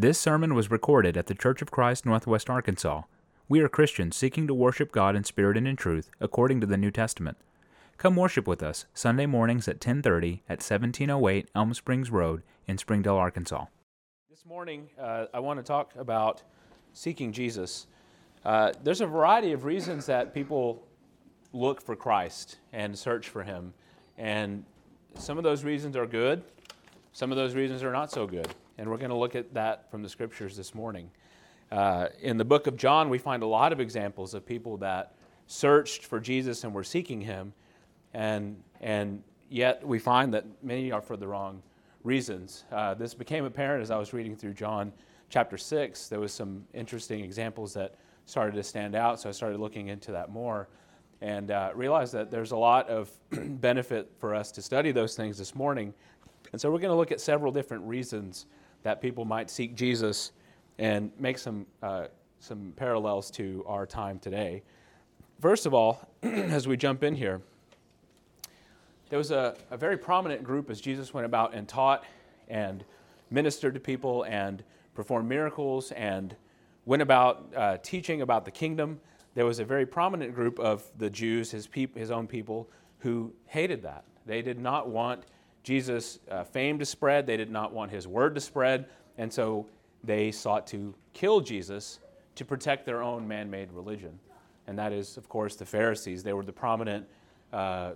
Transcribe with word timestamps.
This 0.00 0.16
sermon 0.16 0.54
was 0.54 0.70
recorded 0.70 1.16
at 1.16 1.26
the 1.26 1.34
Church 1.34 1.60
of 1.60 1.72
Christ, 1.72 2.06
Northwest 2.06 2.48
Arkansas. 2.48 3.02
We 3.48 3.58
are 3.62 3.68
Christians 3.68 4.14
seeking 4.14 4.46
to 4.46 4.54
worship 4.54 4.92
God 4.92 5.16
in 5.16 5.24
spirit 5.24 5.56
and 5.56 5.66
in 5.66 5.74
truth, 5.74 6.08
according 6.20 6.60
to 6.60 6.68
the 6.68 6.76
New 6.76 6.92
Testament. 6.92 7.36
Come 7.96 8.14
worship 8.14 8.46
with 8.46 8.62
us 8.62 8.86
Sunday 8.94 9.26
mornings 9.26 9.66
at 9.66 9.80
10:30 9.80 10.42
at 10.48 10.62
1708 10.62 11.50
Elm 11.52 11.74
Springs 11.74 12.12
Road 12.12 12.44
in 12.68 12.78
Springdale, 12.78 13.16
Arkansas. 13.16 13.64
This 14.30 14.46
morning, 14.46 14.88
uh, 15.00 15.26
I 15.34 15.40
want 15.40 15.58
to 15.58 15.64
talk 15.64 15.96
about 15.96 16.44
seeking 16.92 17.32
Jesus. 17.32 17.88
Uh, 18.44 18.70
there's 18.84 19.00
a 19.00 19.06
variety 19.08 19.50
of 19.50 19.64
reasons 19.64 20.06
that 20.06 20.32
people 20.32 20.86
look 21.52 21.82
for 21.82 21.96
Christ 21.96 22.58
and 22.72 22.96
search 22.96 23.28
for 23.28 23.42
Him, 23.42 23.74
and 24.16 24.64
some 25.16 25.38
of 25.38 25.42
those 25.42 25.64
reasons 25.64 25.96
are 25.96 26.06
good. 26.06 26.44
Some 27.12 27.32
of 27.32 27.36
those 27.36 27.56
reasons 27.56 27.82
are 27.82 27.90
not 27.90 28.12
so 28.12 28.28
good. 28.28 28.54
And 28.78 28.88
we're 28.88 28.96
going 28.96 29.10
to 29.10 29.16
look 29.16 29.34
at 29.34 29.52
that 29.54 29.90
from 29.90 30.02
the 30.04 30.08
scriptures 30.08 30.56
this 30.56 30.72
morning. 30.72 31.10
Uh, 31.72 32.06
in 32.20 32.36
the 32.36 32.44
book 32.44 32.68
of 32.68 32.76
John, 32.76 33.08
we 33.08 33.18
find 33.18 33.42
a 33.42 33.46
lot 33.46 33.72
of 33.72 33.80
examples 33.80 34.34
of 34.34 34.46
people 34.46 34.76
that 34.78 35.16
searched 35.48 36.04
for 36.04 36.20
Jesus 36.20 36.62
and 36.62 36.72
were 36.72 36.84
seeking 36.84 37.20
him, 37.20 37.52
and, 38.14 38.62
and 38.80 39.22
yet 39.50 39.84
we 39.86 39.98
find 39.98 40.32
that 40.32 40.44
many 40.62 40.92
are 40.92 41.02
for 41.02 41.16
the 41.16 41.26
wrong 41.26 41.60
reasons. 42.04 42.64
Uh, 42.70 42.94
this 42.94 43.14
became 43.14 43.44
apparent 43.44 43.82
as 43.82 43.90
I 43.90 43.98
was 43.98 44.12
reading 44.12 44.36
through 44.36 44.54
John 44.54 44.92
chapter 45.28 45.58
6. 45.58 46.08
There 46.08 46.20
was 46.20 46.32
some 46.32 46.64
interesting 46.72 47.24
examples 47.24 47.74
that 47.74 47.96
started 48.26 48.54
to 48.54 48.62
stand 48.62 48.94
out, 48.94 49.20
so 49.20 49.28
I 49.28 49.32
started 49.32 49.58
looking 49.58 49.88
into 49.88 50.12
that 50.12 50.30
more 50.30 50.68
and 51.20 51.50
uh, 51.50 51.72
realized 51.74 52.12
that 52.14 52.30
there's 52.30 52.52
a 52.52 52.56
lot 52.56 52.88
of 52.88 53.10
benefit 53.60 54.12
for 54.20 54.36
us 54.36 54.52
to 54.52 54.62
study 54.62 54.92
those 54.92 55.16
things 55.16 55.36
this 55.36 55.56
morning. 55.56 55.92
And 56.52 56.60
so 56.60 56.70
we're 56.70 56.78
going 56.78 56.92
to 56.92 56.96
look 56.96 57.10
at 57.10 57.20
several 57.20 57.50
different 57.50 57.82
reasons 57.84 58.46
that 58.82 59.00
people 59.00 59.24
might 59.24 59.50
seek 59.50 59.74
Jesus 59.74 60.32
and 60.78 61.10
make 61.18 61.38
some, 61.38 61.66
uh, 61.82 62.06
some 62.40 62.72
parallels 62.76 63.30
to 63.32 63.64
our 63.66 63.86
time 63.86 64.18
today. 64.18 64.62
First 65.40 65.66
of 65.66 65.74
all, 65.74 66.08
as 66.22 66.66
we 66.66 66.76
jump 66.76 67.02
in 67.02 67.14
here, 67.14 67.40
there 69.08 69.18
was 69.18 69.30
a, 69.30 69.56
a 69.70 69.76
very 69.76 69.96
prominent 69.96 70.44
group 70.44 70.70
as 70.70 70.80
Jesus 70.80 71.14
went 71.14 71.24
about 71.24 71.54
and 71.54 71.66
taught 71.66 72.04
and 72.48 72.84
ministered 73.30 73.74
to 73.74 73.80
people 73.80 74.24
and 74.24 74.62
performed 74.94 75.28
miracles 75.28 75.92
and 75.92 76.36
went 76.84 77.02
about 77.02 77.52
uh, 77.56 77.76
teaching 77.82 78.22
about 78.22 78.44
the 78.44 78.50
kingdom. 78.50 79.00
There 79.34 79.46
was 79.46 79.58
a 79.58 79.64
very 79.64 79.86
prominent 79.86 80.34
group 80.34 80.58
of 80.58 80.84
the 80.98 81.10
Jews, 81.10 81.50
his, 81.50 81.66
peop- 81.66 81.96
his 81.96 82.10
own 82.10 82.26
people, 82.26 82.68
who 82.98 83.32
hated 83.46 83.82
that. 83.82 84.04
They 84.26 84.42
did 84.42 84.58
not 84.58 84.88
want 84.88 85.24
Jesus' 85.68 86.18
uh, 86.30 86.44
fame 86.44 86.78
to 86.78 86.86
spread, 86.86 87.26
they 87.26 87.36
did 87.36 87.50
not 87.50 87.74
want 87.74 87.90
his 87.90 88.08
word 88.08 88.34
to 88.34 88.40
spread, 88.40 88.86
and 89.18 89.30
so 89.30 89.66
they 90.02 90.32
sought 90.32 90.66
to 90.68 90.94
kill 91.12 91.42
Jesus 91.42 91.98
to 92.36 92.44
protect 92.46 92.86
their 92.86 93.02
own 93.02 93.28
man 93.28 93.50
made 93.50 93.70
religion. 93.72 94.18
And 94.66 94.78
that 94.78 94.94
is, 94.94 95.18
of 95.18 95.28
course, 95.28 95.56
the 95.56 95.66
Pharisees. 95.66 96.22
They 96.22 96.32
were 96.32 96.42
the 96.42 96.54
prominent 96.54 97.06
uh, 97.52 97.90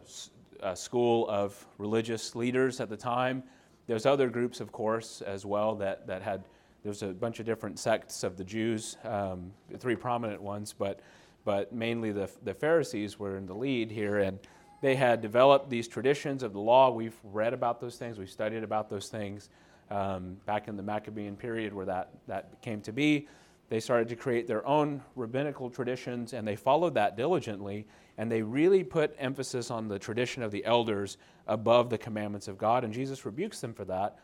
uh, 0.62 0.74
school 0.74 1.26
of 1.30 1.66
religious 1.78 2.36
leaders 2.36 2.78
at 2.78 2.90
the 2.90 2.96
time. 2.96 3.42
There's 3.86 4.04
other 4.04 4.28
groups, 4.28 4.60
of 4.60 4.70
course, 4.70 5.22
as 5.22 5.46
well 5.46 5.74
that, 5.76 6.06
that 6.06 6.20
had, 6.20 6.44
there's 6.84 7.02
a 7.02 7.06
bunch 7.06 7.40
of 7.40 7.46
different 7.46 7.78
sects 7.78 8.22
of 8.22 8.36
the 8.36 8.44
Jews, 8.44 8.98
um, 9.04 9.50
three 9.78 9.96
prominent 9.96 10.42
ones, 10.42 10.74
but, 10.78 11.00
but 11.46 11.72
mainly 11.72 12.12
the, 12.12 12.28
the 12.44 12.52
Pharisees 12.52 13.18
were 13.18 13.38
in 13.38 13.46
the 13.46 13.54
lead 13.54 13.90
here. 13.90 14.18
And 14.18 14.38
they 14.82 14.96
had 14.96 15.22
developed 15.22 15.70
these 15.70 15.88
traditions 15.88 16.42
of 16.42 16.52
the 16.52 16.60
law. 16.60 16.90
We've 16.90 17.16
read 17.24 17.54
about 17.54 17.80
those 17.80 17.96
things, 17.96 18.18
we've 18.18 18.28
studied 18.28 18.62
about 18.62 18.90
those 18.90 19.08
things 19.08 19.48
um, 19.90 20.36
back 20.44 20.68
in 20.68 20.76
the 20.76 20.82
Maccabean 20.82 21.36
period 21.36 21.72
where 21.72 21.86
that, 21.86 22.10
that 22.26 22.60
came 22.60 22.82
to 22.82 22.92
be. 22.92 23.28
They 23.68 23.80
started 23.80 24.08
to 24.08 24.16
create 24.16 24.46
their 24.46 24.66
own 24.66 25.02
rabbinical 25.16 25.70
traditions 25.70 26.34
and 26.34 26.46
they 26.46 26.56
followed 26.56 26.94
that 26.94 27.16
diligently. 27.16 27.86
And 28.18 28.30
they 28.30 28.42
really 28.42 28.84
put 28.84 29.14
emphasis 29.18 29.70
on 29.70 29.88
the 29.88 29.98
tradition 29.98 30.42
of 30.42 30.50
the 30.50 30.64
elders 30.66 31.16
above 31.46 31.88
the 31.88 31.96
commandments 31.96 32.48
of 32.48 32.58
God. 32.58 32.84
And 32.84 32.92
Jesus 32.92 33.24
rebukes 33.24 33.60
them 33.60 33.72
for 33.72 33.86
that. 33.86 34.18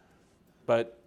But 0.67 1.01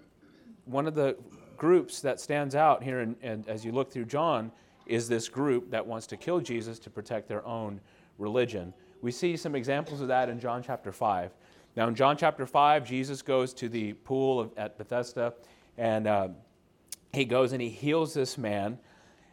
one 0.65 0.87
of 0.87 0.95
the 0.95 1.17
groups 1.57 2.01
that 2.01 2.19
stands 2.19 2.55
out 2.55 2.81
here, 2.81 2.99
and, 3.21 3.47
as 3.47 3.63
you 3.63 3.71
look 3.71 3.91
through 3.91 4.05
John, 4.05 4.51
is 4.87 5.07
this 5.07 5.29
group 5.29 5.69
that 5.69 5.85
wants 5.85 6.07
to 6.07 6.17
kill 6.17 6.39
Jesus 6.39 6.79
to 6.79 6.89
protect 6.89 7.27
their 7.27 7.45
own 7.45 7.79
religion. 8.17 8.73
We 9.01 9.11
see 9.11 9.35
some 9.35 9.55
examples 9.55 10.01
of 10.01 10.07
that 10.09 10.29
in 10.29 10.39
John 10.39 10.61
chapter 10.61 10.91
5. 10.91 11.31
Now, 11.75 11.87
in 11.87 11.95
John 11.95 12.17
chapter 12.17 12.45
5, 12.45 12.85
Jesus 12.85 13.21
goes 13.21 13.53
to 13.55 13.69
the 13.69 13.93
pool 13.93 14.39
of, 14.39 14.51
at 14.57 14.77
Bethesda, 14.77 15.33
and 15.77 16.05
uh, 16.05 16.27
he 17.13 17.25
goes 17.25 17.53
and 17.53 17.61
he 17.61 17.69
heals 17.69 18.13
this 18.13 18.37
man 18.37 18.77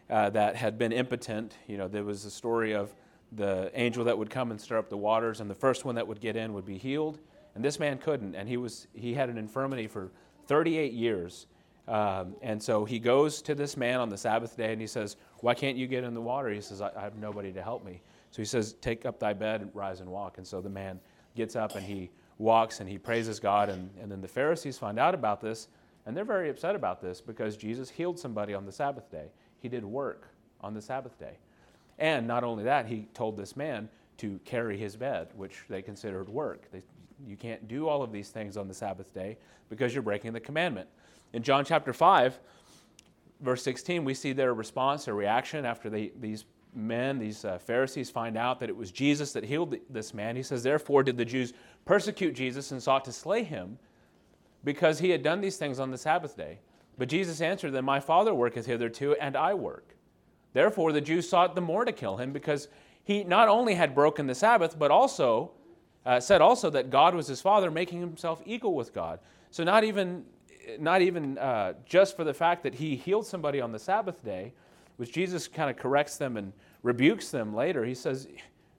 uh, 0.08 0.30
that 0.30 0.56
had 0.56 0.78
been 0.78 0.92
impotent. 0.92 1.54
You 1.66 1.76
know, 1.76 1.88
there 1.88 2.04
was 2.04 2.24
a 2.24 2.30
story 2.30 2.74
of 2.74 2.94
the 3.32 3.70
angel 3.74 4.04
that 4.04 4.16
would 4.16 4.30
come 4.30 4.50
and 4.50 4.60
stir 4.60 4.78
up 4.78 4.88
the 4.88 4.96
waters, 4.96 5.40
and 5.40 5.50
the 5.50 5.54
first 5.54 5.84
one 5.84 5.96
that 5.96 6.06
would 6.06 6.20
get 6.20 6.36
in 6.36 6.54
would 6.54 6.64
be 6.64 6.78
healed. 6.78 7.18
And 7.54 7.64
this 7.64 7.78
man 7.78 7.98
couldn't, 7.98 8.34
and 8.34 8.48
he, 8.48 8.56
was, 8.56 8.86
he 8.94 9.12
had 9.12 9.28
an 9.28 9.36
infirmity 9.36 9.86
for 9.86 10.10
38 10.46 10.92
years. 10.92 11.46
Um, 11.88 12.36
and 12.40 12.62
so 12.62 12.84
he 12.84 12.98
goes 12.98 13.42
to 13.42 13.54
this 13.54 13.76
man 13.76 14.00
on 14.00 14.08
the 14.08 14.16
Sabbath 14.16 14.56
day 14.56 14.72
and 14.72 14.80
he 14.80 14.86
says, 14.86 15.16
Why 15.40 15.54
can't 15.54 15.76
you 15.76 15.86
get 15.86 16.04
in 16.04 16.14
the 16.14 16.20
water? 16.20 16.50
He 16.50 16.60
says, 16.60 16.80
I, 16.80 16.90
I 16.94 17.00
have 17.00 17.16
nobody 17.16 17.50
to 17.52 17.62
help 17.62 17.84
me. 17.84 18.02
So 18.30 18.42
he 18.42 18.46
says, 18.46 18.74
Take 18.80 19.06
up 19.06 19.18
thy 19.18 19.32
bed 19.32 19.70
rise 19.74 20.00
and 20.00 20.10
walk. 20.10 20.38
And 20.38 20.46
so 20.46 20.60
the 20.60 20.70
man 20.70 21.00
gets 21.34 21.56
up 21.56 21.76
and 21.76 21.84
he 21.84 22.10
walks 22.38 22.80
and 22.80 22.88
he 22.88 22.98
praises 22.98 23.40
God. 23.40 23.68
And, 23.68 23.90
and 24.00 24.10
then 24.10 24.20
the 24.20 24.28
Pharisees 24.28 24.78
find 24.78 24.98
out 24.98 25.14
about 25.14 25.40
this, 25.40 25.68
and 26.06 26.16
they're 26.16 26.24
very 26.24 26.48
upset 26.50 26.74
about 26.74 27.00
this 27.00 27.20
because 27.20 27.56
Jesus 27.56 27.90
healed 27.90 28.18
somebody 28.18 28.54
on 28.54 28.64
the 28.64 28.72
Sabbath 28.72 29.10
day. 29.10 29.26
He 29.60 29.68
did 29.68 29.84
work 29.84 30.28
on 30.60 30.74
the 30.74 30.82
Sabbath 30.82 31.18
day. 31.18 31.38
And 31.98 32.26
not 32.26 32.44
only 32.44 32.64
that, 32.64 32.86
he 32.86 33.08
told 33.12 33.36
this 33.36 33.56
man 33.56 33.88
to 34.18 34.38
carry 34.44 34.76
his 34.78 34.96
bed, 34.96 35.28
which 35.36 35.64
they 35.68 35.82
considered 35.82 36.28
work. 36.28 36.70
They, 36.72 36.82
you 37.26 37.36
can't 37.36 37.66
do 37.68 37.88
all 37.88 38.02
of 38.02 38.12
these 38.12 38.30
things 38.30 38.56
on 38.56 38.68
the 38.68 38.74
Sabbath 38.74 39.12
day 39.12 39.36
because 39.68 39.94
you're 39.94 40.02
breaking 40.02 40.32
the 40.32 40.40
commandment. 40.40 40.88
In 41.32 41.42
John 41.42 41.64
chapter 41.64 41.92
5, 41.92 42.38
verse 43.40 43.62
16, 43.62 44.04
we 44.04 44.14
see 44.14 44.32
their 44.32 44.54
response, 44.54 45.04
their 45.04 45.14
reaction 45.14 45.64
after 45.64 45.90
they, 45.90 46.12
these 46.18 46.44
men, 46.78 47.18
these 47.18 47.44
uh, 47.44 47.58
Pharisees, 47.58 48.10
find 48.10 48.36
out 48.36 48.60
that 48.60 48.68
it 48.68 48.76
was 48.76 48.90
Jesus 48.90 49.32
that 49.32 49.44
healed 49.44 49.76
this 49.90 50.14
man. 50.14 50.36
He 50.36 50.42
says, 50.42 50.62
Therefore, 50.62 51.02
did 51.02 51.16
the 51.16 51.24
Jews 51.24 51.52
persecute 51.84 52.32
Jesus 52.32 52.70
and 52.70 52.82
sought 52.82 53.04
to 53.06 53.12
slay 53.12 53.42
him 53.42 53.78
because 54.64 54.98
he 54.98 55.10
had 55.10 55.22
done 55.22 55.40
these 55.40 55.56
things 55.56 55.78
on 55.78 55.90
the 55.90 55.98
Sabbath 55.98 56.36
day. 56.36 56.58
But 56.96 57.08
Jesus 57.08 57.40
answered 57.40 57.72
them, 57.72 57.84
My 57.84 58.00
Father 58.00 58.34
worketh 58.34 58.66
hitherto, 58.66 59.14
and 59.20 59.36
I 59.36 59.54
work. 59.54 59.94
Therefore, 60.52 60.92
the 60.92 61.00
Jews 61.00 61.28
sought 61.28 61.54
the 61.54 61.60
more 61.60 61.84
to 61.84 61.92
kill 61.92 62.16
him 62.16 62.32
because 62.32 62.68
he 63.04 63.24
not 63.24 63.48
only 63.48 63.74
had 63.74 63.94
broken 63.94 64.26
the 64.26 64.34
Sabbath, 64.34 64.78
but 64.78 64.90
also 64.90 65.52
uh, 66.04 66.18
said 66.20 66.40
also 66.40 66.70
that 66.70 66.90
God 66.90 67.14
was 67.14 67.26
his 67.26 67.40
Father, 67.40 67.70
making 67.70 68.00
himself 68.00 68.42
equal 68.44 68.74
with 68.74 68.92
God. 68.92 69.20
So, 69.50 69.62
not 69.62 69.84
even, 69.84 70.24
not 70.78 71.02
even 71.02 71.38
uh, 71.38 71.74
just 71.84 72.16
for 72.16 72.24
the 72.24 72.34
fact 72.34 72.62
that 72.64 72.74
he 72.74 72.96
healed 72.96 73.26
somebody 73.26 73.60
on 73.60 73.72
the 73.72 73.78
Sabbath 73.78 74.24
day, 74.24 74.52
which 74.96 75.12
Jesus 75.12 75.46
kind 75.46 75.70
of 75.70 75.76
corrects 75.76 76.16
them 76.16 76.36
and 76.36 76.52
rebukes 76.82 77.30
them 77.30 77.54
later. 77.54 77.84
He 77.84 77.94
says, 77.94 78.28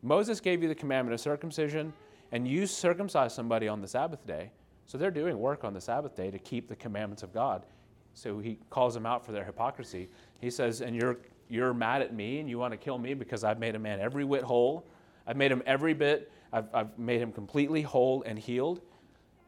Moses 0.02 0.40
gave 0.40 0.62
you 0.62 0.70
the 0.70 0.76
commandment 0.76 1.14
of 1.14 1.20
circumcision, 1.20 1.94
and 2.32 2.48
you 2.48 2.66
circumcise 2.66 3.34
somebody 3.34 3.68
on 3.68 3.82
the 3.82 3.88
Sabbath 3.88 4.26
day. 4.26 4.52
So 4.86 4.98
they're 4.98 5.12
doing 5.12 5.38
work 5.38 5.64
on 5.64 5.74
the 5.74 5.82
Sabbath 5.82 6.16
day 6.16 6.32
to 6.32 6.40
keep 6.40 6.68
the 6.68 6.76
commandments 6.76 7.24
of 7.24 7.34
God. 7.34 7.66
So 8.14 8.40
he 8.40 8.58
calls 8.70 8.94
them 8.94 9.06
out 9.06 9.26
for 9.26 9.32
their 9.32 9.44
hypocrisy. 9.44 10.10
He 10.42 10.50
says, 10.50 10.82
And 10.82 10.96
you're, 10.96 11.18
you're 11.48 11.74
mad 11.74 12.02
at 12.02 12.14
me 12.14 12.40
and 12.40 12.50
you 12.50 12.58
want 12.58 12.72
to 12.72 12.78
kill 12.78 12.98
me 12.98 13.14
because 13.14 13.44
I've 13.44 13.60
made 13.60 13.76
a 13.76 13.80
man 13.80 14.00
every 14.00 14.24
whit 14.24 14.44
whole. 14.44 14.86
I've 15.28 15.38
made 15.38 15.52
him 15.52 15.62
every 15.66 15.94
bit, 15.94 16.32
I've, 16.52 16.66
I've 16.74 16.98
made 16.98 17.22
him 17.22 17.32
completely 17.32 17.82
whole 17.82 18.24
and 18.24 18.40
healed. 18.40 18.82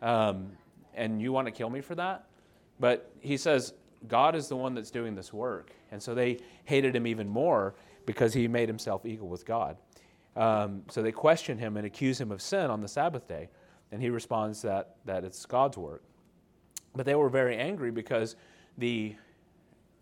Um, 0.01 0.51
and 0.93 1.21
you 1.21 1.31
want 1.31 1.47
to 1.47 1.51
kill 1.51 1.69
me 1.69 1.81
for 1.81 1.95
that? 1.95 2.27
But 2.79 3.11
he 3.19 3.37
says, 3.37 3.73
God 4.07 4.35
is 4.35 4.47
the 4.47 4.55
one 4.55 4.73
that's 4.73 4.91
doing 4.91 5.15
this 5.15 5.31
work. 5.31 5.71
And 5.91 6.01
so 6.01 6.13
they 6.13 6.39
hated 6.65 6.95
him 6.95 7.07
even 7.07 7.27
more 7.27 7.75
because 8.05 8.33
he 8.33 8.47
made 8.47 8.69
himself 8.69 9.05
equal 9.05 9.27
with 9.27 9.45
God. 9.45 9.77
Um, 10.35 10.83
so 10.89 11.01
they 11.01 11.11
question 11.11 11.57
him 11.57 11.77
and 11.77 11.85
accuse 11.85 12.19
him 12.19 12.31
of 12.31 12.41
sin 12.41 12.69
on 12.69 12.81
the 12.81 12.87
Sabbath 12.87 13.27
day. 13.27 13.49
And 13.91 14.01
he 14.01 14.09
responds 14.09 14.61
that, 14.61 14.95
that 15.05 15.23
it's 15.23 15.45
God's 15.45 15.77
work. 15.77 16.03
But 16.95 17.05
they 17.05 17.15
were 17.15 17.29
very 17.29 17.57
angry 17.57 17.91
because 17.91 18.35
the 18.77 19.15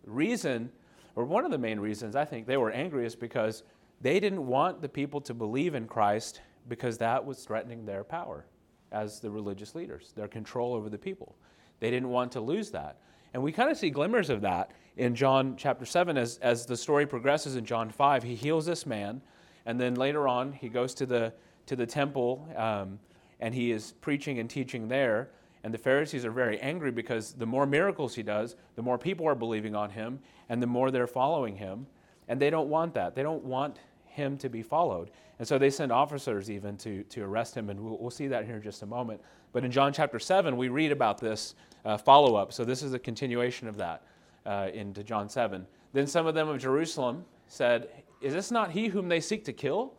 reason, 0.04 0.70
or 1.16 1.24
one 1.24 1.44
of 1.44 1.50
the 1.50 1.58
main 1.58 1.80
reasons 1.80 2.16
I 2.16 2.24
think 2.24 2.46
they 2.46 2.56
were 2.56 2.70
angry 2.70 3.06
is 3.06 3.16
because 3.16 3.64
they 4.00 4.20
didn't 4.20 4.46
want 4.46 4.80
the 4.80 4.88
people 4.88 5.20
to 5.22 5.34
believe 5.34 5.74
in 5.74 5.86
Christ 5.86 6.40
because 6.68 6.98
that 6.98 7.24
was 7.24 7.44
threatening 7.44 7.84
their 7.84 8.04
power 8.04 8.46
as 8.92 9.20
the 9.20 9.30
religious 9.30 9.74
leaders, 9.74 10.12
their 10.16 10.28
control 10.28 10.74
over 10.74 10.88
the 10.88 10.98
people. 10.98 11.36
They 11.80 11.90
didn't 11.90 12.08
want 12.08 12.32
to 12.32 12.40
lose 12.40 12.70
that. 12.70 12.98
And 13.34 13.42
we 13.42 13.52
kind 13.52 13.70
of 13.70 13.76
see 13.76 13.90
glimmers 13.90 14.30
of 14.30 14.40
that 14.42 14.72
in 15.00 15.14
John 15.14 15.54
chapter 15.56 15.86
7 15.86 16.18
as, 16.18 16.36
as 16.42 16.66
the 16.66 16.76
story 16.76 17.06
progresses 17.06 17.56
in 17.56 17.64
John 17.64 17.88
5. 17.88 18.22
He 18.22 18.34
heals 18.34 18.66
this 18.66 18.84
man, 18.84 19.22
and 19.64 19.80
then 19.80 19.94
later 19.94 20.28
on, 20.28 20.52
he 20.52 20.68
goes 20.68 20.92
to 20.96 21.06
the, 21.06 21.32
to 21.64 21.74
the 21.74 21.86
temple 21.86 22.46
um, 22.54 22.98
and 23.40 23.54
he 23.54 23.72
is 23.72 23.94
preaching 24.02 24.38
and 24.40 24.50
teaching 24.50 24.88
there. 24.88 25.30
And 25.64 25.72
the 25.72 25.78
Pharisees 25.78 26.26
are 26.26 26.30
very 26.30 26.60
angry 26.60 26.90
because 26.90 27.32
the 27.32 27.46
more 27.46 27.64
miracles 27.64 28.14
he 28.14 28.22
does, 28.22 28.56
the 28.76 28.82
more 28.82 28.98
people 28.98 29.26
are 29.26 29.34
believing 29.34 29.74
on 29.74 29.88
him, 29.88 30.18
and 30.50 30.62
the 30.62 30.66
more 30.66 30.90
they're 30.90 31.06
following 31.06 31.56
him. 31.56 31.86
And 32.28 32.38
they 32.38 32.50
don't 32.50 32.68
want 32.68 32.92
that. 32.92 33.14
They 33.14 33.22
don't 33.22 33.44
want 33.44 33.78
him 34.04 34.36
to 34.36 34.50
be 34.50 34.62
followed. 34.62 35.10
And 35.38 35.48
so 35.48 35.56
they 35.56 35.70
send 35.70 35.92
officers 35.92 36.50
even 36.50 36.76
to, 36.76 37.04
to 37.04 37.22
arrest 37.22 37.56
him, 37.56 37.70
and 37.70 37.80
we'll, 37.80 37.96
we'll 37.96 38.10
see 38.10 38.26
that 38.26 38.44
here 38.44 38.56
in 38.56 38.62
just 38.62 38.82
a 38.82 38.86
moment. 38.86 39.22
But 39.54 39.64
in 39.64 39.70
John 39.70 39.94
chapter 39.94 40.18
7, 40.18 40.58
we 40.58 40.68
read 40.68 40.92
about 40.92 41.18
this 41.18 41.54
uh, 41.86 41.96
follow 41.96 42.36
up. 42.36 42.52
So 42.52 42.66
this 42.66 42.82
is 42.82 42.92
a 42.92 42.98
continuation 42.98 43.66
of 43.66 43.78
that 43.78 44.02
uh, 44.46 44.68
into 44.72 45.02
John 45.02 45.28
7. 45.28 45.66
Then 45.92 46.06
some 46.06 46.26
of 46.26 46.34
them 46.34 46.48
of 46.48 46.60
Jerusalem 46.60 47.24
said, 47.48 47.88
Is 48.20 48.32
this 48.32 48.50
not 48.50 48.70
he 48.70 48.88
whom 48.88 49.08
they 49.08 49.20
seek 49.20 49.44
to 49.44 49.52
kill? 49.52 49.94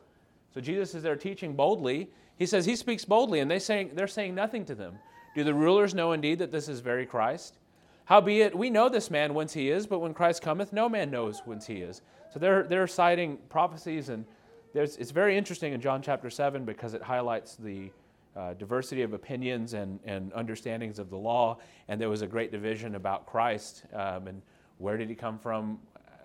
So 0.53 0.61
Jesus 0.61 0.95
is 0.95 1.03
there 1.03 1.15
teaching 1.15 1.55
boldly. 1.55 2.09
He 2.37 2.45
says 2.45 2.65
he 2.65 2.75
speaks 2.75 3.05
boldly, 3.05 3.39
and 3.39 3.49
they 3.49 3.59
saying, 3.59 3.91
they're 3.93 4.07
saying 4.07 4.35
nothing 4.35 4.65
to 4.65 4.75
them. 4.75 4.95
Do 5.35 5.43
the 5.43 5.53
rulers 5.53 5.93
know 5.93 6.11
indeed 6.11 6.39
that 6.39 6.51
this 6.51 6.67
is 6.67 6.79
very 6.79 7.05
Christ? 7.05 7.59
Howbeit, 8.05 8.57
we 8.57 8.69
know 8.69 8.89
this 8.89 9.09
man 9.09 9.33
whence 9.33 9.53
he 9.53 9.69
is, 9.69 9.87
but 9.87 9.99
when 9.99 10.13
Christ 10.13 10.41
cometh, 10.41 10.73
no 10.73 10.89
man 10.89 11.11
knows 11.11 11.41
whence 11.45 11.67
he 11.67 11.75
is. 11.75 12.01
So 12.33 12.39
they're, 12.39 12.63
they're 12.63 12.87
citing 12.87 13.37
prophecies, 13.49 14.09
and 14.09 14.25
it's 14.73 15.11
very 15.11 15.37
interesting 15.37 15.73
in 15.73 15.81
John 15.81 16.01
chapter 16.01 16.29
7 16.29 16.65
because 16.65 16.93
it 16.93 17.01
highlights 17.01 17.55
the 17.55 17.91
uh, 18.35 18.53
diversity 18.53 19.01
of 19.01 19.13
opinions 19.13 19.73
and, 19.73 19.99
and 20.05 20.31
understandings 20.33 20.99
of 20.99 21.09
the 21.09 21.17
law. 21.17 21.57
And 21.87 21.99
there 21.99 22.09
was 22.09 22.21
a 22.21 22.27
great 22.27 22.51
division 22.51 22.95
about 22.95 23.25
Christ 23.25 23.83
um, 23.93 24.27
and 24.27 24.41
where 24.81 24.97
did 24.97 25.09
he 25.09 25.15
come 25.15 25.37
from? 25.37 25.79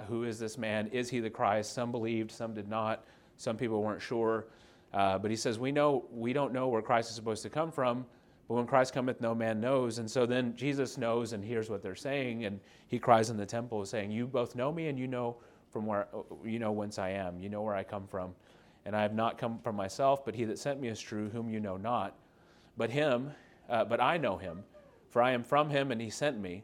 Who 0.09 0.25
is 0.25 0.39
this 0.39 0.57
man? 0.57 0.89
Is 0.89 1.11
he 1.11 1.21
the 1.21 1.31
Christ? 1.31 1.75
Some 1.75 1.91
believed, 1.91 2.31
some 2.31 2.55
did 2.55 2.69
not. 2.69 3.05
Some 3.37 3.57
people 3.57 3.83
weren't 3.83 4.01
sure. 4.01 4.47
Uh, 4.95 5.19
but 5.19 5.31
he 5.31 5.37
says, 5.37 5.59
We 5.59 5.73
know 5.73 6.07
we 6.11 6.33
don't 6.33 6.53
know 6.55 6.69
where 6.69 6.81
Christ 6.81 7.11
is 7.11 7.17
supposed 7.17 7.43
to 7.43 7.51
come 7.51 7.71
from, 7.71 8.07
but 8.49 8.55
when 8.55 8.67
Christ 8.67 8.95
cometh, 8.95 9.21
no 9.21 9.35
man 9.35 9.61
knows. 9.61 9.99
And 9.99 10.11
so 10.11 10.25
then 10.25 10.57
Jesus 10.57 10.97
knows 10.97 11.35
and 11.35 11.45
hears 11.45 11.69
what 11.69 11.83
they're 11.83 11.95
saying, 11.95 12.47
and 12.47 12.61
he 12.89 12.99
cries 12.99 13.29
in 13.29 13.37
the 13.37 13.45
temple, 13.45 13.85
saying, 13.85 14.11
You 14.11 14.27
both 14.27 14.55
know 14.55 14.73
me, 14.73 14.89
and 14.89 14.99
you 14.99 15.07
know 15.07 15.37
from 15.71 15.85
where 15.85 16.09
you 16.45 16.59
know 16.59 16.73
whence 16.73 16.99
I 16.99 17.11
am. 17.11 17.39
You 17.39 17.51
know 17.51 17.61
where 17.61 17.75
I 17.75 17.85
come 17.85 18.07
from. 18.07 18.35
And 18.87 18.97
I 18.97 19.03
have 19.03 19.15
not 19.15 19.37
come 19.37 19.59
from 19.59 19.75
myself, 19.75 20.25
but 20.25 20.35
he 20.35 20.45
that 20.45 20.59
sent 20.59 20.81
me 20.81 20.87
is 20.87 21.01
true, 21.01 21.29
whom 21.29 21.51
you 21.51 21.59
know 21.59 21.77
not. 21.77 22.17
But 22.77 22.89
him, 22.89 23.33
uh, 23.69 23.85
but 23.85 24.01
I 24.01 24.17
know 24.17 24.37
him, 24.37 24.63
for 25.11 25.21
I 25.21 25.33
am 25.33 25.43
from 25.43 25.69
him, 25.69 25.91
and 25.91 26.01
he 26.01 26.09
sent 26.09 26.41
me. 26.41 26.63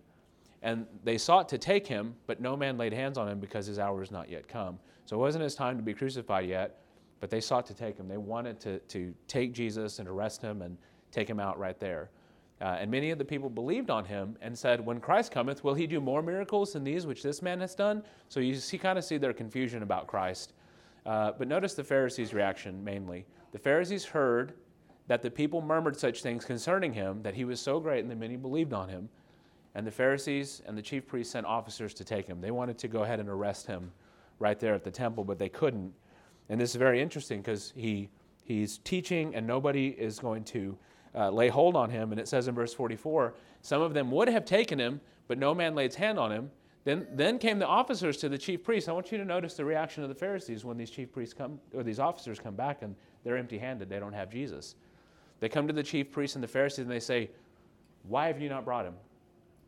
And 0.63 0.87
they 1.03 1.19
sought 1.19 1.49
to 1.49 1.59
take 1.59 1.85
him, 1.85 2.15
but 2.29 2.41
no 2.41 2.57
man 2.57 2.79
laid 2.79 2.93
hands 2.93 3.19
on 3.19 3.29
him 3.29 3.41
because 3.41 3.67
his 3.67 3.81
hour 3.81 4.01
is 4.03 4.13
not 4.13 4.31
yet 4.31 4.47
come. 4.47 4.79
So 5.05 5.17
it 5.17 5.19
wasn't 5.19 5.43
his 5.43 5.57
time 5.57 5.77
to 5.77 5.83
be 5.83 5.93
crucified 5.93 6.49
yet, 6.49 6.79
but 7.19 7.29
they 7.29 7.41
sought 7.41 7.67
to 7.67 7.75
take 7.75 7.99
him. 7.99 8.07
They 8.07 8.19
wanted 8.19 8.61
to, 8.61 8.79
to 8.79 9.13
take 9.27 9.53
Jesus 9.53 9.99
and 9.99 10.09
arrest 10.09 10.41
him 10.41 10.63
and 10.63 10.79
take 11.11 11.29
him 11.29 11.41
out 11.41 11.59
right 11.59 11.79
there. 11.81 12.11
Uh, 12.61 12.77
and 12.79 12.89
many 12.89 13.11
of 13.11 13.19
the 13.19 13.25
people 13.25 13.51
believed 13.51 13.91
on 13.91 14.05
him 14.05 14.37
and 14.41 14.57
said, 14.57 14.85
When 14.87 15.01
Christ 15.01 15.33
cometh, 15.33 15.65
will 15.65 15.75
he 15.75 15.89
do 15.89 16.01
more 16.01 16.23
miracles 16.23 16.75
than 16.75 16.85
these 16.85 17.05
which 17.05 17.25
this 17.25 17.43
man 17.43 17.61
has 17.61 17.75
done? 17.75 18.05
So 18.29 18.39
you 18.39 18.55
see, 18.55 18.79
kind 18.79 18.97
of 18.97 19.05
see 19.05 19.19
their 19.19 19.33
confusion 19.33 19.83
about 19.83 20.07
Christ. 20.07 20.53
Uh, 21.05 21.33
but 21.37 21.49
notice 21.49 21.75
the 21.75 21.85
Pharisees' 21.85 22.33
reaction 22.33 22.83
mainly. 22.83 23.27
The 23.53 23.59
Pharisees 23.59 24.05
heard 24.05 24.55
that 25.09 25.23
the 25.23 25.31
people 25.31 25.61
murmured 25.61 25.99
such 25.99 26.23
things 26.23 26.45
concerning 26.45 26.93
him, 26.93 27.23
that 27.23 27.35
he 27.35 27.45
was 27.45 27.61
so 27.61 27.81
great 27.81 28.01
and 28.01 28.11
that 28.11 28.19
many 28.19 28.37
believed 28.37 28.73
on 28.73 28.89
him. 28.89 29.09
And 29.75 29.87
the 29.87 29.91
Pharisees 29.91 30.63
and 30.67 30.77
the 30.77 30.83
chief 30.83 31.07
priests 31.07 31.33
sent 31.33 31.47
officers 31.47 31.95
to 31.95 32.05
take 32.05 32.27
him. 32.27 32.41
They 32.41 32.51
wanted 32.51 32.79
to 32.79 32.89
go 32.89 33.03
ahead 33.03 33.21
and 33.21 33.29
arrest 33.29 33.67
him 33.67 33.91
right 34.39 34.59
there 34.59 34.75
at 34.75 34.85
the 34.85 34.91
temple, 34.91 35.25
but 35.25 35.39
they 35.39 35.49
couldn't. 35.49 35.93
And 36.49 36.61
this 36.61 36.71
is 36.71 36.77
very 36.77 37.01
interesting 37.01 37.41
because 37.41 37.73
he, 37.75 38.11
he's 38.45 38.79
teaching 38.79 39.35
and 39.35 39.47
nobody 39.47 39.89
is 39.89 40.19
going 40.19 40.45
to 40.45 40.77
uh, 41.15 41.31
lay 41.31 41.49
hold 41.49 41.77
on 41.77 41.91
him. 41.91 42.13
And 42.13 42.21
it 42.21 42.29
says 42.29 42.49
in 42.49 42.55
verse 42.55 42.75
44 42.75 43.35
some 43.63 43.81
of 43.81 43.95
them 43.95 44.11
would 44.11 44.29
have 44.29 44.45
taken 44.45 44.79
him, 44.79 45.01
but 45.29 45.39
no 45.39 45.55
man 45.55 45.75
laid 45.75 45.93
his 45.93 45.95
hand 45.95 46.19
on 46.19 46.33
him. 46.33 46.51
Then, 46.85 47.07
then 47.13 47.39
came 47.39 47.59
the 47.59 47.67
officers 47.67 48.17
to 48.19 48.29
the 48.29 48.39
chief 48.39 48.65
priests. 48.65 48.89
I 48.89 48.93
want 48.93 49.13
you 49.13 49.19
to 49.19 49.25
notice 49.25 49.55
the 49.55 49.65
reaction 49.65 50.03
of 50.03 50.09
the 50.09 50.15
Pharisees 50.15 50.65
when 50.65 50.77
these 50.77 50.91
chief 50.91 51.13
priests 51.13 51.33
come, 51.33 51.61
or 51.75 51.83
these 51.83 52.01
officers 52.01 52.41
come 52.41 52.57
back 52.57 52.83
and 52.83 52.97
they're 53.23 53.37
empty 53.37 53.59
handed. 53.59 53.89
They 53.89 54.01
don't 54.01 54.13
have 54.13 54.31
Jesus. 54.31 54.75
They 55.39 55.49
come 55.49 55.67
to 55.69 55.73
the 55.73 55.83
chief 55.83 56.11
priests 56.11 56.35
and 56.35 56.43
the 56.43 56.49
Pharisees 56.49 56.81
and 56.81 56.91
they 56.91 57.01
say, 57.01 57.31
Why 58.09 58.27
have 58.27 58.41
you 58.41 58.49
not 58.49 58.65
brought 58.65 58.85
him? 58.85 58.95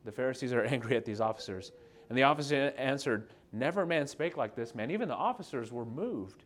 The 0.04 0.12
Pharisees 0.12 0.52
are 0.52 0.64
angry 0.64 0.96
at 0.96 1.04
these 1.04 1.20
officers. 1.20 1.72
And 2.08 2.18
the 2.18 2.24
officer 2.24 2.72
answered, 2.76 3.30
Never 3.52 3.86
man 3.86 4.08
spake 4.08 4.36
like 4.36 4.56
this 4.56 4.74
man. 4.74 4.90
Even 4.90 5.08
the 5.08 5.14
officers 5.14 5.70
were 5.70 5.84
moved 5.84 6.42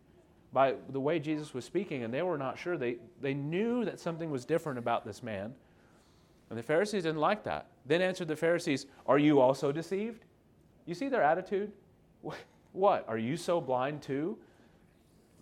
by 0.53 0.75
the 0.91 1.01
way 1.01 1.19
Jesus 1.19 1.53
was 1.53 1.65
speaking, 1.65 2.05
and 2.05 2.13
they 2.13 2.23
were 2.23 2.39
not 2.39 2.59
sure. 2.59 2.77
They, 2.77 2.97
they 3.21 3.35
knew 3.35 3.85
that 3.85 4.01
something 4.01 4.31
was 4.31 4.45
different 4.45 4.79
about 4.79 5.05
this 5.05 5.23
man. 5.23 5.55
And 6.51 6.59
the 6.59 6.63
Pharisees 6.63 7.03
didn't 7.03 7.21
like 7.21 7.45
that. 7.45 7.69
Then 7.87 8.01
answered 8.01 8.29
the 8.29 8.37
Pharisees, 8.37 8.87
Are 9.07 9.19
you 9.19 9.41
also 9.41 9.73
deceived? 9.73 10.25
You 10.89 10.95
see 10.95 11.09
their 11.09 11.23
attitude? 11.23 11.71
What? 12.73 13.07
Are 13.09 13.19
you 13.19 13.39
so 13.39 13.63
blind 13.63 14.03
too? 14.03 14.37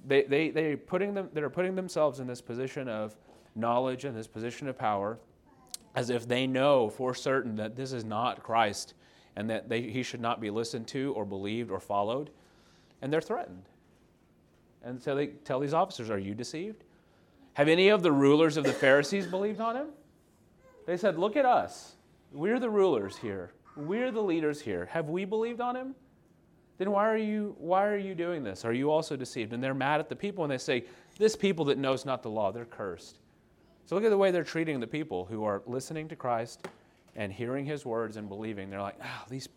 They, 0.07 0.23
they, 0.23 0.51
they 0.51 0.77
putting 0.77 1.13
them, 1.13 1.29
they're 1.35 1.51
putting 1.51 1.75
themselves 1.75 2.21
in 2.21 2.27
this 2.27 2.41
position 2.41 2.89
of 2.89 3.17
knowledge 3.57 4.05
and 4.05 4.17
this 4.17 4.29
position 4.29 4.69
of 4.69 4.79
power 4.79 5.19
as 5.97 6.09
if 6.09 6.29
they 6.29 6.47
know 6.47 6.89
for 6.89 7.15
certain 7.15 7.57
that 7.57 7.75
this 7.75 7.93
is 7.93 8.05
not 8.05 8.43
Christ 8.45 8.95
and 9.35 9.51
that 9.51 9.69
they, 9.69 9.83
he 9.83 10.05
should 10.05 10.21
not 10.21 10.41
be 10.41 10.51
listened 10.51 10.87
to 10.89 11.13
or 11.15 11.25
believed 11.25 11.71
or 11.71 11.81
followed. 11.81 12.31
And 13.03 13.13
they're 13.13 13.21
threatened. 13.21 13.65
And 14.85 15.03
so 15.03 15.15
they 15.17 15.27
tell 15.27 15.59
these 15.59 15.75
officers, 15.75 16.11
Are 16.11 16.19
you 16.19 16.33
deceived? 16.35 16.85
Have 17.55 17.69
any 17.69 17.89
of 17.89 18.03
the 18.03 18.13
rulers 18.13 18.57
of 18.57 18.65
the 18.65 18.73
Pharisees 18.73 19.27
believed 19.27 19.61
on 19.61 19.77
him? 19.77 19.89
They 20.87 20.97
said, 20.97 21.19
Look 21.19 21.37
at 21.37 21.45
us. 21.45 21.97
We're 22.33 22.61
the 22.61 22.71
rulers 22.71 23.17
here. 23.17 23.51
We're 23.77 24.11
the 24.11 24.23
leaders 24.23 24.61
here. 24.61 24.87
Have 24.87 25.09
we 25.09 25.25
believed 25.25 25.61
on 25.61 25.77
him? 25.77 25.95
Then 26.79 26.91
why 26.91 27.09
are 27.09 27.17
you 27.17 27.57
why 27.59 27.87
are 27.87 27.97
you 27.97 28.15
doing 28.15 28.43
this? 28.45 28.65
Are 28.65 28.73
you 28.73 28.91
also 28.91 29.17
deceived? 29.17 29.53
And 29.53 29.63
they're 29.63 29.75
mad 29.75 30.01
at 30.01 30.09
the 30.09 30.17
people 30.17 30.45
and 30.45 30.53
they 30.53 30.59
say, 30.59 30.85
This 31.19 31.37
people 31.37 31.65
that 31.67 31.79
knows 31.79 32.05
not 32.05 32.23
the 32.23 32.31
law, 32.31 32.53
they're 32.53 32.65
cursed. 32.65 33.19
So 33.87 33.95
look 33.95 34.05
at 34.05 34.11
the 34.11 34.19
way 34.19 34.31
they're 34.31 34.45
treating 34.45 34.81
the 34.81 34.87
people 34.87 35.25
who 35.25 35.45
are 35.45 35.63
listening 35.67 36.09
to 36.09 36.17
Christ 36.17 36.67
and 37.15 37.33
hearing 37.33 37.65
his 37.65 37.87
words 37.87 38.17
and 38.17 38.29
believing. 38.29 38.69
They're 38.69 38.83
like, 38.83 38.99
oh, 39.03 39.25
these 39.31 39.49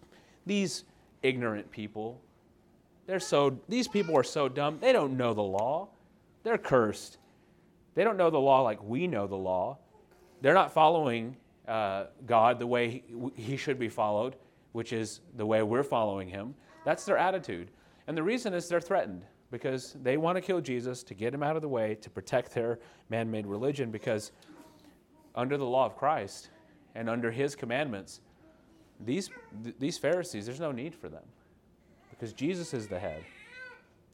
these 0.46 0.86
ignorant 1.22 1.70
people, 1.72 2.22
they're 3.10 3.20
so, 3.20 3.60
these 3.68 3.88
people 3.88 4.16
are 4.16 4.24
so 4.24 4.48
dumb. 4.48 4.78
They 4.80 4.94
don't 4.94 5.18
know 5.18 5.34
the 5.34 5.42
law. 5.42 5.90
They're 6.44 6.60
cursed. 6.60 7.18
They 7.96 8.04
don't 8.04 8.18
know 8.18 8.30
the 8.30 8.40
law 8.40 8.62
like 8.62 8.84
we 8.84 9.08
know 9.08 9.26
the 9.26 9.36
law. 9.36 9.80
They're 10.42 10.54
not 10.54 10.74
following 10.74 11.36
uh, 11.70 12.08
God 12.26 12.60
the 12.60 12.68
way 12.68 12.90
he, 12.90 13.04
he 13.36 13.58
should 13.58 13.78
be 13.80 13.90
followed, 13.90 14.36
which 14.72 14.92
is 14.92 15.22
the 15.38 15.46
way 15.46 15.62
we're 15.62 15.84
following 15.84 16.28
him. 16.28 16.56
That's 16.84 17.06
their 17.06 17.18
attitude. 17.18 17.70
And 18.08 18.18
the 18.18 18.24
reason 18.24 18.54
is 18.54 18.68
they're 18.68 18.82
threatened 18.82 19.24
because 19.52 19.96
they 20.02 20.18
want 20.18 20.36
to 20.36 20.42
kill 20.42 20.62
Jesus 20.62 21.04
to 21.04 21.14
get 21.14 21.34
him 21.34 21.44
out 21.44 21.56
of 21.56 21.62
the 21.62 21.70
way 21.70 21.96
to 21.96 22.10
protect 22.10 22.54
their 22.54 22.80
man 23.10 23.30
made 23.30 23.46
religion 23.46 23.92
because 23.92 24.32
under 25.36 25.58
the 25.58 25.66
law 25.66 25.86
of 25.86 25.96
Christ 25.96 26.50
and 26.96 27.10
under 27.10 27.32
his 27.32 27.56
commandments, 27.56 28.22
these, 29.00 29.30
th- 29.64 29.76
these 29.80 29.98
Pharisees, 29.98 30.46
there's 30.46 30.60
no 30.60 30.72
need 30.72 30.94
for 30.96 31.08
them 31.08 31.24
because 32.10 32.34
Jesus 32.34 32.74
is 32.74 32.88
the 32.88 33.00
head, 33.00 33.24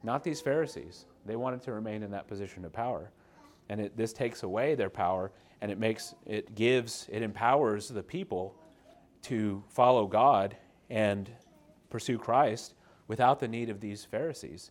not 0.04 0.24
these 0.24 0.42
Pharisees. 0.42 1.06
They 1.26 1.36
wanted 1.36 1.62
to 1.64 1.72
remain 1.72 2.04
in 2.04 2.12
that 2.12 2.28
position 2.28 2.66
of 2.66 2.74
power. 2.74 3.12
And 3.70 3.82
it, 3.82 3.98
this 3.98 4.14
takes 4.14 4.44
away 4.44 4.76
their 4.76 4.92
power 4.92 5.32
and 5.66 5.72
it 5.72 5.80
makes, 5.80 6.14
it 6.28 6.54
gives, 6.54 7.08
it 7.12 7.24
empowers 7.24 7.88
the 7.88 8.04
people 8.04 8.54
to 9.24 9.64
follow 9.68 10.06
God 10.06 10.56
and 10.92 11.28
pursue 11.90 12.20
Christ 12.20 12.76
without 13.08 13.40
the 13.40 13.48
need 13.48 13.72
of 13.72 13.80
these 13.80 14.06
Pharisees. 14.06 14.70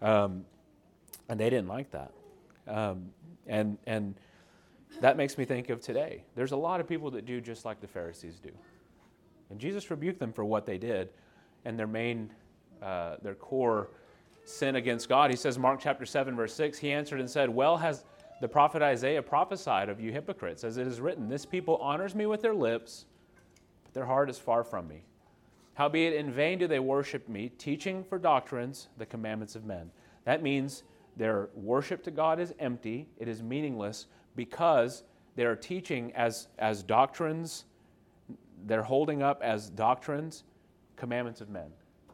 Um, 0.00 0.46
and 1.28 1.38
they 1.38 1.50
didn't 1.50 1.68
like 1.68 1.90
that. 1.90 2.12
Um, 2.66 3.10
and, 3.46 3.76
and 3.86 4.14
that 5.02 5.18
makes 5.18 5.36
me 5.36 5.44
think 5.44 5.68
of 5.68 5.82
today. 5.82 6.24
There's 6.34 6.52
a 6.52 6.56
lot 6.56 6.80
of 6.80 6.88
people 6.88 7.10
that 7.10 7.26
do 7.26 7.42
just 7.42 7.66
like 7.66 7.82
the 7.82 7.86
Pharisees 7.86 8.40
do. 8.40 8.52
And 9.50 9.60
Jesus 9.60 9.90
rebuked 9.90 10.20
them 10.20 10.32
for 10.32 10.46
what 10.46 10.64
they 10.64 10.78
did 10.78 11.10
and 11.66 11.78
their 11.78 11.86
main 11.86 12.32
uh, 12.80 13.16
their 13.20 13.34
core 13.34 13.90
sin 14.46 14.76
against 14.76 15.06
God. 15.06 15.28
He 15.28 15.36
says, 15.36 15.58
Mark 15.58 15.80
chapter 15.82 16.06
7, 16.06 16.34
verse 16.34 16.54
6, 16.54 16.78
he 16.78 16.92
answered 16.92 17.20
and 17.20 17.28
said, 17.28 17.50
Well 17.50 17.76
has 17.76 18.04
the 18.40 18.48
prophet 18.48 18.82
Isaiah 18.82 19.22
prophesied 19.22 19.88
of 19.88 20.00
you 20.00 20.12
hypocrites, 20.12 20.64
as 20.64 20.76
it 20.76 20.86
is 20.86 21.00
written, 21.00 21.28
This 21.28 21.46
people 21.46 21.76
honors 21.76 22.14
me 22.14 22.26
with 22.26 22.42
their 22.42 22.54
lips, 22.54 23.06
but 23.84 23.94
their 23.94 24.06
heart 24.06 24.30
is 24.30 24.38
far 24.38 24.64
from 24.64 24.88
me. 24.88 25.02
Howbeit 25.74 26.14
in 26.14 26.30
vain 26.32 26.58
do 26.58 26.66
they 26.66 26.78
worship 26.78 27.28
me, 27.28 27.50
teaching 27.58 28.04
for 28.04 28.18
doctrines 28.18 28.88
the 28.98 29.06
commandments 29.06 29.56
of 29.56 29.64
men. 29.64 29.90
That 30.24 30.42
means 30.42 30.82
their 31.16 31.48
worship 31.54 32.02
to 32.04 32.10
God 32.10 32.40
is 32.40 32.54
empty, 32.58 33.08
it 33.18 33.28
is 33.28 33.42
meaningless, 33.42 34.06
because 34.36 35.04
they 35.36 35.44
are 35.44 35.56
teaching 35.56 36.12
as, 36.14 36.48
as 36.58 36.82
doctrines, 36.82 37.64
they're 38.66 38.82
holding 38.82 39.22
up 39.22 39.42
as 39.42 39.70
doctrines 39.70 40.44
commandments 40.96 41.40
of 41.40 41.48
men 41.48 41.70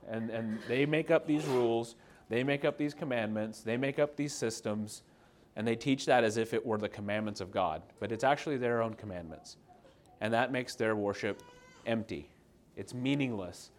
and, 0.09 0.31
and 0.31 0.59
they 0.69 0.87
make 0.87 1.11
up 1.11 1.27
these 1.27 1.45
rules, 1.47 1.97
they 2.29 2.43
make 2.43 2.65
up 2.65 2.79
these 2.79 2.95
commandments, 2.95 3.61
they 3.61 3.77
make 3.77 3.99
up 3.99 4.17
these 4.17 4.33
systems, 4.33 5.03
and 5.57 5.67
they 5.67 5.75
teach 5.75 6.05
that 6.07 6.23
as 6.23 6.37
if 6.37 6.53
it 6.55 6.65
were 6.65 6.79
the 6.79 6.89
commandments 6.89 7.41
of 7.41 7.51
God. 7.51 7.83
But 7.99 8.13
it's 8.13 8.25
actually 8.25 8.59
their 8.59 8.83
own 8.83 8.95
commandments. 8.95 9.57
and 10.21 10.33
that 10.33 10.51
makes 10.51 10.75
their 10.75 10.97
worship 10.97 11.43
empty. 11.85 12.31
It's 12.75 12.95
meaningless. 12.95 13.71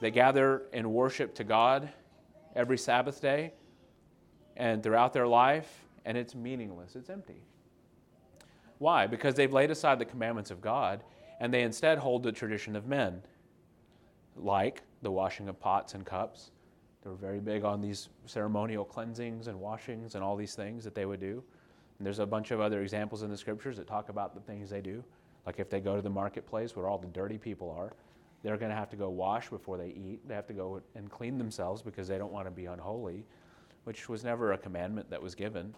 They 0.00 0.10
gather 0.10 0.62
and 0.72 0.92
worship 0.92 1.34
to 1.36 1.44
God 1.44 1.88
every 2.54 2.76
Sabbath 2.76 3.20
day 3.20 3.52
and 4.56 4.82
throughout 4.82 5.12
their 5.12 5.26
life, 5.26 5.86
and 6.04 6.18
it's 6.18 6.34
meaningless. 6.34 6.96
It's 6.96 7.08
empty. 7.08 7.42
Why? 8.78 9.06
Because 9.06 9.34
they've 9.34 9.52
laid 9.52 9.70
aside 9.70 9.98
the 9.98 10.04
commandments 10.04 10.50
of 10.50 10.60
God 10.60 11.02
and 11.40 11.52
they 11.52 11.62
instead 11.62 11.98
hold 11.98 12.22
the 12.22 12.32
tradition 12.32 12.76
of 12.76 12.86
men, 12.86 13.22
like 14.36 14.82
the 15.02 15.10
washing 15.10 15.48
of 15.48 15.58
pots 15.58 15.94
and 15.94 16.04
cups. 16.04 16.50
They 17.04 17.10
were 17.10 17.16
very 17.16 17.40
big 17.40 17.64
on 17.64 17.82
these 17.82 18.08
ceremonial 18.24 18.84
cleansings 18.84 19.46
and 19.46 19.60
washings 19.60 20.14
and 20.14 20.24
all 20.24 20.36
these 20.36 20.54
things 20.54 20.84
that 20.84 20.94
they 20.94 21.04
would 21.04 21.20
do. 21.20 21.44
And 21.98 22.06
there's 22.06 22.18
a 22.18 22.26
bunch 22.26 22.50
of 22.50 22.60
other 22.60 22.80
examples 22.80 23.22
in 23.22 23.30
the 23.30 23.36
scriptures 23.36 23.76
that 23.76 23.86
talk 23.86 24.08
about 24.08 24.34
the 24.34 24.40
things 24.40 24.70
they 24.70 24.80
do. 24.80 25.04
Like 25.46 25.60
if 25.60 25.68
they 25.68 25.80
go 25.80 25.96
to 25.96 26.02
the 26.02 26.10
marketplace 26.10 26.74
where 26.74 26.88
all 26.88 26.96
the 26.96 27.06
dirty 27.08 27.36
people 27.36 27.70
are, 27.78 27.92
they're 28.42 28.56
going 28.56 28.70
to 28.70 28.76
have 28.76 28.90
to 28.90 28.96
go 28.96 29.10
wash 29.10 29.50
before 29.50 29.76
they 29.76 29.88
eat. 29.88 30.26
They 30.26 30.34
have 30.34 30.46
to 30.46 30.54
go 30.54 30.80
and 30.94 31.10
clean 31.10 31.36
themselves 31.36 31.82
because 31.82 32.08
they 32.08 32.18
don't 32.18 32.32
want 32.32 32.46
to 32.46 32.50
be 32.50 32.66
unholy, 32.66 33.24
which 33.84 34.08
was 34.08 34.24
never 34.24 34.52
a 34.52 34.58
commandment 34.58 35.10
that 35.10 35.22
was 35.22 35.34
given. 35.34 35.74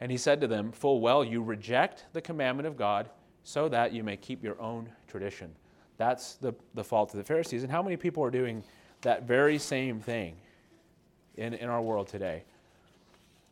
And 0.00 0.10
he 0.10 0.18
said 0.18 0.40
to 0.42 0.46
them, 0.46 0.72
Full 0.72 1.00
well, 1.00 1.24
you 1.24 1.42
reject 1.42 2.06
the 2.12 2.20
commandment 2.20 2.66
of 2.66 2.76
God 2.76 3.08
so 3.42 3.68
that 3.68 3.92
you 3.92 4.04
may 4.04 4.16
keep 4.16 4.44
your 4.44 4.60
own 4.60 4.90
tradition. 5.06 5.54
That's 5.96 6.34
the, 6.34 6.54
the 6.74 6.84
fault 6.84 7.12
of 7.12 7.18
the 7.18 7.24
Pharisees. 7.24 7.62
And 7.62 7.70
how 7.70 7.82
many 7.82 7.96
people 7.96 8.22
are 8.24 8.30
doing 8.30 8.62
that 9.02 9.24
very 9.24 9.58
same 9.58 10.00
thing 10.00 10.36
in, 11.36 11.54
in 11.54 11.68
our 11.68 11.82
world 11.82 12.08
today? 12.08 12.44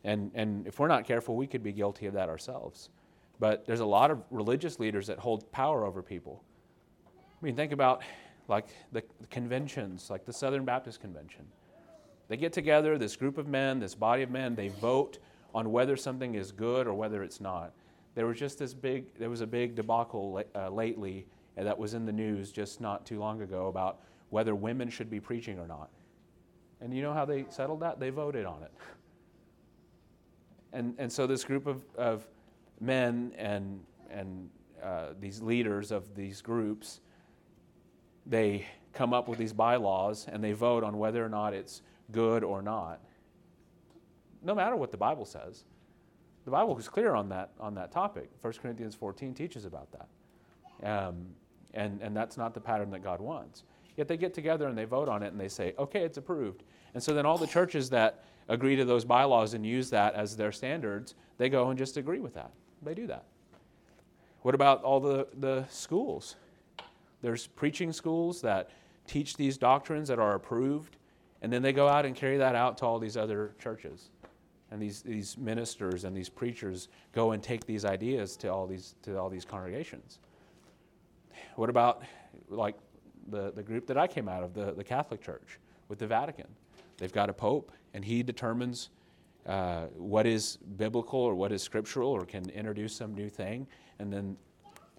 And, 0.04 0.30
and 0.34 0.66
if 0.66 0.78
we're 0.78 0.88
not 0.88 1.04
careful, 1.04 1.36
we 1.36 1.46
could 1.46 1.62
be 1.62 1.72
guilty 1.72 2.06
of 2.06 2.14
that 2.14 2.28
ourselves. 2.28 2.88
But 3.38 3.66
there's 3.66 3.80
a 3.80 3.86
lot 3.86 4.10
of 4.10 4.22
religious 4.30 4.78
leaders 4.78 5.06
that 5.06 5.18
hold 5.18 5.50
power 5.52 5.84
over 5.84 6.02
people. 6.02 6.42
I 7.06 7.44
mean, 7.44 7.56
think 7.56 7.72
about 7.72 8.02
like 8.48 8.66
the, 8.92 9.02
the 9.20 9.26
conventions, 9.28 10.10
like 10.10 10.24
the 10.26 10.32
Southern 10.32 10.64
Baptist 10.64 11.00
Convention. 11.00 11.44
They 12.28 12.36
get 12.36 12.52
together, 12.52 12.98
this 12.98 13.16
group 13.16 13.38
of 13.38 13.48
men, 13.48 13.80
this 13.80 13.94
body 13.94 14.22
of 14.22 14.30
men, 14.30 14.54
they 14.54 14.68
vote 14.68 15.18
on 15.54 15.72
whether 15.72 15.96
something 15.96 16.34
is 16.34 16.52
good 16.52 16.86
or 16.86 16.94
whether 16.94 17.22
it's 17.22 17.40
not. 17.40 17.72
There 18.14 18.26
was 18.26 18.38
just 18.38 18.58
this 18.58 18.74
big, 18.74 19.12
there 19.18 19.30
was 19.30 19.40
a 19.40 19.46
big 19.46 19.74
debacle 19.74 20.42
uh, 20.54 20.68
lately 20.70 21.26
that 21.56 21.76
was 21.76 21.94
in 21.94 22.06
the 22.06 22.12
news 22.12 22.52
just 22.52 22.80
not 22.80 23.04
too 23.04 23.18
long 23.18 23.42
ago 23.42 23.68
about 23.68 24.00
whether 24.30 24.54
women 24.54 24.88
should 24.88 25.10
be 25.10 25.20
preaching 25.20 25.58
or 25.58 25.66
not. 25.66 25.90
And 26.80 26.94
you 26.94 27.02
know 27.02 27.12
how 27.12 27.24
they 27.24 27.44
settled 27.50 27.80
that? 27.80 28.00
They 28.00 28.10
voted 28.10 28.46
on 28.46 28.62
it. 28.62 28.72
And, 30.72 30.94
and 30.98 31.12
so 31.12 31.26
this 31.26 31.42
group 31.42 31.66
of, 31.66 31.82
of 31.96 32.24
men 32.80 33.32
and, 33.36 33.80
and 34.08 34.48
uh, 34.80 35.14
these 35.18 35.42
leaders 35.42 35.90
of 35.90 36.14
these 36.14 36.40
groups, 36.40 37.00
they 38.24 38.66
come 38.92 39.12
up 39.12 39.26
with 39.26 39.36
these 39.36 39.52
bylaws 39.52 40.26
and 40.30 40.44
they 40.44 40.52
vote 40.52 40.84
on 40.84 40.96
whether 40.98 41.24
or 41.24 41.28
not 41.28 41.54
it's 41.54 41.82
good 42.12 42.44
or 42.44 42.62
not. 42.62 43.00
No 44.42 44.54
matter 44.54 44.76
what 44.76 44.92
the 44.92 44.96
Bible 44.96 45.24
says. 45.24 45.64
The 46.44 46.50
Bible 46.50 46.78
is 46.78 46.88
clear 46.88 47.14
on 47.14 47.28
that, 47.28 47.50
on 47.60 47.74
that 47.74 47.92
topic. 47.92 48.30
1 48.40 48.52
Corinthians 48.54 48.94
14 48.94 49.34
teaches 49.34 49.64
about 49.64 49.88
that. 49.92 50.08
Um, 50.88 51.26
and, 51.74 52.00
and 52.00 52.16
that's 52.16 52.36
not 52.36 52.54
the 52.54 52.60
pattern 52.60 52.90
that 52.90 53.02
God 53.02 53.20
wants. 53.20 53.64
Yet 54.00 54.08
they 54.08 54.16
get 54.16 54.32
together 54.32 54.66
and 54.66 54.78
they 54.78 54.86
vote 54.86 55.10
on 55.10 55.22
it 55.22 55.30
and 55.30 55.38
they 55.38 55.48
say, 55.48 55.74
okay, 55.78 56.00
it's 56.00 56.16
approved. 56.16 56.62
And 56.94 57.02
so 57.02 57.12
then 57.12 57.26
all 57.26 57.36
the 57.36 57.46
churches 57.46 57.90
that 57.90 58.24
agree 58.48 58.74
to 58.74 58.86
those 58.86 59.04
bylaws 59.04 59.52
and 59.52 59.66
use 59.66 59.90
that 59.90 60.14
as 60.14 60.38
their 60.38 60.52
standards, 60.52 61.16
they 61.36 61.50
go 61.50 61.68
and 61.68 61.78
just 61.78 61.98
agree 61.98 62.18
with 62.18 62.32
that. 62.32 62.50
They 62.80 62.94
do 62.94 63.06
that. 63.08 63.24
What 64.40 64.54
about 64.54 64.82
all 64.84 65.00
the, 65.00 65.26
the 65.38 65.66
schools? 65.68 66.36
There's 67.20 67.46
preaching 67.46 67.92
schools 67.92 68.40
that 68.40 68.70
teach 69.06 69.36
these 69.36 69.58
doctrines 69.58 70.08
that 70.08 70.18
are 70.18 70.34
approved, 70.34 70.96
and 71.42 71.52
then 71.52 71.60
they 71.60 71.74
go 71.74 71.86
out 71.86 72.06
and 72.06 72.16
carry 72.16 72.38
that 72.38 72.54
out 72.54 72.78
to 72.78 72.86
all 72.86 72.98
these 72.98 73.18
other 73.18 73.52
churches. 73.58 74.08
And 74.70 74.80
these, 74.80 75.02
these 75.02 75.36
ministers 75.36 76.04
and 76.04 76.16
these 76.16 76.30
preachers 76.30 76.88
go 77.12 77.32
and 77.32 77.42
take 77.42 77.66
these 77.66 77.84
ideas 77.84 78.34
to 78.38 78.48
all 78.48 78.66
these, 78.66 78.94
to 79.02 79.18
all 79.18 79.28
these 79.28 79.44
congregations. 79.44 80.20
What 81.56 81.68
about 81.68 82.02
like 82.48 82.76
the, 83.30 83.52
the 83.52 83.62
group 83.62 83.86
that 83.86 83.96
I 83.96 84.06
came 84.06 84.28
out 84.28 84.42
of, 84.42 84.54
the, 84.54 84.72
the 84.72 84.84
Catholic 84.84 85.22
Church, 85.22 85.58
with 85.88 85.98
the 85.98 86.06
Vatican? 86.06 86.46
They've 86.98 87.12
got 87.12 87.30
a 87.30 87.32
pope, 87.32 87.72
and 87.94 88.04
he 88.04 88.22
determines 88.22 88.90
uh, 89.46 89.86
what 89.96 90.26
is 90.26 90.58
biblical 90.76 91.20
or 91.20 91.34
what 91.34 91.52
is 91.52 91.62
scriptural 91.62 92.10
or 92.10 92.24
can 92.24 92.50
introduce 92.50 92.94
some 92.94 93.14
new 93.14 93.28
thing. 93.28 93.66
And 93.98 94.12
then 94.12 94.36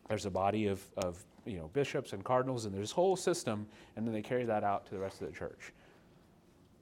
there's 0.10 0.26
a 0.26 0.32
body 0.32 0.68
of, 0.68 0.84
of 0.98 1.24
you 1.46 1.58
know, 1.58 1.70
bishops 1.74 2.14
and 2.14 2.24
cardinals, 2.24 2.66
and 2.66 2.74
there's 2.74 2.90
this 2.90 2.92
whole 2.92 3.16
system, 3.16 3.68
and 3.96 4.06
then 4.06 4.14
they 4.14 4.22
carry 4.22 4.46
that 4.46 4.64
out 4.64 4.86
to 4.88 4.92
the 4.94 5.00
rest 5.00 5.22
of 5.22 5.28
the 5.28 5.34
church. 5.34 5.74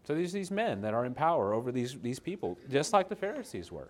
So 0.06 0.16
there's 0.16 0.32
these 0.32 0.52
men 0.52 0.82
that 0.82 0.94
are 0.94 1.06
in 1.06 1.14
power 1.14 1.54
over 1.54 1.72
these, 1.72 2.00
these 2.02 2.20
people, 2.20 2.58
just 2.70 2.94
like 2.94 3.10
the 3.10 3.16
Pharisees 3.16 3.72
were. 3.72 3.90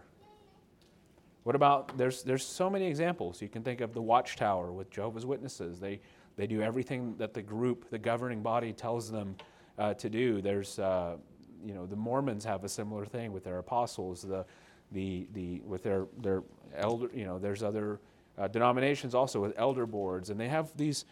What 1.44 1.56
about, 1.56 1.98
there's, 1.98 2.24
there's 2.24 2.46
so 2.46 2.70
many 2.70 2.86
examples. 2.88 3.42
You 3.42 3.48
can 3.48 3.64
think 3.64 3.82
of 3.82 3.94
the 3.94 4.02
Watchtower 4.02 4.72
with 4.72 4.90
Jehovah's 4.90 5.26
Witnesses. 5.26 5.80
They, 5.80 6.02
they 6.40 6.48
do 6.48 6.62
everything 6.62 7.16
that 7.18 7.34
the 7.34 7.42
group, 7.42 7.90
the 7.90 8.00
governing 8.00 8.42
body, 8.42 8.72
tells 8.72 9.12
them 9.12 9.36
uh, 9.78 9.94
to 9.96 10.10
do. 10.10 10.42
There's, 10.42 10.80
uh, 10.80 11.18
you 11.66 11.74
know, 11.74 11.86
the 11.86 11.98
Mormons 11.98 12.46
have 12.46 12.64
a 12.64 12.70
similar 12.70 13.06
thing 13.06 13.34
with 13.34 13.44
their 13.44 13.58
apostles, 13.58 14.22
the, 14.22 14.46
the, 14.94 15.28
the, 15.34 15.60
with 15.66 15.84
their, 15.84 16.06
their 16.22 16.44
elder, 16.78 17.10
you 17.14 17.26
know, 17.26 17.40
there's 17.40 17.62
other 17.62 18.00
uh, 18.38 18.48
denominations 18.48 19.14
also 19.14 19.42
with 19.42 19.54
elder 19.58 19.86
boards, 19.86 20.30
and 20.30 20.40
they 20.40 20.48
have 20.48 20.72
these, 20.78 21.04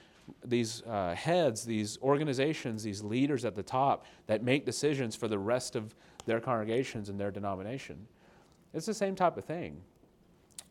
these 0.46 0.82
uh, 0.84 1.14
heads, 1.14 1.66
these 1.66 1.98
organizations, 2.02 2.82
these 2.82 3.04
leaders 3.04 3.44
at 3.44 3.54
the 3.54 3.64
top 3.64 4.06
that 4.28 4.44
make 4.44 4.66
decisions 4.66 5.14
for 5.14 5.28
the 5.28 5.38
rest 5.38 5.76
of 5.76 5.94
their 6.26 6.40
congregations 6.40 7.10
and 7.10 7.20
their 7.20 7.32
denomination. 7.32 8.08
It's 8.74 8.86
the 8.86 8.94
same 8.94 9.14
type 9.14 9.36
of 9.36 9.44
thing. 9.44 9.82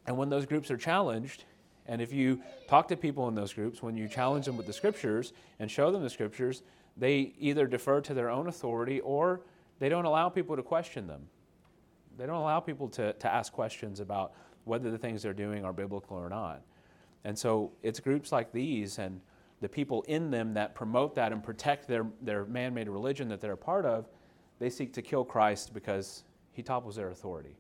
And 0.07 0.17
when 0.17 0.31
those 0.31 0.47
groups 0.47 0.71
are 0.71 0.79
challenged, 0.79 1.45
and 1.89 2.01
if 2.01 2.13
you 2.13 2.41
talk 2.69 2.89
to 2.89 2.97
people 2.97 3.29
in 3.29 3.35
those 3.35 3.53
groups, 3.53 3.83
when 3.83 3.97
you 3.97 4.09
challenge 4.09 4.47
them 4.47 4.57
with 4.57 4.67
the 4.67 4.73
scriptures 4.73 5.33
and 5.59 5.71
show 5.71 5.91
them 5.91 6.03
the 6.03 6.11
scriptures, 6.11 6.63
they 6.97 7.35
either 7.39 7.67
defer 7.67 8.01
to 8.01 8.15
their 8.15 8.31
own 8.31 8.49
authority 8.49 9.01
or 9.01 9.43
they 9.79 9.89
don't 9.89 10.05
allow 10.05 10.29
people 10.29 10.57
to 10.57 10.63
question 10.63 11.07
them. 11.07 11.27
They 12.17 12.27
don't 12.27 12.37
allow 12.37 12.61
people 12.61 12.89
to, 12.91 13.13
to 13.13 13.33
ask 13.33 13.53
questions 13.53 14.01
about 14.01 14.33
whether 14.65 14.91
the 14.91 14.99
things 14.99 15.23
they're 15.23 15.35
doing 15.35 15.65
are 15.65 15.73
biblical 15.73 16.17
or 16.17 16.29
not. 16.29 16.63
And 17.25 17.39
so 17.39 17.73
it's 17.83 18.01
groups 18.01 18.33
like 18.33 18.53
these 18.53 18.99
and 18.99 19.21
the 19.61 19.69
people 19.69 20.03
in 20.03 20.31
them 20.31 20.55
that 20.55 20.75
promote 20.75 21.15
that 21.15 21.33
and 21.33 21.43
protect 21.43 21.89
their, 21.89 22.07
their 22.23 22.45
man 22.47 22.75
made 22.75 22.89
religion 22.89 23.29
that 23.29 23.41
they're 23.41 23.53
a 23.53 23.57
part 23.57 23.85
of, 23.85 24.09
they 24.59 24.71
seek 24.71 24.93
to 24.95 25.03
kill 25.03 25.25
Christ 25.25 25.75
because 25.75 26.25
he 26.53 26.63
topples 26.63 26.97
their 26.97 27.11
authority. 27.11 27.57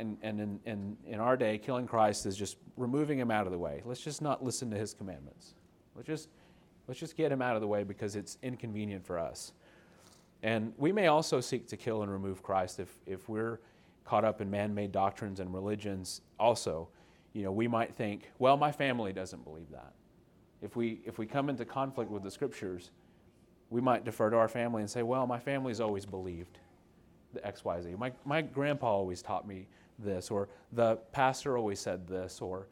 And, 0.00 0.16
and 0.22 0.40
in, 0.40 0.60
in, 0.64 0.96
in 1.06 1.20
our 1.20 1.36
day, 1.36 1.58
killing 1.58 1.86
Christ 1.86 2.24
is 2.24 2.36
just 2.36 2.56
removing 2.78 3.18
him 3.18 3.30
out 3.30 3.46
of 3.46 3.52
the 3.52 3.58
way. 3.58 3.82
Let's 3.84 4.00
just 4.00 4.22
not 4.22 4.42
listen 4.42 4.70
to 4.70 4.76
his 4.78 4.94
commandments. 4.94 5.54
Let's 5.94 6.08
just, 6.08 6.28
let's 6.88 6.98
just 6.98 7.16
get 7.16 7.30
him 7.30 7.42
out 7.42 7.54
of 7.54 7.60
the 7.60 7.68
way 7.68 7.84
because 7.84 8.16
it's 8.16 8.38
inconvenient 8.42 9.04
for 9.04 9.18
us. 9.18 9.52
And 10.42 10.72
we 10.78 10.90
may 10.90 11.08
also 11.08 11.40
seek 11.42 11.68
to 11.68 11.76
kill 11.76 12.02
and 12.02 12.10
remove 12.10 12.42
Christ 12.42 12.80
if, 12.80 12.98
if 13.06 13.28
we're 13.28 13.60
caught 14.04 14.24
up 14.24 14.40
in 14.40 14.50
man 14.50 14.74
made 14.74 14.90
doctrines 14.90 15.38
and 15.38 15.52
religions 15.52 16.22
also. 16.38 16.88
You 17.34 17.42
know, 17.44 17.52
we 17.52 17.68
might 17.68 17.94
think, 17.94 18.30
well, 18.38 18.56
my 18.56 18.72
family 18.72 19.12
doesn't 19.12 19.44
believe 19.44 19.70
that. 19.70 19.92
If 20.62 20.76
we, 20.76 21.00
if 21.04 21.18
we 21.18 21.26
come 21.26 21.50
into 21.50 21.66
conflict 21.66 22.10
with 22.10 22.22
the 22.22 22.30
scriptures, 22.30 22.90
we 23.68 23.80
might 23.80 24.04
defer 24.04 24.30
to 24.30 24.36
our 24.36 24.48
family 24.48 24.80
and 24.80 24.90
say, 24.90 25.02
well, 25.02 25.26
my 25.26 25.38
family's 25.38 25.80
always 25.80 26.06
believed 26.06 26.58
the 27.34 27.40
XYZ. 27.40 27.96
My, 27.98 28.12
my 28.24 28.40
grandpa 28.40 28.86
always 28.88 29.22
taught 29.22 29.46
me 29.46 29.68
this, 30.02 30.30
or 30.30 30.48
the 30.72 30.96
pastor 31.12 31.56
always 31.56 31.80
said 31.80 32.06
this, 32.06 32.40
or 32.40 32.66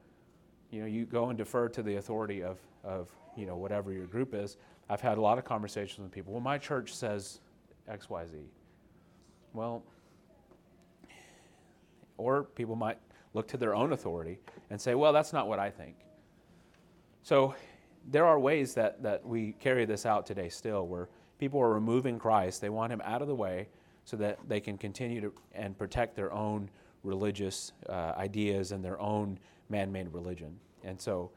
you 0.71 0.81
know, 0.81 0.87
you 0.87 1.07
go 1.07 1.29
and 1.29 1.39
defer 1.39 1.69
to 1.69 1.83
the 1.83 1.97
authority 1.97 2.43
of, 2.43 2.59
of 2.85 3.11
you 3.37 3.47
know, 3.47 3.57
whatever 3.57 3.93
your 3.93 4.07
group 4.07 4.35
is. 4.35 4.57
I've 4.91 5.01
had 5.01 5.19
a 5.19 5.21
lot 5.21 5.39
of 5.39 5.45
conversations 5.45 6.01
with 6.01 6.13
people. 6.13 6.33
Well, 6.33 6.43
my 6.43 6.59
church 6.59 6.95
says 6.95 7.41
XYZ. 7.91 8.45
Well, 9.53 9.83
or 12.17 12.45
people 12.45 12.77
might 12.77 12.99
look 13.35 13.49
to 13.49 13.57
their 13.57 13.75
own 13.75 13.93
authority 13.93 14.39
and 14.71 14.81
say, 14.81 14.95
well, 14.95 15.13
that's 15.13 15.33
not 15.33 15.49
what 15.49 15.59
I 15.59 15.71
think. 15.71 15.97
So 17.23 17.55
there 18.11 18.27
are 18.27 18.39
ways 18.39 18.75
that, 18.75 19.03
that 19.03 19.25
we 19.27 19.53
carry 19.61 19.85
this 19.85 20.07
out 20.07 20.27
today 20.27 20.49
still 20.49 20.87
where 20.87 21.09
people 21.39 21.61
are 21.61 21.73
removing 21.73 22.19
Christ. 22.19 22.61
They 22.61 22.71
want 22.71 22.93
him 22.93 23.03
out 23.05 23.23
of 23.23 23.29
the 23.29 23.35
way 23.35 23.69
so 24.05 24.17
that 24.17 24.39
they 24.49 24.61
can 24.61 24.79
continue 24.79 25.21
to 25.21 25.33
and 25.53 25.77
protect 25.77 26.17
their 26.17 26.33
own 26.33 26.71
religious 27.03 27.73
uh, 27.89 28.13
ideas 28.17 28.73
and 28.73 28.85
their 28.85 29.01
own 29.01 29.39
man 29.69 29.93
made 29.93 30.13
religion. 30.13 30.59
And 30.85 31.01
so 31.01 31.31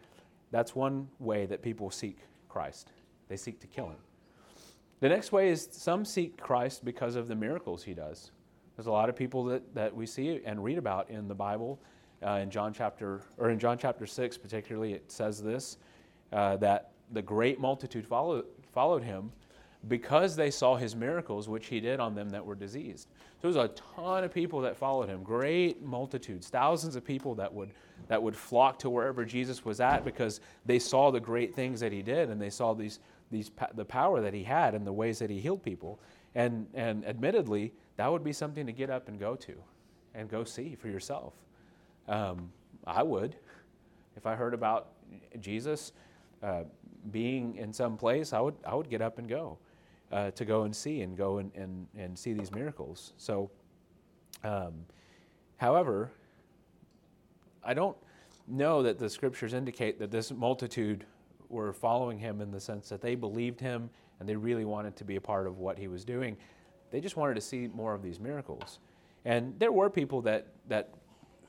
that's 0.51 0.75
one 0.75 1.07
way 1.19 1.45
that 1.45 1.61
people 1.61 1.89
seek 1.91 2.19
Christ. 2.49 2.91
They 3.27 3.37
seek 3.37 3.59
to 3.61 3.67
kill 3.67 3.87
him. 3.87 3.99
The 4.99 5.09
next 5.09 5.31
way 5.31 5.49
is 5.49 5.67
some 5.71 6.05
seek 6.05 6.37
Christ 6.37 6.85
because 6.85 7.15
of 7.15 7.27
the 7.27 7.35
miracles 7.35 7.83
he 7.83 7.93
does. 7.93 8.31
There's 8.75 8.87
a 8.87 8.91
lot 8.91 9.09
of 9.09 9.15
people 9.15 9.45
that, 9.45 9.73
that 9.73 9.95
we 9.95 10.05
see 10.05 10.41
and 10.45 10.63
read 10.63 10.77
about 10.77 11.09
in 11.09 11.27
the 11.27 11.35
Bible 11.35 11.79
uh, 12.25 12.33
in 12.33 12.49
John 12.49 12.73
chapter 12.73 13.21
or 13.37 13.49
in 13.49 13.57
John 13.57 13.77
chapter 13.77 14.05
six, 14.05 14.37
particularly, 14.37 14.93
it 14.93 15.11
says 15.11 15.41
this 15.41 15.77
uh, 16.31 16.57
that 16.57 16.91
the 17.11 17.21
great 17.21 17.59
multitude 17.59 18.05
followed 18.05 18.45
followed 18.73 19.03
him 19.03 19.31
because 19.87 20.35
they 20.35 20.51
saw 20.51 20.75
his 20.75 20.95
miracles, 20.95 21.49
which 21.49 21.67
he 21.67 21.79
did 21.79 21.99
on 21.99 22.13
them 22.13 22.29
that 22.29 22.45
were 22.45 22.55
diseased. 22.55 23.07
So 23.41 23.49
there 23.51 23.61
was 23.61 23.71
a 23.71 23.73
ton 23.95 24.23
of 24.23 24.33
people 24.33 24.61
that 24.61 24.77
followed 24.77 25.09
him, 25.09 25.23
great 25.23 25.81
multitudes, 25.81 26.49
thousands 26.49 26.95
of 26.95 27.03
people 27.03 27.35
that 27.35 27.51
would 27.51 27.71
that 28.07 28.21
would 28.21 28.35
flock 28.35 28.79
to 28.79 28.89
wherever 28.89 29.25
Jesus 29.25 29.63
was 29.63 29.79
at 29.79 30.03
because 30.03 30.41
they 30.65 30.79
saw 30.79 31.11
the 31.11 31.19
great 31.19 31.55
things 31.55 31.79
that 31.79 31.91
he 31.91 32.01
did 32.01 32.29
and 32.29 32.41
they 32.41 32.49
saw 32.49 32.73
these 32.73 32.99
these 33.31 33.49
the 33.73 33.85
power 33.85 34.21
that 34.21 34.33
he 34.33 34.43
had 34.43 34.75
and 34.75 34.85
the 34.85 34.93
ways 34.93 35.17
that 35.19 35.29
he 35.29 35.39
healed 35.39 35.63
people. 35.63 35.99
And 36.35 36.67
and 36.75 37.03
admittedly, 37.05 37.73
that 37.97 38.11
would 38.11 38.23
be 38.23 38.33
something 38.33 38.67
to 38.67 38.71
get 38.71 38.91
up 38.91 39.07
and 39.07 39.19
go 39.19 39.35
to, 39.35 39.53
and 40.13 40.29
go 40.29 40.43
see 40.43 40.75
for 40.75 40.89
yourself. 40.89 41.33
Um, 42.07 42.51
I 42.85 43.01
would, 43.01 43.35
if 44.15 44.25
I 44.27 44.35
heard 44.35 44.53
about 44.53 44.89
Jesus 45.39 45.91
uh, 46.43 46.63
being 47.11 47.55
in 47.55 47.73
some 47.73 47.97
place, 47.97 48.31
I 48.31 48.39
would 48.39 48.55
I 48.63 48.75
would 48.75 48.89
get 48.89 49.01
up 49.01 49.17
and 49.17 49.27
go 49.27 49.57
uh, 50.11 50.31
to 50.31 50.45
go 50.45 50.63
and 50.63 50.75
see 50.75 51.01
and 51.01 51.17
go 51.17 51.37
and, 51.37 51.51
and, 51.55 51.87
and 51.97 52.17
see 52.17 52.33
these 52.33 52.51
miracles. 52.51 53.13
So, 53.17 53.49
um, 54.43 54.73
however, 55.57 56.11
I 57.63 57.73
don't 57.73 57.97
know 58.47 58.83
that 58.83 58.99
the 58.99 59.09
scriptures 59.09 59.53
indicate 59.53 59.99
that 59.99 60.11
this 60.11 60.31
multitude 60.31 61.05
were 61.49 61.73
following 61.73 62.17
him 62.17 62.41
in 62.41 62.51
the 62.51 62.59
sense 62.59 62.89
that 62.89 63.01
they 63.01 63.15
believed 63.15 63.59
him 63.59 63.89
and 64.19 64.27
they 64.27 64.35
really 64.35 64.65
wanted 64.65 64.95
to 64.97 65.03
be 65.03 65.15
a 65.15 65.21
part 65.21 65.47
of 65.47 65.59
what 65.59 65.77
he 65.77 65.87
was 65.87 66.05
doing. 66.05 66.37
They 66.91 67.01
just 67.01 67.17
wanted 67.17 67.35
to 67.35 67.41
see 67.41 67.67
more 67.67 67.93
of 67.93 68.03
these 68.03 68.19
miracles. 68.19 68.79
And 69.25 69.57
there 69.59 69.71
were 69.71 69.89
people 69.89 70.21
that, 70.23 70.47
that 70.67 70.93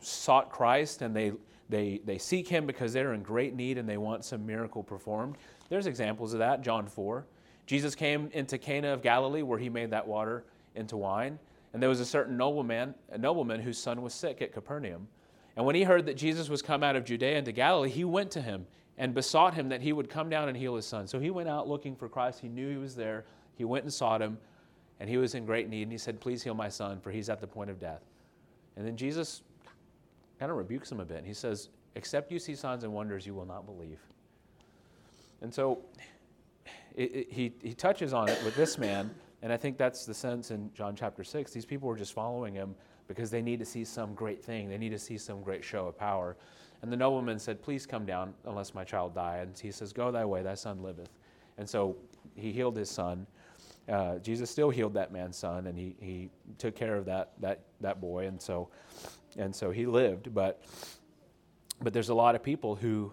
sought 0.01 0.51
Christ 0.51 1.03
and 1.03 1.15
they, 1.15 1.33
they, 1.69 2.01
they 2.05 2.19
seek 2.19 2.49
him 2.49 2.67
because 2.67 2.93
they're 2.93 3.15
in 3.15 3.23
great 3.23 3.55
need 3.55 3.79
and 3.79 3.89
they 3.89 3.97
want 3.97 4.25
some 4.25 4.47
miracle 4.47 4.83
performed. 4.83 5.37
There's 5.69 5.87
examples 5.87 6.33
of 6.33 6.39
that, 6.41 6.63
John 6.63 6.87
4. 6.87 7.25
Jesus 7.67 7.95
came 7.95 8.29
into 8.33 8.59
Cana 8.59 8.93
of 8.93 9.03
Galilee 9.03 9.43
where 9.43 9.59
he 9.59 9.69
made 9.69 9.91
that 9.91 10.07
water 10.07 10.45
into 10.75 10.97
wine. 10.97 11.39
And 11.73 11.83
there 11.83 11.89
was 11.89 12.01
a 12.01 12.07
certain 12.07 12.37
nobleman, 12.37 12.95
a 13.11 13.19
nobleman 13.19 13.61
whose 13.61 13.79
son 13.79 14.03
was 14.03 14.13
sick 14.13 14.43
at 14.43 14.53
Capernaum. 14.53 15.09
And 15.57 15.65
when 15.65 15.75
he 15.75 15.85
heard 15.85 16.07
that 16.07 16.17
Jesus 16.17 16.49
was 16.49 16.63
come 16.63 16.83
out 16.83 16.97
of 16.97 17.05
Judea 17.05 17.39
into 17.39 17.53
Galilee, 17.53 17.91
he 17.91 18.05
went 18.05 18.31
to 18.33 18.43
him 18.43 18.67
and 18.99 19.15
besought 19.15 19.55
him 19.55 19.69
that 19.71 19.81
he 19.81 19.93
would 19.93 20.09
come 20.09 20.29
down 20.29 20.49
and 20.49 20.57
heal 20.57 20.77
his 20.77 20.87
son. 20.87 21.07
So 21.07 21.19
he 21.19 21.31
went 21.31 21.49
out 21.49 21.69
looking 21.69 21.97
for 21.97 22.09
Christ. 22.09 22.41
He 22.41 22.49
knew 22.49 22.71
he 22.71 22.77
was 22.77 22.95
there. 22.95 23.25
He 23.55 23.65
went 23.65 23.85
and 23.85 23.93
sought 23.93 24.21
him, 24.21 24.39
and 25.01 25.09
he 25.09 25.17
was 25.17 25.35
in 25.35 25.45
great 25.45 25.69
need. 25.69 25.83
And 25.83 25.93
he 25.93 25.99
said, 25.99 26.21
Please 26.21 26.43
heal 26.43 26.55
my 26.55 26.69
son, 26.69 27.01
for 27.01 27.11
he's 27.11 27.29
at 27.29 27.41
the 27.41 27.47
point 27.47 27.71
of 27.71 27.79
death. 27.79 28.03
And 28.77 28.87
then 28.87 28.97
Jesus 28.97 29.43
kind 30.39 30.51
of 30.51 30.59
rebukes 30.59 30.91
him 30.91 31.01
a 31.01 31.05
bit. 31.05 31.25
He 31.25 31.35
says, 31.35 31.69
Except 31.95 32.31
you 32.31 32.39
see 32.39 32.55
signs 32.55 32.85
and 32.85 32.93
wonders, 32.93 33.27
you 33.27 33.35
will 33.35 33.47
not 33.47 33.67
believe. 33.67 33.99
And 35.43 35.53
so 35.53 35.81
it, 36.95 37.15
it, 37.15 37.33
he, 37.33 37.53
he 37.63 37.75
touches 37.75 38.13
on 38.13 38.29
it 38.29 38.43
with 38.45 38.55
this 38.55 38.79
man, 38.79 39.11
and 39.43 39.53
I 39.53 39.57
think 39.57 39.77
that's 39.77 40.05
the 40.05 40.15
sense 40.15 40.51
in 40.51 40.71
John 40.75 40.95
chapter 40.95 41.25
6. 41.25 41.53
These 41.53 41.65
people 41.65 41.89
were 41.89 41.97
just 41.97 42.13
following 42.13 42.55
him 42.55 42.75
because 43.09 43.31
they 43.31 43.43
need 43.43 43.59
to 43.59 43.65
see 43.65 43.85
some 43.85 44.15
great 44.15 44.43
thing, 44.43 44.69
they 44.69 44.79
need 44.79 44.93
to 44.93 44.99
see 44.99 45.19
some 45.19 45.43
great 45.43 45.65
show 45.65 45.87
of 45.87 45.99
power. 45.99 46.37
And 46.83 46.93
the 46.93 46.97
nobleman 46.97 47.39
said, 47.39 47.63
Please 47.63 47.87
come 47.87 48.05
down, 48.05 48.35
unless 48.45 48.75
my 48.75 48.85
child 48.85 49.15
die. 49.15 49.39
And 49.39 49.57
he 49.57 49.71
says, 49.71 49.93
Go 49.93 50.11
thy 50.11 50.25
way, 50.25 50.43
thy 50.43 50.55
son 50.55 50.83
liveth. 50.83 51.11
And 51.59 51.69
so 51.69 51.97
he 52.35 52.53
healed 52.53 52.77
his 52.77 52.91
son. 52.91 53.27
Uh, 53.89 54.19
Jesus 54.19 54.51
still 54.51 54.71
healed 54.71 54.95
that 54.95 55.13
man's 55.13 55.37
son, 55.37 55.67
and 55.67 55.77
he, 55.79 55.97
he 56.01 56.31
took 56.59 56.75
care 56.75 56.97
of 56.97 57.05
that, 57.05 57.33
that, 57.41 57.61
that 57.81 58.01
boy, 58.01 58.27
and 58.27 58.41
so, 58.41 58.69
and 59.37 59.55
so 59.55 59.71
he 59.71 59.87
lived. 59.87 60.33
But, 60.33 60.63
but 61.81 61.93
there's 61.93 62.09
a 62.09 62.15
lot 62.15 62.35
of 62.35 62.43
people 62.43 62.77
who, 62.77 63.13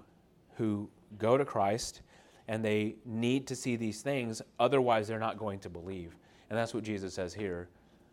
who 0.57 0.89
go 1.17 1.37
to 1.37 1.45
Christ 1.45 2.01
and 2.49 2.65
they 2.65 2.95
need 3.05 3.45
to 3.45 3.55
see 3.55 3.75
these 3.75 4.01
things, 4.01 4.41
otherwise, 4.59 5.07
they're 5.07 5.19
not 5.19 5.37
going 5.37 5.59
to 5.59 5.69
believe. 5.69 6.17
And 6.49 6.57
that's 6.57 6.73
what 6.73 6.83
Jesus 6.83 7.13
says 7.13 7.31
here. 7.31 7.69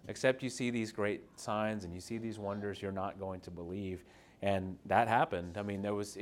Except 0.08 0.42
you 0.42 0.50
see 0.50 0.68
these 0.68 0.92
great 0.92 1.22
signs 1.36 1.84
and 1.84 1.94
you 1.94 2.00
see 2.00 2.18
these 2.18 2.38
wonders, 2.38 2.82
you're 2.82 2.92
not 2.92 3.18
going 3.18 3.40
to 3.40 3.50
believe. 3.50 4.04
And 4.42 4.76
that 4.84 5.08
happened. 5.08 5.56
I 5.56 5.62
mean, 5.62 5.80
there 5.80 5.94
was 5.94 6.18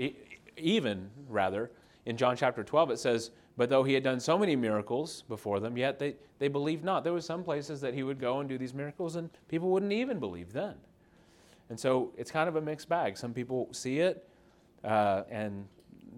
even, 0.56 1.10
rather, 1.28 1.72
in 2.06 2.16
John 2.16 2.36
chapter 2.36 2.62
12, 2.62 2.92
it 2.92 2.98
says, 3.00 3.32
But 3.56 3.68
though 3.68 3.82
he 3.82 3.94
had 3.94 4.04
done 4.04 4.20
so 4.20 4.38
many 4.38 4.54
miracles 4.54 5.24
before 5.28 5.58
them, 5.58 5.76
yet 5.76 5.98
they, 5.98 6.14
they 6.38 6.46
believed 6.46 6.84
not. 6.84 7.02
There 7.02 7.12
were 7.12 7.20
some 7.20 7.42
places 7.42 7.80
that 7.80 7.94
he 7.94 8.04
would 8.04 8.20
go 8.20 8.38
and 8.38 8.48
do 8.48 8.56
these 8.56 8.74
miracles, 8.74 9.16
and 9.16 9.28
people 9.48 9.70
wouldn't 9.70 9.92
even 9.92 10.20
believe 10.20 10.52
then. 10.52 10.74
And 11.68 11.80
so 11.80 12.12
it's 12.16 12.30
kind 12.30 12.48
of 12.48 12.54
a 12.54 12.60
mixed 12.60 12.88
bag. 12.88 13.16
Some 13.16 13.34
people 13.34 13.70
see 13.72 13.98
it, 13.98 14.28
uh, 14.84 15.24
and 15.28 15.66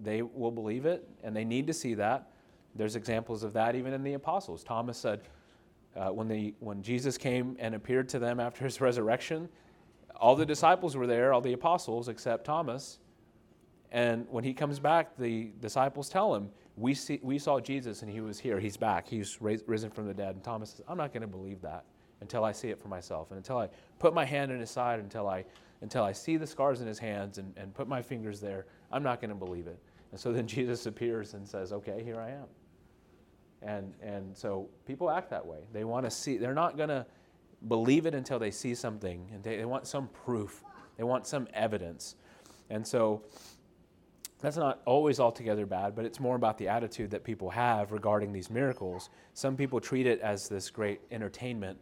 they 0.03 0.21
will 0.21 0.51
believe 0.51 0.85
it, 0.85 1.07
and 1.23 1.35
they 1.35 1.45
need 1.45 1.67
to 1.67 1.73
see 1.73 1.93
that. 1.95 2.31
There's 2.75 2.95
examples 2.95 3.43
of 3.43 3.53
that 3.53 3.75
even 3.75 3.93
in 3.93 4.03
the 4.03 4.13
apostles. 4.13 4.63
Thomas 4.63 4.97
said, 4.97 5.21
uh, 5.95 6.09
when, 6.09 6.27
the, 6.27 6.53
when 6.59 6.83
Jesus 6.83 7.17
came 7.17 7.55
and 7.59 7.73
appeared 7.73 8.07
to 8.09 8.19
them 8.19 8.39
after 8.39 8.63
his 8.63 8.79
resurrection, 8.81 9.49
all 10.15 10.35
the 10.35 10.45
disciples 10.45 10.95
were 10.95 11.07
there, 11.07 11.33
all 11.33 11.41
the 11.41 11.53
apostles, 11.53 12.07
except 12.07 12.45
Thomas. 12.45 12.99
And 13.91 14.27
when 14.29 14.43
he 14.43 14.53
comes 14.53 14.79
back, 14.79 15.17
the 15.17 15.51
disciples 15.61 16.09
tell 16.09 16.35
him, 16.35 16.49
we, 16.75 16.93
see, 16.93 17.19
we 17.23 17.39
saw 17.39 17.59
Jesus 17.59 18.01
and 18.03 18.11
he 18.11 18.21
was 18.21 18.37
here. 18.37 18.59
He's 18.59 18.77
back. 18.77 19.07
He's 19.07 19.41
raised, 19.41 19.63
risen 19.67 19.89
from 19.89 20.05
the 20.05 20.13
dead. 20.13 20.35
And 20.35 20.43
Thomas 20.43 20.71
says, 20.71 20.81
I'm 20.87 20.97
not 20.97 21.11
going 21.11 21.21
to 21.21 21.27
believe 21.27 21.61
that 21.61 21.85
until 22.21 22.43
I 22.43 22.51
see 22.51 22.69
it 22.69 22.79
for 22.79 22.87
myself 22.87 23.31
and 23.31 23.37
until 23.37 23.57
I 23.57 23.69
put 23.99 24.13
my 24.13 24.25
hand 24.25 24.51
in 24.51 24.59
his 24.59 24.69
side, 24.69 24.99
until 24.99 25.27
I, 25.27 25.45
until 25.81 26.03
I 26.03 26.11
see 26.11 26.37
the 26.37 26.47
scars 26.47 26.81
in 26.81 26.87
his 26.87 26.99
hands 26.99 27.37
and, 27.37 27.53
and 27.57 27.73
put 27.73 27.87
my 27.87 28.01
fingers 28.01 28.39
there. 28.39 28.65
I'm 28.91 29.03
not 29.03 29.21
going 29.21 29.29
to 29.29 29.35
believe 29.35 29.67
it. 29.67 29.79
And 30.11 30.19
so 30.19 30.31
then 30.31 30.47
Jesus 30.55 30.85
appears 30.85 31.33
and 31.33 31.47
says, 31.47 31.71
Okay, 31.71 32.03
here 32.03 32.19
I 32.19 32.31
am. 32.31 32.47
And, 33.61 33.93
and 34.01 34.37
so 34.37 34.69
people 34.85 35.09
act 35.09 35.29
that 35.31 35.45
way. 35.45 35.59
They 35.73 35.83
want 35.83 36.05
to 36.05 36.11
see, 36.11 36.37
they're 36.37 36.53
not 36.53 36.77
going 36.77 36.89
to 36.89 37.05
believe 37.67 38.05
it 38.05 38.13
until 38.13 38.37
they 38.39 38.51
see 38.51 38.75
something, 38.75 39.29
and 39.33 39.43
they, 39.43 39.57
they 39.57 39.65
want 39.65 39.87
some 39.87 40.07
proof, 40.09 40.63
they 40.95 41.03
want 41.03 41.25
some 41.25 41.47
evidence. 41.53 42.15
And 42.69 42.85
so 42.85 43.23
that's 44.39 44.57
not 44.57 44.81
always 44.85 45.19
altogether 45.19 45.65
bad, 45.65 45.95
but 45.95 46.05
it's 46.05 46.19
more 46.19 46.35
about 46.35 46.57
the 46.57 46.67
attitude 46.67 47.09
that 47.11 47.23
people 47.23 47.49
have 47.49 47.91
regarding 47.91 48.31
these 48.31 48.51
miracles. 48.51 49.09
Some 49.33 49.55
people 49.55 49.79
treat 49.79 50.05
it 50.05 50.19
as 50.21 50.47
this 50.47 50.69
great 50.69 51.01
entertainment, 51.09 51.79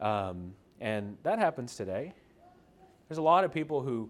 um, 0.00 0.54
and 0.80 1.16
that 1.22 1.38
happens 1.38 1.76
today. 1.76 2.14
There's 3.12 3.18
a 3.18 3.22
lot 3.22 3.44
of 3.44 3.52
people 3.52 3.82
who 3.82 4.08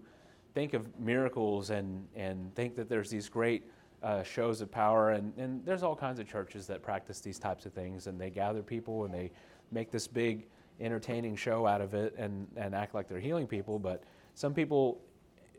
think 0.53 0.73
of 0.73 0.97
miracles 0.97 1.71
and, 1.71 2.07
and 2.15 2.55
think 2.55 2.73
that 2.75 2.87
there's 2.87 3.09
these 3.09 3.27
great 3.27 3.65
uh, 4.01 4.23
shows 4.23 4.61
of 4.61 4.71
power. 4.71 5.09
And, 5.09 5.37
and 5.37 5.65
there's 5.65 5.83
all 5.83 5.93
kinds 5.93 6.21
of 6.21 6.25
churches 6.25 6.67
that 6.67 6.81
practice 6.81 7.19
these 7.19 7.37
types 7.37 7.65
of 7.65 7.73
things. 7.73 8.07
And 8.07 8.17
they 8.17 8.29
gather 8.29 8.63
people 8.63 9.03
and 9.03 9.13
they 9.13 9.29
make 9.73 9.91
this 9.91 10.07
big 10.07 10.47
entertaining 10.79 11.35
show 11.35 11.67
out 11.67 11.81
of 11.81 11.93
it 11.95 12.15
and, 12.17 12.47
and 12.55 12.73
act 12.73 12.95
like 12.95 13.09
they're 13.09 13.19
healing 13.19 13.45
people. 13.45 13.77
But 13.77 14.05
some 14.35 14.53
people 14.53 15.01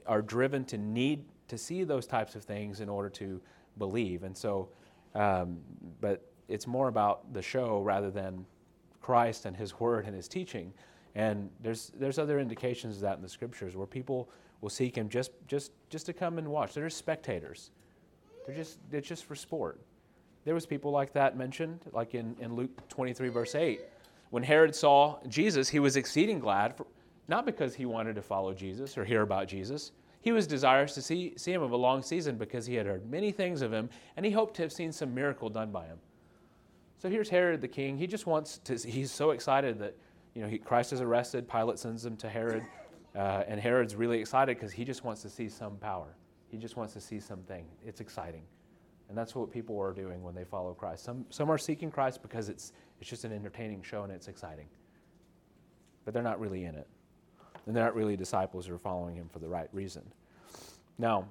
are 0.06 0.22
driven 0.22 0.64
to 0.64 0.78
need 0.78 1.26
to 1.48 1.58
see 1.58 1.84
those 1.84 2.06
types 2.06 2.36
of 2.36 2.44
things 2.44 2.80
in 2.80 2.88
order 2.88 3.10
to 3.10 3.42
believe. 3.76 4.22
And 4.22 4.34
so, 4.34 4.70
um, 5.14 5.58
but 6.00 6.32
it's 6.48 6.66
more 6.66 6.88
about 6.88 7.34
the 7.34 7.42
show 7.42 7.82
rather 7.82 8.10
than 8.10 8.46
Christ 9.02 9.44
and 9.44 9.54
His 9.54 9.78
Word 9.78 10.06
and 10.06 10.16
His 10.16 10.28
teaching. 10.28 10.72
And 11.14 11.50
there's, 11.62 11.92
there's 11.98 12.18
other 12.18 12.40
indications 12.40 12.96
of 12.96 13.02
that 13.02 13.16
in 13.16 13.22
the 13.22 13.28
scriptures 13.28 13.76
where 13.76 13.86
people 13.86 14.28
will 14.60 14.70
seek 14.70 14.96
him 14.96 15.08
just, 15.08 15.30
just, 15.46 15.72
just 15.90 16.06
to 16.06 16.12
come 16.12 16.38
and 16.38 16.48
watch. 16.48 16.74
They're 16.74 16.86
just 16.86 16.98
spectators. 16.98 17.70
They're 18.46 18.56
just, 18.56 18.78
they're 18.90 19.00
just 19.00 19.24
for 19.24 19.34
sport. 19.34 19.80
There 20.44 20.54
was 20.54 20.66
people 20.66 20.90
like 20.90 21.12
that 21.14 21.36
mentioned, 21.36 21.80
like 21.92 22.14
in, 22.14 22.36
in 22.40 22.54
Luke 22.54 22.88
23, 22.88 23.28
verse 23.28 23.54
8. 23.54 23.80
When 24.30 24.42
Herod 24.42 24.74
saw 24.74 25.18
Jesus, 25.28 25.68
he 25.68 25.78
was 25.78 25.96
exceeding 25.96 26.38
glad, 26.38 26.76
for, 26.76 26.86
not 27.28 27.46
because 27.46 27.74
he 27.74 27.86
wanted 27.86 28.16
to 28.16 28.22
follow 28.22 28.52
Jesus 28.52 28.98
or 28.98 29.04
hear 29.04 29.22
about 29.22 29.48
Jesus. 29.48 29.92
He 30.20 30.32
was 30.32 30.46
desirous 30.46 30.94
to 30.94 31.02
see, 31.02 31.34
see 31.36 31.52
him 31.52 31.62
of 31.62 31.70
a 31.70 31.76
long 31.76 32.02
season 32.02 32.36
because 32.36 32.66
he 32.66 32.74
had 32.74 32.86
heard 32.86 33.08
many 33.10 33.30
things 33.30 33.62
of 33.62 33.72
him, 33.72 33.88
and 34.16 34.26
he 34.26 34.32
hoped 34.32 34.56
to 34.56 34.62
have 34.62 34.72
seen 34.72 34.90
some 34.90 35.14
miracle 35.14 35.48
done 35.48 35.70
by 35.70 35.86
him. 35.86 35.98
So 36.98 37.08
here's 37.08 37.28
Herod 37.28 37.60
the 37.60 37.68
king. 37.68 37.96
He 37.96 38.06
just 38.06 38.26
wants 38.26 38.58
to, 38.64 38.76
he's 38.76 39.10
so 39.10 39.30
excited 39.30 39.78
that, 39.80 39.94
you 40.34 40.42
know, 40.42 40.48
he, 40.48 40.58
Christ 40.58 40.92
is 40.92 41.00
arrested. 41.00 41.48
Pilate 41.48 41.78
sends 41.78 42.04
him 42.04 42.16
to 42.18 42.28
Herod. 42.28 42.64
Uh, 43.16 43.44
and 43.46 43.60
Herod's 43.60 43.94
really 43.94 44.18
excited 44.18 44.56
because 44.56 44.72
he 44.72 44.84
just 44.84 45.04
wants 45.04 45.22
to 45.22 45.30
see 45.30 45.48
some 45.48 45.76
power. 45.76 46.16
He 46.48 46.56
just 46.56 46.76
wants 46.76 46.94
to 46.94 47.00
see 47.00 47.20
something. 47.20 47.64
It's 47.86 48.00
exciting. 48.00 48.42
And 49.08 49.16
that's 49.16 49.34
what 49.34 49.52
people 49.52 49.80
are 49.80 49.92
doing 49.92 50.22
when 50.22 50.34
they 50.34 50.44
follow 50.44 50.74
Christ. 50.74 51.04
Some, 51.04 51.24
some 51.30 51.48
are 51.50 51.58
seeking 51.58 51.90
Christ 51.90 52.22
because 52.22 52.48
it's, 52.48 52.72
it's 53.00 53.08
just 53.08 53.24
an 53.24 53.32
entertaining 53.32 53.82
show 53.82 54.02
and 54.02 54.12
it's 54.12 54.26
exciting. 54.26 54.66
But 56.04 56.12
they're 56.12 56.24
not 56.24 56.40
really 56.40 56.64
in 56.64 56.74
it. 56.74 56.88
And 57.66 57.76
they're 57.76 57.84
not 57.84 57.94
really 57.94 58.16
disciples 58.16 58.66
who 58.66 58.74
are 58.74 58.78
following 58.78 59.14
him 59.14 59.28
for 59.32 59.38
the 59.38 59.48
right 59.48 59.68
reason. 59.72 60.02
Now, 60.98 61.28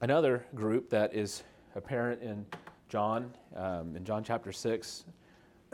another 0.00 0.46
group 0.54 0.88
that 0.90 1.14
is 1.14 1.42
apparent 1.74 2.22
in 2.22 2.46
John, 2.88 3.34
um, 3.56 3.96
in 3.96 4.04
John 4.04 4.24
chapter 4.24 4.52
6, 4.52 5.04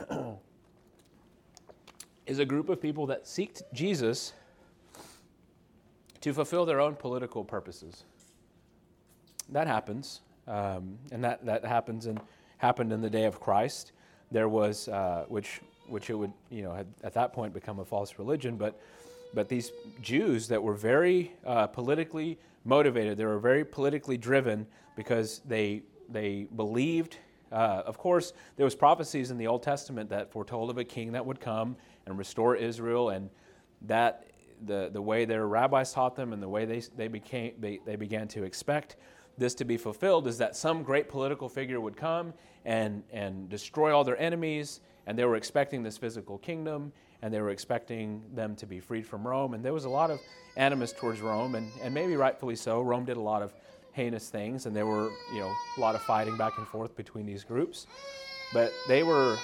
is 2.31 2.39
a 2.39 2.45
group 2.45 2.69
of 2.69 2.81
people 2.81 3.05
that 3.07 3.27
seek 3.27 3.57
Jesus 3.73 4.31
to 6.21 6.31
fulfill 6.31 6.65
their 6.65 6.79
own 6.79 6.95
political 6.95 7.43
purposes. 7.43 8.05
That 9.49 9.67
happens, 9.67 10.21
um, 10.47 10.97
and 11.11 11.21
that, 11.25 11.45
that 11.45 11.65
happens 11.65 12.05
and 12.05 12.21
happened 12.57 12.93
in 12.93 13.01
the 13.01 13.09
day 13.09 13.25
of 13.25 13.41
Christ. 13.41 13.91
There 14.31 14.47
was, 14.47 14.87
uh, 14.87 15.25
which, 15.27 15.59
which 15.87 16.09
it 16.09 16.13
would, 16.13 16.31
you 16.49 16.63
know, 16.63 16.71
had 16.71 16.87
at 17.03 17.13
that 17.15 17.33
point 17.33 17.53
become 17.53 17.79
a 17.79 17.85
false 17.85 18.17
religion, 18.17 18.55
but, 18.55 18.79
but 19.33 19.49
these 19.49 19.73
Jews 20.01 20.47
that 20.47 20.63
were 20.63 20.75
very 20.75 21.33
uh, 21.45 21.67
politically 21.67 22.39
motivated, 22.63 23.17
they 23.17 23.25
were 23.25 23.39
very 23.39 23.65
politically 23.65 24.17
driven 24.17 24.65
because 24.95 25.41
they, 25.45 25.81
they 26.07 26.47
believed 26.55 27.17
uh, 27.51 27.83
of 27.85 27.97
course, 27.97 28.31
there 28.55 28.63
was 28.63 28.75
prophecies 28.75 29.29
in 29.29 29.37
the 29.37 29.47
Old 29.47 29.61
Testament 29.61 30.09
that 30.09 30.31
foretold 30.31 30.69
of 30.69 30.77
a 30.77 30.85
king 30.85 31.11
that 31.11 31.25
would 31.25 31.39
come 31.39 31.75
and 32.05 32.17
restore 32.17 32.55
Israel, 32.55 33.09
and 33.09 33.29
that 33.83 34.27
the, 34.65 34.89
the 34.91 35.01
way 35.01 35.25
their 35.25 35.47
rabbis 35.47 35.91
taught 35.93 36.15
them 36.15 36.33
and 36.33 36.41
the 36.41 36.49
way 36.49 36.65
they, 36.65 36.81
they, 36.95 37.07
became, 37.07 37.53
they, 37.59 37.79
they 37.85 37.95
began 37.95 38.27
to 38.29 38.43
expect 38.43 38.95
this 39.37 39.55
to 39.55 39.65
be 39.65 39.77
fulfilled 39.77 40.27
is 40.27 40.37
that 40.37 40.55
some 40.55 40.83
great 40.83 41.09
political 41.09 41.49
figure 41.49 41.79
would 41.79 41.97
come 41.97 42.33
and, 42.65 43.03
and 43.11 43.49
destroy 43.49 43.95
all 43.95 44.03
their 44.03 44.19
enemies, 44.19 44.81
and 45.07 45.17
they 45.17 45.25
were 45.25 45.35
expecting 45.35 45.81
this 45.81 45.97
physical 45.97 46.37
kingdom, 46.37 46.91
and 47.21 47.33
they 47.33 47.41
were 47.41 47.49
expecting 47.49 48.23
them 48.33 48.55
to 48.55 48.65
be 48.65 48.79
freed 48.79 49.05
from 49.05 49.25
Rome. 49.27 49.53
And 49.53 49.63
there 49.63 49.73
was 49.73 49.85
a 49.85 49.89
lot 49.89 50.11
of 50.11 50.19
animus 50.57 50.91
towards 50.91 51.21
Rome, 51.21 51.55
and, 51.55 51.71
and 51.81 51.93
maybe 51.93 52.15
rightfully 52.15 52.55
so. 52.55 52.81
Rome 52.81 53.05
did 53.05 53.17
a 53.17 53.21
lot 53.21 53.41
of 53.41 53.53
heinous 53.93 54.29
things, 54.29 54.65
and 54.65 54.75
there 54.75 54.85
were, 54.85 55.09
you 55.33 55.39
know, 55.39 55.53
a 55.77 55.79
lot 55.79 55.95
of 55.95 56.01
fighting 56.01 56.37
back 56.37 56.57
and 56.57 56.67
forth 56.67 56.95
between 56.95 57.25
these 57.25 57.43
groups. 57.43 57.87
But 58.53 58.71
they 58.87 59.03
were, 59.03 59.37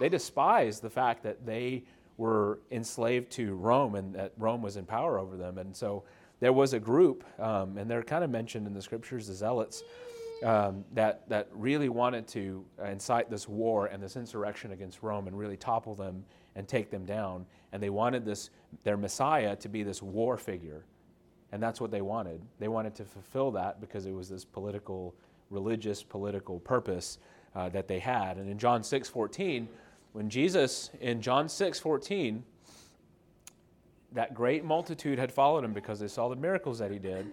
they 0.00 0.08
despised 0.08 0.82
the 0.82 0.90
fact 0.90 1.22
that 1.22 1.44
they 1.46 1.84
were 2.16 2.60
enslaved 2.70 3.30
to 3.32 3.54
Rome 3.54 3.94
and 3.94 4.14
that 4.14 4.32
Rome 4.38 4.62
was 4.62 4.76
in 4.76 4.84
power 4.84 5.18
over 5.18 5.36
them. 5.36 5.58
And 5.58 5.76
so 5.76 6.04
there 6.40 6.52
was 6.52 6.72
a 6.72 6.80
group, 6.80 7.24
um, 7.40 7.78
and 7.78 7.90
they're 7.90 8.02
kind 8.02 8.24
of 8.24 8.30
mentioned 8.30 8.66
in 8.66 8.74
the 8.74 8.82
scriptures, 8.82 9.26
the 9.26 9.34
Zealots, 9.34 9.82
um, 10.44 10.84
that, 10.92 11.28
that 11.28 11.48
really 11.52 11.88
wanted 11.88 12.26
to 12.28 12.64
incite 12.86 13.30
this 13.30 13.48
war 13.48 13.86
and 13.86 14.02
this 14.02 14.16
insurrection 14.16 14.72
against 14.72 15.02
Rome 15.02 15.28
and 15.28 15.38
really 15.38 15.56
topple 15.56 15.94
them 15.94 16.24
and 16.54 16.68
take 16.68 16.90
them 16.90 17.04
down. 17.04 17.46
And 17.72 17.82
they 17.82 17.90
wanted 17.90 18.24
this, 18.24 18.50
their 18.84 18.96
Messiah 18.96 19.56
to 19.56 19.68
be 19.68 19.82
this 19.82 20.02
war 20.02 20.36
figure. 20.36 20.84
And 21.52 21.62
that's 21.62 21.80
what 21.80 21.90
they 21.90 22.02
wanted. 22.02 22.42
They 22.58 22.68
wanted 22.68 22.94
to 22.96 23.04
fulfill 23.04 23.50
that 23.52 23.80
because 23.80 24.04
it 24.04 24.12
was 24.12 24.28
this 24.28 24.44
political, 24.44 25.14
religious, 25.50 26.02
political 26.02 26.60
purpose 26.60 27.18
uh, 27.54 27.70
that 27.70 27.88
they 27.88 27.98
had. 27.98 28.36
And 28.36 28.50
in 28.50 28.58
John 28.58 28.82
6 28.82 29.08
14, 29.08 29.68
when 30.16 30.30
Jesus, 30.30 30.88
in 30.98 31.20
John 31.20 31.46
6 31.46 31.78
14, 31.78 32.42
that 34.12 34.32
great 34.32 34.64
multitude 34.64 35.18
had 35.18 35.30
followed 35.30 35.62
him 35.62 35.74
because 35.74 36.00
they 36.00 36.08
saw 36.08 36.30
the 36.30 36.36
miracles 36.36 36.78
that 36.78 36.90
he 36.90 36.98
did. 36.98 37.30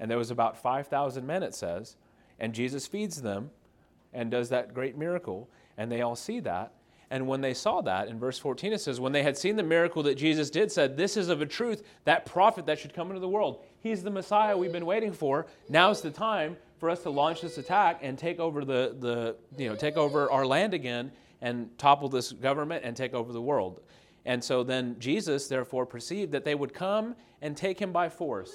And 0.00 0.10
there 0.10 0.18
was 0.18 0.32
about 0.32 0.60
5,000 0.60 1.24
men, 1.24 1.44
it 1.44 1.54
says. 1.54 1.94
And 2.40 2.52
Jesus 2.52 2.84
feeds 2.88 3.22
them 3.22 3.50
and 4.12 4.28
does 4.28 4.48
that 4.48 4.74
great 4.74 4.98
miracle. 4.98 5.48
And 5.78 5.90
they 5.90 6.02
all 6.02 6.16
see 6.16 6.40
that. 6.40 6.72
And 7.12 7.28
when 7.28 7.42
they 7.42 7.54
saw 7.54 7.80
that, 7.82 8.08
in 8.08 8.18
verse 8.18 8.40
14 8.40 8.72
it 8.72 8.80
says, 8.80 8.98
When 8.98 9.12
they 9.12 9.22
had 9.22 9.38
seen 9.38 9.54
the 9.54 9.62
miracle 9.62 10.02
that 10.02 10.16
Jesus 10.16 10.50
did, 10.50 10.72
said, 10.72 10.96
This 10.96 11.16
is 11.16 11.28
of 11.28 11.42
a 11.42 11.46
truth 11.46 11.84
that 12.06 12.26
prophet 12.26 12.66
that 12.66 12.80
should 12.80 12.92
come 12.92 13.10
into 13.10 13.20
the 13.20 13.28
world. 13.28 13.62
He's 13.84 14.02
the 14.02 14.10
Messiah 14.10 14.58
we've 14.58 14.72
been 14.72 14.84
waiting 14.84 15.12
for. 15.12 15.46
Now's 15.68 16.00
the 16.00 16.10
time 16.10 16.56
for 16.80 16.90
us 16.90 17.04
to 17.04 17.10
launch 17.10 17.42
this 17.42 17.56
attack 17.56 18.00
and 18.02 18.18
take 18.18 18.40
over 18.40 18.64
the, 18.64 18.96
the 18.98 19.36
you 19.56 19.68
know, 19.68 19.76
take 19.76 19.96
over 19.96 20.28
our 20.28 20.44
land 20.44 20.74
again 20.74 21.12
and 21.40 21.76
topple 21.78 22.08
this 22.08 22.32
government 22.32 22.84
and 22.84 22.96
take 22.96 23.14
over 23.14 23.32
the 23.32 23.40
world. 23.40 23.80
And 24.24 24.42
so 24.42 24.62
then 24.64 24.96
Jesus, 24.98 25.48
therefore, 25.48 25.86
perceived 25.86 26.32
that 26.32 26.44
they 26.44 26.54
would 26.54 26.74
come 26.74 27.14
and 27.42 27.56
take 27.56 27.80
him 27.80 27.92
by 27.92 28.08
force. 28.08 28.52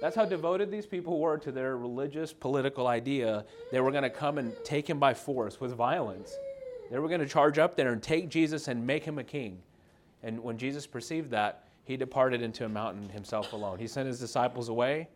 That's 0.00 0.16
how 0.16 0.24
devoted 0.24 0.70
these 0.70 0.86
people 0.86 1.18
were 1.18 1.38
to 1.38 1.52
their 1.52 1.76
religious, 1.76 2.32
political 2.32 2.86
idea. 2.86 3.44
They 3.70 3.80
were 3.80 3.90
going 3.90 4.02
to 4.02 4.10
come 4.10 4.38
and 4.38 4.52
take 4.64 4.88
him 4.88 4.98
by 4.98 5.14
force 5.14 5.60
with 5.60 5.74
violence. 5.74 6.34
They 6.90 6.98
were 6.98 7.08
going 7.08 7.20
to 7.20 7.28
charge 7.28 7.58
up 7.58 7.76
there 7.76 7.92
and 7.92 8.02
take 8.02 8.28
Jesus 8.28 8.68
and 8.68 8.86
make 8.86 9.04
him 9.04 9.18
a 9.18 9.24
king. 9.24 9.62
And 10.22 10.42
when 10.42 10.58
Jesus 10.58 10.86
perceived 10.86 11.30
that, 11.30 11.64
he 11.84 11.96
departed 11.96 12.40
into 12.42 12.64
a 12.64 12.68
mountain 12.68 13.08
himself 13.10 13.52
alone. 13.52 13.78
He 13.78 13.86
sent 13.86 14.06
his 14.06 14.18
disciples 14.18 14.68
away. 14.68 15.08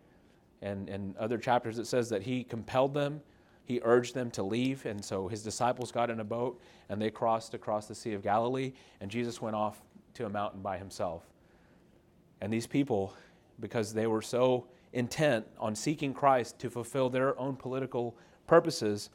And 0.61 0.88
in 0.88 1.14
other 1.18 1.38
chapters, 1.38 1.78
it 1.78 1.87
says 1.87 2.08
that 2.11 2.22
he 2.22 2.44
compelled 2.44 2.92
them 2.92 3.20
he 3.68 3.83
urged 3.85 4.14
them 4.14 4.31
to 4.31 4.42
leave, 4.42 4.87
and 4.87 5.04
so 5.04 5.28
his 5.28 5.42
disciples 5.42 5.92
got 5.92 6.09
in 6.09 6.20
a 6.20 6.24
boat 6.24 6.59
and 6.88 7.00
they 7.00 7.11
crossed 7.11 7.52
across 7.52 7.87
the 7.87 7.94
Sea 7.94 8.14
of 8.14 8.22
Galilee, 8.22 8.72
and 9.02 9.11
Jesus 9.11 9.42
went 9.42 9.54
off 9.54 9.83
to 10.14 10.24
a 10.24 10.28
mountain 10.31 10.62
by 10.62 10.78
himself. 10.78 11.22
And 12.40 12.50
these 12.50 12.66
people, 12.66 13.12
because 13.61 13.92
they 13.92 14.07
were 14.07 14.22
so 14.22 14.68
intent 14.94 15.46
on 15.59 15.74
seeking 15.74 16.14
Christ 16.14 16.59
to 16.61 16.70
fulfill 16.70 17.11
their 17.11 17.38
own 17.38 17.57
political 17.57 18.16
purposes, 18.46 19.11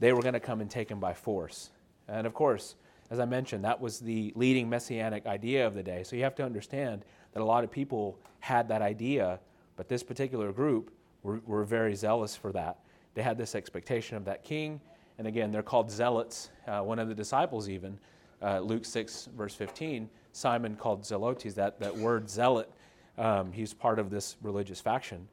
they 0.00 0.14
were 0.14 0.22
going 0.22 0.32
to 0.32 0.40
come 0.40 0.62
and 0.62 0.70
take 0.70 0.90
him 0.90 1.00
by 1.00 1.12
force. 1.12 1.68
And 2.08 2.26
of 2.26 2.32
course, 2.32 2.76
as 3.10 3.20
I 3.20 3.26
mentioned, 3.26 3.62
that 3.64 3.78
was 3.78 4.00
the 4.00 4.32
leading 4.34 4.70
messianic 4.70 5.26
idea 5.26 5.66
of 5.66 5.74
the 5.74 5.82
day. 5.82 6.02
So 6.02 6.16
you 6.16 6.22
have 6.22 6.34
to 6.36 6.44
understand 6.44 7.04
that 7.34 7.42
a 7.42 7.44
lot 7.44 7.62
of 7.62 7.70
people 7.70 8.18
had 8.40 8.68
that 8.68 8.80
idea, 8.80 9.38
but 9.76 9.86
this 9.86 10.02
particular 10.02 10.50
group 10.50 10.94
were, 11.22 11.42
were 11.44 11.64
very 11.64 11.94
zealous 11.94 12.34
for 12.34 12.52
that. 12.52 12.78
They 13.18 13.24
had 13.24 13.36
this 13.36 13.56
expectation 13.56 14.16
of 14.16 14.24
that 14.26 14.44
king. 14.44 14.80
And 15.18 15.26
again, 15.26 15.50
they're 15.50 15.60
called 15.60 15.90
zealots. 15.90 16.50
Uh, 16.68 16.82
one 16.82 17.00
of 17.00 17.08
the 17.08 17.16
disciples, 17.16 17.68
even, 17.68 17.98
uh, 18.40 18.60
Luke 18.60 18.84
6, 18.84 19.30
verse 19.36 19.56
15, 19.56 20.08
Simon 20.30 20.76
called 20.76 21.02
zelotes, 21.02 21.52
that, 21.56 21.80
that 21.80 21.96
word 21.96 22.30
zealot. 22.30 22.70
Um, 23.18 23.50
he's 23.50 23.74
part 23.74 23.98
of 23.98 24.08
this 24.08 24.36
religious 24.40 24.80
faction. 24.80 25.26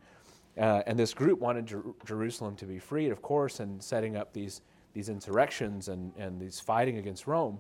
Uh, 0.58 0.82
and 0.88 0.98
this 0.98 1.14
group 1.14 1.40
wanted 1.40 1.68
Jer- 1.68 1.84
Jerusalem 2.08 2.56
to 2.56 2.66
be 2.66 2.80
freed, 2.80 3.12
of 3.12 3.22
course, 3.22 3.60
and 3.60 3.84
setting 3.84 4.18
up 4.18 4.34
these, 4.34 4.62
these 4.94 5.08
insurrections 5.08 5.88
and, 5.88 6.12
and 6.18 6.42
these 6.42 6.60
fighting 6.60 6.98
against 6.98 7.28
Rome. 7.28 7.60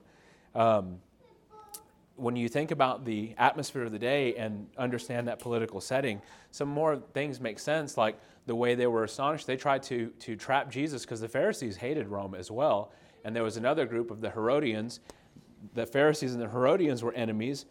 Um, 0.55 0.97
when 2.15 2.35
you 2.35 2.47
think 2.47 2.71
about 2.71 3.05
the 3.05 3.33
atmosphere 3.37 3.83
of 3.83 3.91
the 3.91 3.99
day 3.99 4.35
and 4.35 4.67
understand 4.77 5.27
that 5.27 5.39
political 5.39 5.81
setting, 5.81 6.21
some 6.51 6.69
more 6.69 6.97
things 7.13 7.39
make 7.39 7.59
sense, 7.59 7.97
like 7.97 8.17
the 8.45 8.55
way 8.55 8.75
they 8.75 8.87
were 8.87 9.03
astonished. 9.03 9.47
They 9.47 9.57
tried 9.57 9.83
to, 9.83 10.07
to 10.19 10.35
trap 10.35 10.71
Jesus 10.71 11.03
because 11.03 11.19
the 11.19 11.27
Pharisees 11.27 11.77
hated 11.77 12.07
Rome 12.07 12.35
as 12.35 12.49
well. 12.49 12.91
And 13.23 13.35
there 13.35 13.43
was 13.43 13.57
another 13.57 13.85
group 13.85 14.11
of 14.11 14.21
the 14.21 14.29
Herodians. 14.29 14.99
The 15.73 15.85
Pharisees 15.85 16.33
and 16.33 16.41
the 16.41 16.49
Herodians 16.49 17.03
were 17.03 17.13
enemies, 17.13 17.65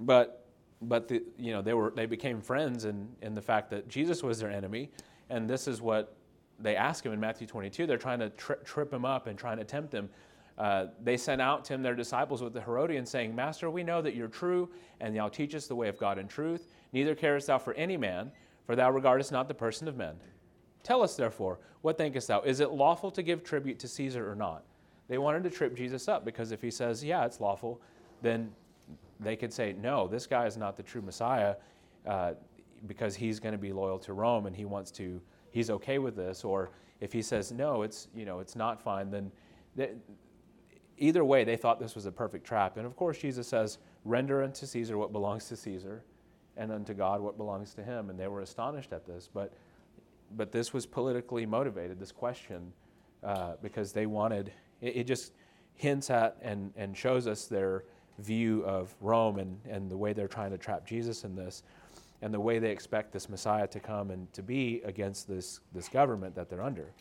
but, 0.00 0.44
but 0.82 1.08
the, 1.08 1.22
you 1.38 1.52
know, 1.52 1.62
they, 1.62 1.72
were, 1.72 1.92
they 1.94 2.06
became 2.06 2.40
friends 2.40 2.84
in, 2.84 3.08
in 3.22 3.34
the 3.34 3.42
fact 3.42 3.70
that 3.70 3.88
Jesus 3.88 4.22
was 4.22 4.40
their 4.40 4.50
enemy. 4.50 4.90
And 5.30 5.48
this 5.48 5.68
is 5.68 5.80
what 5.80 6.16
they 6.58 6.76
ask 6.76 7.06
him 7.06 7.12
in 7.12 7.20
Matthew 7.20 7.46
22. 7.46 7.86
They're 7.86 7.96
trying 7.96 8.18
to 8.18 8.30
tri- 8.30 8.56
trip 8.64 8.92
him 8.92 9.04
up 9.04 9.28
and 9.28 9.38
trying 9.38 9.58
to 9.58 9.64
tempt 9.64 9.94
him. 9.94 10.10
Uh, 10.58 10.86
they 11.02 11.16
sent 11.16 11.40
out 11.40 11.64
to 11.64 11.74
him 11.74 11.82
their 11.82 11.94
disciples 11.94 12.42
with 12.42 12.52
the 12.52 12.60
Herodians, 12.60 13.10
saying, 13.10 13.34
Master, 13.34 13.70
we 13.70 13.82
know 13.82 14.02
that 14.02 14.14
you're 14.14 14.28
true, 14.28 14.68
and 15.00 15.16
thou 15.16 15.28
teachest 15.28 15.68
the 15.68 15.76
way 15.76 15.88
of 15.88 15.98
God 15.98 16.18
in 16.18 16.28
truth. 16.28 16.68
Neither 16.92 17.14
carest 17.14 17.46
thou 17.46 17.58
for 17.58 17.74
any 17.74 17.96
man, 17.96 18.30
for 18.66 18.76
thou 18.76 18.90
regardest 18.90 19.32
not 19.32 19.48
the 19.48 19.54
person 19.54 19.88
of 19.88 19.96
men. 19.96 20.14
Tell 20.82 21.02
us, 21.02 21.16
therefore, 21.16 21.58
what 21.80 21.96
thinkest 21.96 22.28
thou? 22.28 22.42
Is 22.42 22.60
it 22.60 22.70
lawful 22.70 23.10
to 23.12 23.22
give 23.22 23.42
tribute 23.42 23.78
to 23.80 23.88
Caesar 23.88 24.30
or 24.30 24.34
not? 24.34 24.64
They 25.08 25.18
wanted 25.18 25.42
to 25.44 25.50
trip 25.50 25.76
Jesus 25.76 26.08
up 26.08 26.24
because 26.24 26.52
if 26.52 26.62
he 26.62 26.70
says, 26.70 27.02
yeah, 27.02 27.24
it's 27.24 27.40
lawful, 27.40 27.80
then 28.20 28.50
they 29.20 29.36
could 29.36 29.52
say, 29.52 29.74
no, 29.80 30.06
this 30.06 30.26
guy 30.26 30.46
is 30.46 30.56
not 30.56 30.76
the 30.76 30.82
true 30.82 31.02
Messiah 31.02 31.56
uh, 32.06 32.32
because 32.86 33.14
he's 33.14 33.40
going 33.40 33.52
to 33.52 33.58
be 33.58 33.72
loyal 33.72 33.98
to 34.00 34.12
Rome 34.12 34.46
and 34.46 34.56
he 34.56 34.64
wants 34.64 34.90
to, 34.92 35.20
he's 35.50 35.70
okay 35.70 35.98
with 35.98 36.16
this. 36.16 36.44
Or 36.44 36.70
if 37.00 37.12
he 37.12 37.22
says, 37.22 37.52
no, 37.52 37.82
it's, 37.82 38.08
you 38.14 38.24
know, 38.24 38.40
it's 38.40 38.56
not 38.56 38.80
fine, 38.80 39.10
then 39.10 39.30
they, 39.76 39.90
either 41.02 41.24
way, 41.24 41.44
they 41.44 41.56
thought 41.56 41.80
this 41.80 41.94
was 41.94 42.06
a 42.06 42.12
perfect 42.12 42.46
trap. 42.46 42.76
And 42.76 42.86
of 42.86 42.96
course, 42.96 43.18
Jesus 43.18 43.48
says, 43.48 43.78
render 44.04 44.42
unto 44.42 44.66
Caesar 44.66 44.96
what 44.96 45.12
belongs 45.12 45.48
to 45.48 45.56
Caesar 45.56 46.04
and 46.56 46.70
unto 46.70 46.94
God 46.94 47.20
what 47.20 47.36
belongs 47.36 47.74
to 47.74 47.82
him. 47.82 48.08
And 48.08 48.18
they 48.18 48.28
were 48.28 48.40
astonished 48.40 48.92
at 48.92 49.06
this. 49.06 49.28
But, 49.32 49.52
but 50.36 50.52
this 50.52 50.72
was 50.72 50.86
politically 50.86 51.44
motivated, 51.44 51.98
this 51.98 52.12
question, 52.12 52.72
uh, 53.24 53.54
because 53.62 53.92
they 53.92 54.06
wanted, 54.06 54.52
it, 54.80 54.96
it, 54.96 55.06
just 55.06 55.32
hints 55.74 56.10
at 56.10 56.36
and, 56.40 56.72
and 56.76 56.96
shows 56.96 57.26
us 57.26 57.46
their 57.46 57.84
view 58.18 58.64
of 58.64 58.94
Rome 59.00 59.38
and, 59.38 59.58
and 59.68 59.90
the 59.90 59.96
way 59.96 60.12
they're 60.12 60.28
trying 60.28 60.50
to 60.50 60.58
trap 60.58 60.86
Jesus 60.86 61.24
in 61.24 61.34
this 61.34 61.62
and 62.20 62.32
the 62.32 62.40
way 62.40 62.60
they 62.60 62.70
expect 62.70 63.12
this 63.12 63.28
Messiah 63.28 63.66
to 63.66 63.80
come 63.80 64.10
and 64.10 64.32
to 64.32 64.42
be 64.42 64.80
against 64.84 65.26
this, 65.26 65.60
this 65.74 65.88
government 65.88 66.34
that 66.36 66.48
they're 66.48 66.62
under. 66.62 66.92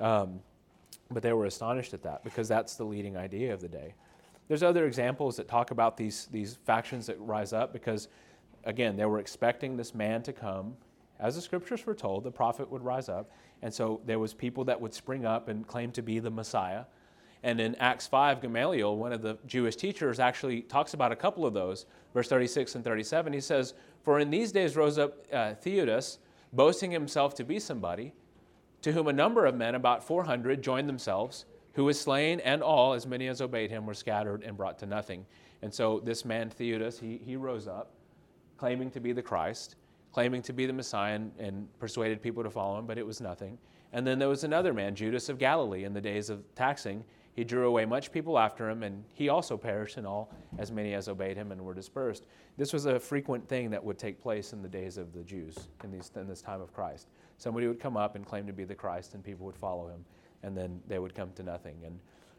Um, 0.00 0.40
but 1.10 1.22
they 1.22 1.32
were 1.32 1.46
astonished 1.46 1.94
at 1.94 2.02
that 2.02 2.24
because 2.24 2.48
that's 2.48 2.74
the 2.76 2.84
leading 2.84 3.16
idea 3.16 3.52
of 3.52 3.60
the 3.60 3.68
day. 3.68 3.94
There's 4.48 4.62
other 4.62 4.86
examples 4.86 5.36
that 5.36 5.48
talk 5.48 5.70
about 5.70 5.96
these, 5.96 6.26
these 6.30 6.58
factions 6.64 7.06
that 7.06 7.18
rise 7.20 7.52
up 7.52 7.72
because 7.72 8.08
again, 8.64 8.96
they 8.96 9.04
were 9.04 9.18
expecting 9.18 9.76
this 9.76 9.94
man 9.94 10.22
to 10.22 10.32
come. 10.32 10.76
As 11.18 11.36
the 11.36 11.40
scriptures 11.40 11.86
were 11.86 11.94
told, 11.94 12.24
the 12.24 12.30
prophet 12.30 12.70
would 12.70 12.82
rise 12.82 13.08
up. 13.08 13.30
And 13.62 13.72
so 13.72 14.00
there 14.04 14.18
was 14.18 14.34
people 14.34 14.64
that 14.64 14.80
would 14.80 14.92
spring 14.92 15.24
up 15.24 15.48
and 15.48 15.66
claim 15.66 15.92
to 15.92 16.02
be 16.02 16.18
the 16.18 16.30
Messiah. 16.30 16.84
And 17.44 17.60
in 17.60 17.74
Acts 17.76 18.06
5, 18.06 18.40
Gamaliel, 18.40 18.96
one 18.96 19.12
of 19.12 19.22
the 19.22 19.36
Jewish 19.46 19.76
teachers, 19.76 20.20
actually 20.20 20.62
talks 20.62 20.94
about 20.94 21.12
a 21.12 21.16
couple 21.16 21.44
of 21.44 21.54
those. 21.54 21.86
Verse 22.14 22.28
36 22.28 22.74
and 22.76 22.84
37, 22.84 23.32
he 23.32 23.40
says, 23.40 23.74
For 24.04 24.20
in 24.20 24.30
these 24.30 24.52
days 24.52 24.76
rose 24.76 24.98
up 24.98 25.26
uh, 25.32 25.54
Theudas, 25.54 26.18
boasting 26.52 26.90
himself 26.90 27.34
to 27.36 27.44
be 27.44 27.58
somebody, 27.58 28.12
to 28.82 28.92
whom 28.92 29.08
a 29.08 29.12
number 29.12 29.46
of 29.46 29.54
men, 29.54 29.74
about 29.74 30.04
400, 30.04 30.62
joined 30.62 30.88
themselves, 30.88 31.46
who 31.74 31.84
was 31.84 31.98
slain, 31.98 32.40
and 32.40 32.62
all, 32.62 32.92
as 32.92 33.06
many 33.06 33.28
as 33.28 33.40
obeyed 33.40 33.70
him, 33.70 33.86
were 33.86 33.94
scattered 33.94 34.42
and 34.42 34.56
brought 34.56 34.78
to 34.80 34.86
nothing. 34.86 35.24
And 35.62 35.72
so 35.72 36.00
this 36.00 36.24
man, 36.24 36.50
Theudas, 36.50 36.98
he, 36.98 37.18
he 37.24 37.36
rose 37.36 37.66
up, 37.66 37.92
claiming 38.58 38.90
to 38.90 39.00
be 39.00 39.12
the 39.12 39.22
Christ, 39.22 39.76
claiming 40.12 40.42
to 40.42 40.52
be 40.52 40.66
the 40.66 40.72
Messiah, 40.72 41.14
and, 41.14 41.32
and 41.38 41.78
persuaded 41.78 42.20
people 42.20 42.42
to 42.42 42.50
follow 42.50 42.78
him, 42.78 42.86
but 42.86 42.98
it 42.98 43.06
was 43.06 43.20
nothing. 43.20 43.56
And 43.92 44.06
then 44.06 44.18
there 44.18 44.28
was 44.28 44.44
another 44.44 44.72
man, 44.72 44.94
Judas 44.94 45.28
of 45.28 45.38
Galilee, 45.38 45.84
in 45.84 45.92
the 45.92 46.00
days 46.00 46.30
of 46.30 46.42
taxing. 46.54 47.04
He 47.34 47.44
drew 47.44 47.66
away 47.66 47.86
much 47.86 48.12
people 48.12 48.38
after 48.38 48.68
him, 48.68 48.82
and 48.82 49.04
he 49.14 49.28
also 49.28 49.56
perished, 49.56 49.96
and 49.96 50.06
all, 50.06 50.30
as 50.58 50.70
many 50.70 50.94
as 50.94 51.08
obeyed 51.08 51.36
him, 51.36 51.52
and 51.52 51.62
were 51.62 51.74
dispersed. 51.74 52.24
This 52.58 52.72
was 52.72 52.84
a 52.86 52.98
frequent 52.98 53.48
thing 53.48 53.70
that 53.70 53.82
would 53.82 53.98
take 53.98 54.20
place 54.20 54.52
in 54.52 54.60
the 54.60 54.68
days 54.68 54.98
of 54.98 55.12
the 55.14 55.22
Jews 55.22 55.56
in, 55.84 55.90
these, 55.90 56.10
in 56.16 56.26
this 56.26 56.42
time 56.42 56.60
of 56.60 56.74
Christ. 56.74 57.08
Somebody 57.42 57.66
would 57.66 57.80
come 57.80 57.96
up 57.96 58.14
and 58.14 58.24
claim 58.24 58.46
to 58.46 58.52
be 58.52 58.62
the 58.62 58.76
Christ, 58.76 59.14
and 59.14 59.24
people 59.24 59.44
would 59.46 59.56
follow 59.56 59.88
him, 59.88 60.04
and 60.44 60.56
then 60.56 60.80
they 60.86 61.00
would 61.00 61.12
come 61.12 61.32
to 61.32 61.42
nothing. 61.42 61.74
And 61.84 61.98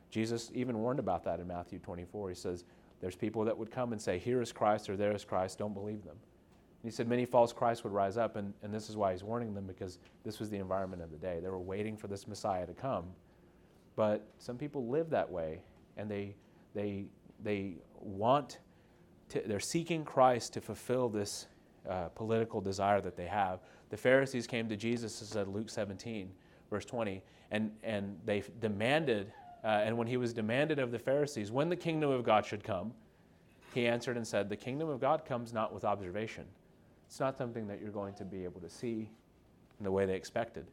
Jesus 0.10 0.50
even 0.56 0.78
warned 0.78 0.98
about 0.98 1.26
that 1.26 1.42
in 1.42 1.48
Matthew 1.48 1.78
24. 1.80 2.30
He 2.30 2.36
says, 2.36 2.64
There's 3.02 3.18
people 3.18 3.44
that 3.44 3.58
would 3.58 3.70
come 3.70 3.92
and 3.92 4.02
say, 4.02 4.18
Here 4.18 4.42
is 4.42 4.54
Christ, 4.54 4.90
or 4.90 4.96
there 4.96 5.14
is 5.14 5.26
Christ, 5.26 5.58
don't 5.60 5.74
believe 5.74 6.06
them. 6.06 6.16
And 6.16 6.90
he 6.90 6.96
said 6.96 7.10
many 7.10 7.26
false 7.26 7.52
Christs 7.52 7.84
would 7.84 7.92
rise 7.92 8.16
up, 8.16 8.38
and, 8.38 8.54
and 8.64 8.74
this 8.74 8.90
is 8.90 8.96
why 8.96 9.12
he's 9.12 9.26
warning 9.26 9.54
them 9.54 9.68
because 9.68 10.00
this 10.24 10.40
was 10.40 10.50
the 10.50 10.58
environment 10.58 11.02
of 11.02 11.12
the 11.12 11.18
day. 11.18 11.42
They 11.42 11.50
were 11.50 11.60
waiting 11.60 11.98
for 11.98 12.08
this 12.08 12.26
Messiah 12.26 12.66
to 12.66 12.74
come. 12.74 13.04
But 13.98 14.26
some 14.38 14.58
people 14.58 14.88
live 14.88 15.10
that 15.10 15.30
way, 15.30 15.64
and 15.98 16.10
they, 16.10 16.34
they, 16.74 17.08
they 17.44 17.74
want 18.00 18.60
to, 19.28 19.44
they're 19.46 19.60
seeking 19.60 20.06
Christ 20.06 20.54
to 20.54 20.62
fulfill 20.62 21.10
this 21.10 21.48
uh, 21.90 22.08
political 22.16 22.62
desire 22.62 23.02
that 23.02 23.18
they 23.18 23.28
have. 23.28 23.60
The 23.94 23.98
Pharisees 23.98 24.48
came 24.48 24.68
to 24.70 24.76
Jesus, 24.76 25.22
as 25.22 25.28
said 25.28 25.48
Luke 25.48 25.70
17, 25.70 26.32
verse 26.72 26.84
20, 26.84 27.22
and, 27.52 27.70
and 27.84 28.20
they 28.26 28.42
demanded, 28.60 29.32
uh, 29.64 29.68
and 29.68 29.96
when 29.96 30.08
he 30.08 30.18
was 30.18 30.34
demanded 30.34 30.80
of 30.80 30.90
the 30.90 30.98
Pharisees 30.98 31.52
when 31.52 31.70
the 31.70 31.76
kingdom 31.76 32.10
of 32.10 32.24
God 32.24 32.44
should 32.44 32.64
come, 32.64 32.92
he 33.76 33.86
answered 33.86 34.18
and 34.18 34.28
said, 34.28 34.50
The 34.50 34.56
kingdom 34.56 34.90
of 34.90 35.00
God 35.00 35.26
comes 35.26 35.54
not 35.54 35.72
with 35.72 35.86
observation 35.86 36.46
it's 37.06 37.20
not 37.20 37.38
something 37.38 37.68
that 37.68 37.80
you're 37.80 37.92
going 37.92 38.16
to 38.16 38.26
be 38.26 38.44
able 38.44 38.62
to 38.62 38.70
see 38.72 39.12
in 39.78 39.84
the 39.84 39.92
way 39.92 40.08
they 40.08 40.16
expected. 40.16 40.66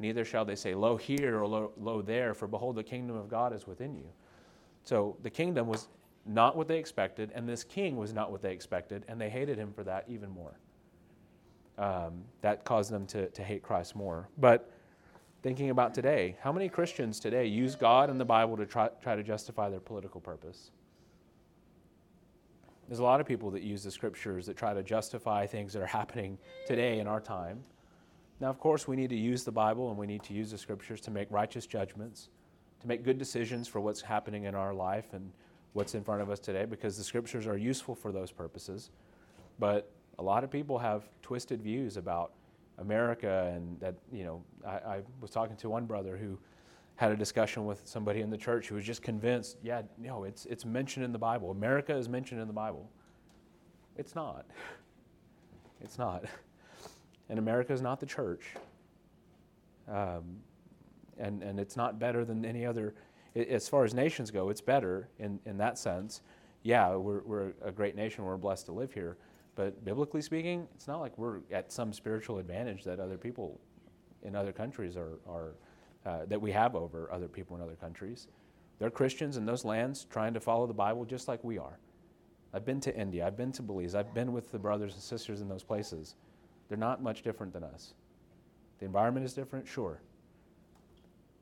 Neither 0.00 0.24
shall 0.24 0.44
they 0.44 0.56
say, 0.56 0.74
Lo 0.74 0.96
here 0.96 1.40
or 1.40 1.46
lo, 1.46 1.70
lo 1.78 2.02
there, 2.02 2.34
for 2.34 2.48
behold, 2.48 2.74
the 2.74 2.82
kingdom 2.82 3.14
of 3.14 3.28
God 3.28 3.54
is 3.54 3.68
within 3.68 3.94
you. 3.94 4.08
So 4.82 5.16
the 5.22 5.30
kingdom 5.30 5.68
was 5.68 5.86
not 6.24 6.56
what 6.56 6.66
they 6.66 6.80
expected, 6.80 7.30
and 7.36 7.48
this 7.48 7.62
king 7.62 7.96
was 7.96 8.12
not 8.12 8.32
what 8.32 8.42
they 8.42 8.52
expected, 8.52 9.04
and 9.06 9.20
they 9.20 9.30
hated 9.30 9.56
him 9.56 9.72
for 9.72 9.84
that 9.84 10.06
even 10.08 10.28
more. 10.28 10.58
Um, 11.78 12.24
that 12.40 12.64
caused 12.64 12.90
them 12.90 13.06
to, 13.08 13.28
to 13.28 13.42
hate 13.42 13.62
Christ 13.62 13.94
more. 13.94 14.30
But 14.38 14.72
thinking 15.42 15.68
about 15.68 15.92
today, 15.92 16.36
how 16.40 16.50
many 16.50 16.70
Christians 16.70 17.20
today 17.20 17.46
use 17.46 17.74
God 17.74 18.08
and 18.08 18.18
the 18.18 18.24
Bible 18.24 18.56
to 18.56 18.64
try, 18.64 18.88
try 19.02 19.14
to 19.14 19.22
justify 19.22 19.68
their 19.68 19.80
political 19.80 20.20
purpose? 20.20 20.70
There's 22.88 23.00
a 23.00 23.04
lot 23.04 23.20
of 23.20 23.26
people 23.26 23.50
that 23.50 23.62
use 23.62 23.82
the 23.82 23.90
scriptures 23.90 24.46
that 24.46 24.56
try 24.56 24.72
to 24.72 24.82
justify 24.82 25.46
things 25.46 25.72
that 25.72 25.82
are 25.82 25.86
happening 25.86 26.38
today 26.66 26.98
in 26.98 27.06
our 27.06 27.20
time. 27.20 27.62
Now, 28.40 28.48
of 28.48 28.60
course, 28.60 28.86
we 28.86 28.96
need 28.96 29.10
to 29.10 29.16
use 29.16 29.44
the 29.44 29.52
Bible 29.52 29.88
and 29.88 29.98
we 29.98 30.06
need 30.06 30.22
to 30.24 30.34
use 30.34 30.50
the 30.50 30.58
scriptures 30.58 31.00
to 31.02 31.10
make 31.10 31.30
righteous 31.30 31.66
judgments, 31.66 32.28
to 32.80 32.86
make 32.86 33.02
good 33.02 33.18
decisions 33.18 33.66
for 33.66 33.80
what's 33.80 34.00
happening 34.00 34.44
in 34.44 34.54
our 34.54 34.72
life 34.72 35.12
and 35.12 35.32
what's 35.72 35.94
in 35.94 36.04
front 36.04 36.22
of 36.22 36.30
us 36.30 36.38
today 36.38 36.64
because 36.64 36.96
the 36.96 37.04
scriptures 37.04 37.46
are 37.46 37.56
useful 37.56 37.94
for 37.94 38.12
those 38.12 38.30
purposes. 38.30 38.90
But 39.58 39.90
a 40.18 40.22
lot 40.22 40.44
of 40.44 40.50
people 40.50 40.78
have 40.78 41.08
twisted 41.22 41.62
views 41.62 41.96
about 41.96 42.32
America 42.78 43.52
and 43.54 43.78
that, 43.80 43.94
you 44.12 44.24
know, 44.24 44.42
I, 44.66 44.70
I 44.70 45.02
was 45.20 45.30
talking 45.30 45.56
to 45.56 45.70
one 45.70 45.86
brother 45.86 46.16
who 46.16 46.38
had 46.96 47.12
a 47.12 47.16
discussion 47.16 47.66
with 47.66 47.82
somebody 47.84 48.22
in 48.22 48.30
the 48.30 48.36
church 48.36 48.68
who 48.68 48.74
was 48.74 48.84
just 48.84 49.02
convinced, 49.02 49.58
yeah, 49.62 49.82
no, 49.98 50.24
it's, 50.24 50.46
it's 50.46 50.64
mentioned 50.64 51.04
in 51.04 51.12
the 51.12 51.18
Bible. 51.18 51.50
America 51.50 51.94
is 51.94 52.08
mentioned 52.08 52.40
in 52.40 52.46
the 52.46 52.54
Bible. 52.54 52.90
It's 53.96 54.14
not. 54.14 54.46
It's 55.82 55.98
not. 55.98 56.24
And 57.28 57.40
America 57.40 57.72
is 57.72 57.82
not 57.82 57.98
the 57.98 58.06
church. 58.06 58.54
Um, 59.88 60.36
and, 61.18 61.42
and 61.42 61.58
it's 61.58 61.76
not 61.76 61.98
better 61.98 62.24
than 62.24 62.44
any 62.44 62.64
other. 62.64 62.94
As 63.34 63.68
far 63.68 63.82
as 63.82 63.94
nations 63.94 64.30
go, 64.30 64.48
it's 64.48 64.60
better 64.60 65.08
in, 65.18 65.40
in 65.44 65.58
that 65.58 65.76
sense. 65.76 66.22
Yeah, 66.62 66.94
we're, 66.94 67.22
we're 67.22 67.52
a 67.64 67.72
great 67.72 67.96
nation. 67.96 68.24
We're 68.24 68.36
blessed 68.36 68.66
to 68.66 68.72
live 68.72 68.92
here. 68.92 69.16
But 69.56 69.84
biblically 69.84 70.20
speaking, 70.20 70.68
it's 70.74 70.86
not 70.86 71.00
like 71.00 71.16
we're 71.18 71.40
at 71.50 71.72
some 71.72 71.92
spiritual 71.92 72.38
advantage 72.38 72.84
that 72.84 73.00
other 73.00 73.16
people 73.16 73.58
in 74.22 74.36
other 74.36 74.52
countries 74.52 74.96
are, 74.96 75.18
are 75.26 75.54
uh, 76.04 76.26
that 76.26 76.40
we 76.40 76.52
have 76.52 76.76
over 76.76 77.10
other 77.10 77.26
people 77.26 77.56
in 77.56 77.62
other 77.62 77.74
countries. 77.74 78.28
They're 78.78 78.90
Christians 78.90 79.38
in 79.38 79.46
those 79.46 79.64
lands 79.64 80.06
trying 80.10 80.34
to 80.34 80.40
follow 80.40 80.66
the 80.66 80.74
Bible 80.74 81.06
just 81.06 81.26
like 81.26 81.42
we 81.42 81.58
are. 81.58 81.78
I've 82.52 82.66
been 82.66 82.80
to 82.82 82.94
India, 82.94 83.26
I've 83.26 83.36
been 83.36 83.50
to 83.52 83.62
Belize, 83.62 83.94
I've 83.94 84.14
been 84.14 84.32
with 84.32 84.52
the 84.52 84.58
brothers 84.58 84.92
and 84.92 85.02
sisters 85.02 85.40
in 85.40 85.48
those 85.48 85.64
places. 85.64 86.16
They're 86.68 86.78
not 86.78 87.02
much 87.02 87.22
different 87.22 87.52
than 87.52 87.64
us. 87.64 87.94
The 88.78 88.84
environment 88.84 89.24
is 89.24 89.32
different, 89.32 89.66
sure. 89.66 90.00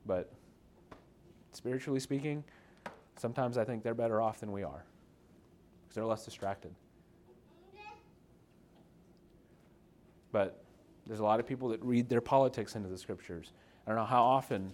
But 0.05 0.31
spiritually 1.51 1.99
speaking, 1.99 2.43
sometimes 3.17 3.57
I 3.57 3.65
think 3.65 3.83
they're 3.83 3.93
better 3.93 4.21
off 4.21 4.39
than 4.39 4.51
we 4.51 4.63
are 4.63 4.85
because 5.83 5.95
they're 5.95 6.05
less 6.05 6.23
distracted. 6.23 6.73
But 10.35 10.61
there's 11.07 11.21
a 11.21 11.23
lot 11.23 11.39
of 11.39 11.47
people 11.47 11.69
that 11.69 11.81
read 11.81 12.09
their 12.09 12.19
politics 12.19 12.75
into 12.75 12.89
the 12.89 12.97
scriptures 12.97 13.53
I 13.85 13.91
don't 13.91 13.97
know 13.97 14.05
how 14.05 14.21
often 14.21 14.71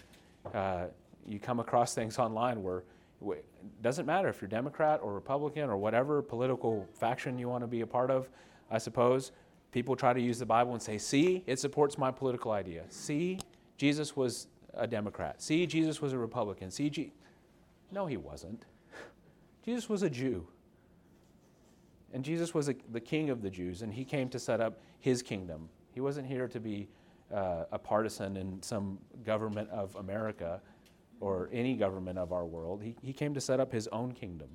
uh, 0.55 0.85
you 1.27 1.39
come 1.39 1.59
across 1.59 1.93
things 1.93 2.17
online 2.17 2.63
where 2.63 2.83
it 3.21 3.45
doesn't 3.83 4.07
matter 4.07 4.27
if 4.27 4.41
you're 4.41 4.47
Democrat 4.47 5.01
or 5.03 5.13
Republican 5.13 5.69
or 5.69 5.77
whatever 5.77 6.23
political 6.23 6.87
faction 6.93 7.37
you 7.37 7.47
want 7.47 7.61
to 7.61 7.67
be 7.67 7.81
a 7.81 7.85
part 7.85 8.09
of, 8.09 8.27
I 8.71 8.79
suppose. 8.79 9.33
People 9.71 9.95
try 9.95 10.13
to 10.13 10.21
use 10.21 10.39
the 10.39 10.45
Bible 10.45 10.73
and 10.73 10.81
say, 10.81 10.97
see, 10.97 11.43
it 11.45 11.59
supports 11.59 11.95
my 11.97 12.09
political 12.09 12.53
idea. 12.53 12.85
See, 12.89 13.37
Jesus 13.77 14.15
was 14.15 14.47
a 14.73 14.87
Democrat. 14.87 15.43
See, 15.43 15.67
Jesus 15.67 16.01
was 16.01 16.13
a 16.13 16.17
Republican. 16.17 16.71
See, 16.71 16.89
Je-. 16.89 17.13
no, 17.91 18.07
he 18.07 18.17
wasn't. 18.17 18.65
Jesus 19.63 19.87
was 19.87 20.01
a 20.01 20.09
Jew. 20.09 20.47
And 22.13 22.23
Jesus 22.23 22.53
was 22.53 22.69
a, 22.69 22.75
the 22.91 22.99
king 22.99 23.29
of 23.29 23.41
the 23.41 23.49
Jews, 23.49 23.81
and 23.81 23.93
he 23.93 24.03
came 24.03 24.29
to 24.29 24.39
set 24.39 24.59
up 24.59 24.79
his 24.99 25.21
kingdom. 25.21 25.69
He 25.93 26.01
wasn't 26.01 26.27
here 26.27 26.47
to 26.47 26.59
be 26.59 26.87
uh, 27.33 27.65
a 27.71 27.79
partisan 27.79 28.37
in 28.37 28.61
some 28.61 28.99
government 29.23 29.69
of 29.69 29.95
America 29.95 30.61
or 31.19 31.49
any 31.53 31.75
government 31.75 32.17
of 32.17 32.33
our 32.33 32.45
world. 32.45 32.81
He, 32.81 32.95
he 33.01 33.13
came 33.13 33.33
to 33.33 33.41
set 33.41 33.59
up 33.59 33.71
his 33.71 33.87
own 33.87 34.11
kingdom. 34.11 34.49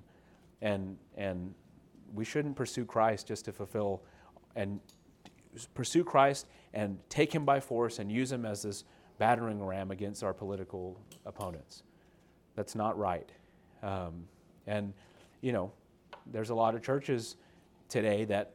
And, 0.61 0.97
and 1.16 1.55
we 2.14 2.25
shouldn't 2.25 2.57
pursue 2.57 2.85
Christ 2.85 3.27
just 3.27 3.45
to 3.47 3.53
fulfill 3.53 4.03
and 4.55 4.81
pursue 5.75 6.05
Christ 6.05 6.47
and 6.75 6.99
take 7.09 7.33
him 7.33 7.45
by 7.45 7.61
force 7.61 7.99
and 7.99 8.11
use 8.11 8.33
him 8.33 8.45
as 8.45 8.62
this 8.62 8.85
battering 9.19 9.64
ram 9.64 9.90
against 9.90 10.23
our 10.23 10.35
political 10.35 10.99
opponents. 11.25 11.83
That's 12.55 12.75
not 12.75 12.99
right. 12.99 13.31
Um, 13.83 14.25
and, 14.66 14.92
you 15.40 15.53
know, 15.53 15.73
there's 16.27 16.51
a 16.51 16.55
lot 16.55 16.75
of 16.75 16.83
churches 16.83 17.37
today 17.88 18.25
that, 18.25 18.53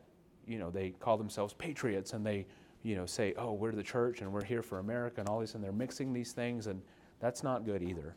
you 0.47 0.59
know, 0.59 0.69
they 0.69 0.91
call 0.91 1.17
themselves 1.17 1.53
patriots 1.53 2.13
and 2.13 2.25
they 2.25 2.45
you 2.83 2.95
know, 2.95 3.05
say, 3.05 3.33
oh, 3.37 3.53
we're 3.53 3.71
the 3.71 3.83
church 3.83 4.21
and 4.21 4.31
we're 4.31 4.43
here 4.43 4.63
for 4.63 4.79
America 4.79 5.19
and 5.19 5.29
all 5.29 5.39
these, 5.39 5.55
and 5.55 5.63
they're 5.63 5.71
mixing 5.71 6.13
these 6.13 6.31
things, 6.31 6.67
and 6.67 6.81
that's 7.19 7.43
not 7.43 7.65
good 7.65 7.83
either. 7.83 8.15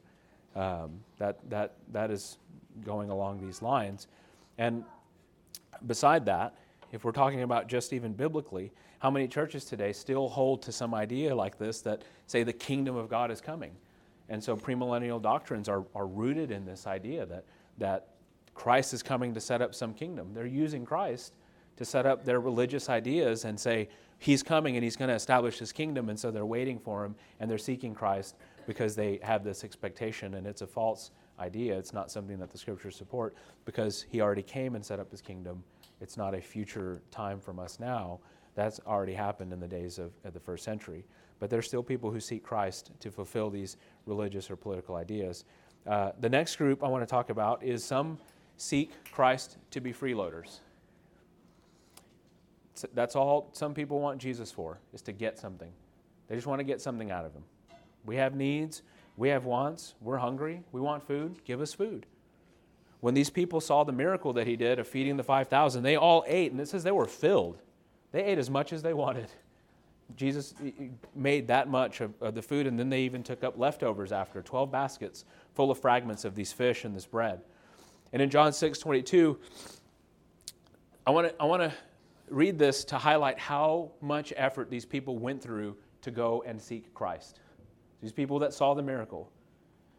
Um, 0.57 1.00
that, 1.18 1.38
that, 1.50 1.74
that 1.92 2.11
is 2.11 2.38
going 2.85 3.11
along 3.11 3.44
these 3.44 3.61
lines. 3.61 4.07
And 4.57 4.85
beside 5.87 6.24
that, 6.27 6.55
if 6.92 7.05
we're 7.05 7.12
talking 7.12 7.42
about 7.42 7.66
just 7.66 7.92
even 7.92 8.12
biblically, 8.12 8.72
how 9.00 9.11
many 9.11 9.29
churches 9.29 9.64
today 9.64 9.92
still 9.92 10.29
hold 10.29 10.62
to 10.62 10.72
some 10.72 10.94
idea 10.94 11.35
like 11.35 11.59
this 11.59 11.81
that 11.83 12.03
say 12.27 12.42
the 12.42 12.53
kingdom 12.53 12.96
of 12.96 13.09
God 13.09 13.31
is 13.31 13.40
coming? 13.40 13.72
And 14.29 14.42
so 14.42 14.57
premillennial 14.57 15.20
doctrines 15.20 15.68
are, 15.68 15.85
are 15.94 16.07
rooted 16.07 16.50
in 16.50 16.64
this 16.64 16.87
idea 16.87 17.27
that, 17.27 17.44
that 17.79 18.13
Christ 18.54 18.94
is 18.94 19.02
coming 19.02 19.34
to 19.34 19.40
set 19.40 19.60
up 19.60 19.74
some 19.74 19.92
kingdom. 19.94 20.32
They're 20.32 20.46
using 20.46 20.84
Christ 20.84 21.34
to 21.76 21.84
set 21.84 22.06
up 22.06 22.24
their 22.24 22.40
religious 22.40 22.88
ideas 22.88 23.44
and 23.44 23.58
say, 23.58 23.88
he's 24.18 24.42
coming 24.42 24.76
and 24.76 24.84
he's 24.84 24.96
going 24.96 25.08
to 25.08 25.14
establish 25.14 25.58
his 25.58 25.72
kingdom, 25.72 26.08
and 26.08 26.18
so 26.18 26.30
they're 26.30 26.46
waiting 26.46 26.78
for 26.78 27.04
him 27.04 27.14
and 27.40 27.50
they're 27.50 27.58
seeking 27.58 27.94
Christ 27.94 28.36
because 28.66 28.94
they 28.94 29.18
have 29.22 29.44
this 29.44 29.64
expectation, 29.64 30.34
and 30.34 30.46
it's 30.46 30.62
a 30.62 30.66
false 30.66 31.10
idea. 31.38 31.76
It's 31.76 31.92
not 31.92 32.10
something 32.10 32.38
that 32.38 32.50
the 32.50 32.58
scriptures 32.58 32.96
support 32.96 33.34
because 33.64 34.06
he 34.08 34.20
already 34.20 34.42
came 34.42 34.76
and 34.76 34.84
set 34.84 35.00
up 35.00 35.10
his 35.10 35.20
kingdom. 35.20 35.62
It's 36.00 36.16
not 36.16 36.34
a 36.34 36.40
future 36.40 37.02
time 37.10 37.40
from 37.40 37.58
us 37.58 37.78
now. 37.80 38.20
That's 38.54 38.80
already 38.86 39.14
happened 39.14 39.52
in 39.52 39.60
the 39.60 39.68
days 39.68 39.98
of, 39.98 40.12
of 40.24 40.32
the 40.32 40.40
first 40.40 40.64
century. 40.64 41.04
But 41.40 41.50
there's 41.50 41.66
still 41.66 41.82
people 41.82 42.10
who 42.10 42.20
seek 42.20 42.44
Christ 42.44 42.92
to 43.00 43.10
fulfill 43.10 43.50
these 43.50 43.76
religious 44.06 44.50
or 44.50 44.56
political 44.56 44.94
ideas. 44.94 45.44
Uh, 45.86 46.12
the 46.20 46.28
next 46.28 46.56
group 46.56 46.82
I 46.82 46.88
want 46.88 47.02
to 47.02 47.06
talk 47.06 47.30
about 47.30 47.62
is 47.62 47.84
some 47.84 48.18
seek 48.64 48.92
Christ 49.12 49.59
to 49.72 49.81
be 49.81 49.92
freeloaders. 49.92 50.61
That's 52.92 53.14
all 53.14 53.50
some 53.53 53.74
people 53.74 54.00
want 54.00 54.18
Jesus 54.18 54.50
for, 54.50 54.79
is 54.92 55.03
to 55.03 55.12
get 55.12 55.38
something. 55.38 55.70
They 56.29 56.35
just 56.35 56.46
want 56.46 56.61
to 56.61 56.64
get 56.64 56.81
something 56.81 57.11
out 57.11 57.24
of 57.24 57.33
him. 57.33 57.44
We 58.05 58.16
have 58.16 58.35
needs, 58.35 58.83
we 59.16 59.29
have 59.29 59.44
wants, 59.44 59.94
we're 60.00 60.18
hungry, 60.18 60.62
we 60.72 60.81
want 60.81 61.07
food, 61.07 61.44
give 61.44 61.61
us 61.61 61.72
food. 61.72 62.07
When 63.00 63.14
these 63.14 63.31
people 63.31 63.61
saw 63.61 63.85
the 63.85 63.92
miracle 63.92 64.33
that 64.33 64.46
he 64.46 64.57
did 64.57 64.79
of 64.79 64.88
feeding 64.88 65.16
the 65.16 65.22
5,000, 65.22 65.83
they 65.83 65.96
all 65.96 66.24
ate, 66.27 66.50
and 66.50 66.61
it 66.61 66.68
says 66.68 66.83
they 66.83 66.90
were 66.90 67.07
filled. 67.07 67.59
They 68.12 68.24
ate 68.24 68.38
as 68.38 68.48
much 68.48 68.72
as 68.72 68.83
they 68.83 68.94
wanted. 68.94 69.29
Jesus 70.16 70.55
made 71.14 71.48
that 71.48 71.68
much 71.68 72.00
of, 72.00 72.14
of, 72.20 72.35
the 72.35 72.42
food, 72.42 72.66
and 72.66 72.79
then 72.79 72.88
they 72.88 73.03
even 73.03 73.22
took 73.22 73.44
up 73.44 73.59
leftovers 73.59 74.11
after 74.11 74.42
12 74.42 74.70
baskets 74.70 75.24
full 75.55 75.70
of 75.70 75.79
fragments 75.79 76.24
of 76.24 76.35
these 76.35 76.53
fish 76.53 76.85
and 76.85 76.94
this 76.94 77.07
bread. 77.07 77.40
And 78.14 78.22
in 78.22 78.31
John 78.31 78.53
6 78.53 78.79
22, 78.79 79.37
I 81.05 81.11
want 81.11 81.29
to 81.29 81.35
I 81.42 81.44
wanna 81.44 81.74
read 82.31 82.61
this 82.61 82.85
to 82.85 82.96
highlight 82.96 83.40
how 83.40 83.90
much 84.00 84.33
effort 84.37 84.70
these 84.70 84.87
people 84.87 85.18
went 85.18 85.42
through 85.42 85.77
to 86.03 86.12
go 86.12 86.44
and 86.46 86.62
seek 86.62 86.94
Christ. 86.94 87.40
These 88.00 88.12
people 88.12 88.38
that 88.38 88.55
saw 88.55 88.72
the 88.72 88.83
miracle. 88.83 89.33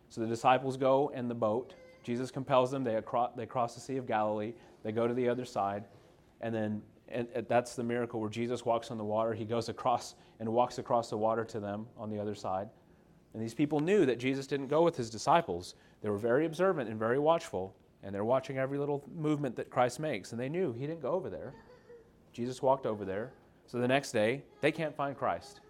So 0.08 0.22
the 0.22 0.28
disciples 0.28 0.78
go 0.78 1.12
in 1.14 1.28
the 1.28 1.36
boat. 1.36 1.74
Jesus 2.04 2.32
compels 2.32 2.72
them. 2.72 2.86
They, 2.86 2.96
across, 2.96 3.32
they 3.36 3.46
cross 3.46 3.76
the 3.76 3.82
Sea 3.82 3.98
of 3.98 4.08
Galilee. 4.08 4.54
They 4.84 4.94
go 4.94 5.08
to 5.08 5.14
the 5.14 5.28
other 5.28 5.44
side. 5.44 5.84
And 6.40 6.56
then 6.56 6.82
and 7.10 7.28
that's 7.50 7.76
the 7.76 7.84
miracle 7.84 8.22
where 8.22 8.30
Jesus 8.30 8.64
walks 8.64 8.92
on 8.92 8.98
the 8.98 9.04
water. 9.04 9.34
He 9.34 9.44
goes 9.44 9.68
across 9.68 10.16
and 10.40 10.48
walks 10.48 10.78
across 10.78 11.10
the 11.10 11.18
water 11.18 11.44
to 11.44 11.60
them 11.60 11.86
on 11.98 12.10
the 12.10 12.20
other 12.20 12.34
side. 12.34 12.70
And 13.34 13.44
these 13.44 13.54
people 13.54 13.82
knew 13.82 14.06
that 14.06 14.20
Jesus 14.20 14.48
didn't 14.48 14.68
go 14.68 14.84
with 14.84 14.96
his 14.96 15.10
disciples. 15.10 15.76
They 16.02 16.10
were 16.10 16.18
very 16.18 16.46
observant 16.46 16.90
and 16.90 16.98
very 16.98 17.20
watchful, 17.20 17.76
and 18.06 18.14
they're 18.14 18.24
watching 18.24 18.60
every 18.60 18.78
little 18.78 19.04
movement 19.16 19.56
that 19.56 19.72
Christ 19.72 20.00
makes. 20.00 20.32
And 20.32 20.40
they 20.40 20.48
knew 20.48 20.72
he 20.72 20.86
didn't 20.86 21.02
go 21.02 21.12
over 21.12 21.30
there. 21.30 21.54
Jesus 22.32 22.62
walked 22.62 22.86
over 22.86 23.04
there. 23.04 23.32
So 23.66 23.80
the 23.80 23.88
next 23.88 24.12
day, 24.12 24.44
they 24.62 24.72
can't 24.72 24.96
find 24.96 25.18
Christ, 25.18 25.62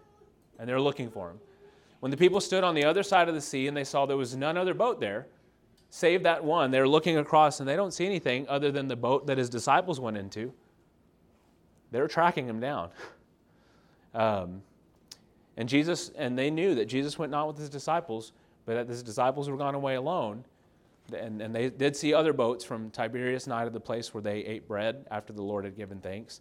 and 0.58 0.68
they're 0.68 0.80
looking 0.80 1.10
for 1.10 1.30
him. 1.30 1.40
When 2.00 2.10
the 2.10 2.16
people 2.16 2.42
stood 2.42 2.62
on 2.62 2.74
the 2.74 2.84
other 2.84 3.02
side 3.02 3.28
of 3.28 3.34
the 3.34 3.40
sea 3.40 3.68
and 3.68 3.76
they 3.76 3.84
saw 3.84 4.04
there 4.04 4.18
was 4.18 4.36
none 4.36 4.58
other 4.58 4.74
boat 4.74 5.00
there, 5.00 5.28
save 5.88 6.24
that 6.24 6.44
one, 6.44 6.70
they're 6.70 6.86
looking 6.86 7.16
across 7.16 7.60
and 7.60 7.68
they 7.68 7.74
don't 7.74 7.94
see 7.94 8.04
anything 8.04 8.46
other 8.48 8.70
than 8.70 8.86
the 8.86 8.96
boat 8.96 9.26
that 9.28 9.38
his 9.38 9.48
disciples 9.48 9.98
went 9.98 10.18
into. 10.18 10.52
They're 11.90 12.08
tracking 12.08 12.46
him 12.48 12.60
down. 12.60 12.90
Um, 14.14 14.62
and 15.58 15.68
Jesus, 15.68 16.10
and 16.16 16.38
they 16.38 16.48
knew 16.48 16.74
that 16.76 16.86
Jesus 16.86 17.18
went 17.18 17.30
not 17.30 17.48
with 17.48 17.58
his 17.58 17.68
disciples, 17.68 18.32
but 18.64 18.76
that 18.76 18.88
his 18.88 19.02
disciples 19.02 19.50
were 19.50 19.58
gone 19.58 19.74
away 19.74 19.96
alone. 19.96 20.42
And, 21.14 21.40
and 21.40 21.54
they 21.54 21.70
did 21.70 21.96
see 21.96 22.12
other 22.12 22.32
boats 22.32 22.64
from 22.64 22.90
Tiberias 22.90 23.46
Nigh 23.46 23.64
to 23.64 23.70
the 23.70 23.80
place 23.80 24.12
where 24.12 24.22
they 24.22 24.38
ate 24.40 24.66
bread 24.66 25.06
after 25.10 25.32
the 25.32 25.42
Lord 25.42 25.64
had 25.64 25.76
given 25.76 26.00
thanks. 26.00 26.40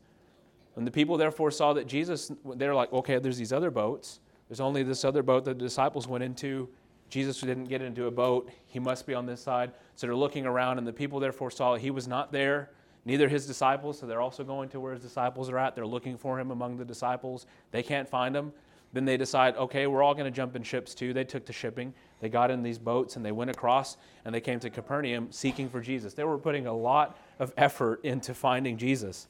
When 0.74 0.86
the 0.86 0.92
people 0.92 1.18
therefore 1.18 1.52
saw 1.52 1.74
that 1.74 1.88
Jesus, 1.88 2.32
they're 2.56 2.76
like, 2.76 2.92
okay, 2.92 3.20
there's 3.20 3.38
these 3.38 3.54
other 3.54 3.72
boats. 3.72 4.20
There's 4.50 4.60
only 4.60 4.84
this 4.84 5.06
other 5.06 5.24
boat 5.24 5.46
that 5.46 5.58
the 5.58 5.64
disciples 5.64 6.08
went 6.08 6.24
into. 6.24 6.68
Jesus 7.10 7.40
didn't 7.40 7.66
get 7.66 7.82
into 7.82 8.08
a 8.08 8.12
boat. 8.12 8.50
He 8.68 8.80
must 8.80 9.06
be 9.06 9.14
on 9.14 9.26
this 9.26 9.42
side. 9.42 9.72
So 9.96 10.08
they're 10.08 10.16
looking 10.16 10.46
around, 10.46 10.80
and 10.80 10.88
the 10.88 10.94
people 10.94 11.20
therefore 11.20 11.52
saw 11.52 11.76
he 11.76 11.92
was 11.92 12.08
not 12.08 12.32
there 12.32 12.72
neither 13.06 13.30
his 13.30 13.46
disciples, 13.46 14.00
so 14.00 14.08
they're 14.08 14.22
also 14.22 14.44
going 14.44 14.68
to 14.70 14.80
where 14.80 14.94
his 14.94 15.02
disciples 15.02 15.50
are 15.50 15.58
at. 15.58 15.76
They're 15.76 15.86
looking 15.86 16.18
for 16.18 16.40
him 16.40 16.52
among 16.52 16.78
the 16.78 16.86
disciples. 16.86 17.46
They 17.72 17.84
can't 17.84 18.10
find 18.10 18.36
him. 18.36 18.52
Then 18.96 19.04
they 19.04 19.18
decide, 19.18 19.58
okay, 19.58 19.88
we're 19.88 20.02
all 20.02 20.14
going 20.14 20.24
to 20.24 20.32
jump 20.32 20.56
in 20.56 20.64
ships 20.64 20.96
too. 20.96 21.12
They 21.12 21.26
took 21.26 21.46
to 21.48 21.54
shipping. 21.54 21.94
They 22.22 22.30
got 22.30 22.50
in 22.50 22.64
these 22.64 22.78
boats 22.78 23.18
and 23.18 23.26
they 23.26 23.34
went 23.34 23.50
across 23.50 23.98
and 24.24 24.34
they 24.34 24.40
came 24.40 24.58
to 24.62 24.70
Capernaum 24.70 25.34
seeking 25.34 25.68
for 25.68 25.82
Jesus. 25.82 26.14
They 26.14 26.24
were 26.24 26.38
putting 26.38 26.66
a 26.66 26.72
lot 26.72 27.20
of 27.38 27.52
effort 27.58 28.06
into 28.06 28.34
finding 28.34 28.78
Jesus. 28.78 29.28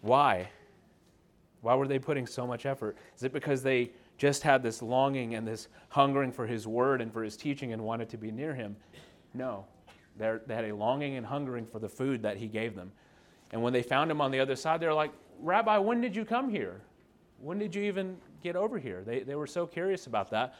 Why? 0.00 0.48
Why 1.60 1.76
were 1.76 1.86
they 1.86 2.00
putting 2.00 2.26
so 2.26 2.48
much 2.48 2.66
effort? 2.66 2.96
Is 3.16 3.22
it 3.22 3.32
because 3.32 3.62
they 3.62 3.92
just 4.18 4.42
had 4.42 4.60
this 4.60 4.82
longing 4.82 5.36
and 5.36 5.46
this 5.46 5.68
hungering 5.90 6.32
for 6.32 6.44
his 6.44 6.66
word 6.66 7.00
and 7.00 7.12
for 7.12 7.22
his 7.22 7.36
teaching 7.36 7.72
and 7.74 7.80
wanted 7.80 8.08
to 8.08 8.16
be 8.16 8.32
near 8.32 8.56
him? 8.56 8.74
No. 9.34 9.66
They're, 10.16 10.42
they 10.48 10.56
had 10.56 10.64
a 10.64 10.74
longing 10.74 11.16
and 11.16 11.24
hungering 11.24 11.64
for 11.64 11.78
the 11.78 11.88
food 11.88 12.22
that 12.22 12.38
he 12.38 12.48
gave 12.48 12.74
them. 12.74 12.90
And 13.52 13.62
when 13.62 13.72
they 13.72 13.84
found 13.84 14.10
him 14.10 14.20
on 14.20 14.32
the 14.32 14.40
other 14.40 14.56
side, 14.56 14.80
they're 14.80 14.92
like, 14.92 15.12
Rabbi, 15.38 15.78
when 15.78 16.00
did 16.00 16.16
you 16.16 16.24
come 16.24 16.48
here? 16.50 16.80
When 17.38 17.60
did 17.60 17.72
you 17.72 17.84
even 17.84 18.16
get 18.44 18.54
over 18.54 18.78
here? 18.78 19.02
They, 19.04 19.20
they 19.20 19.34
were 19.34 19.46
so 19.48 19.66
curious 19.66 20.06
about 20.06 20.30
that. 20.30 20.54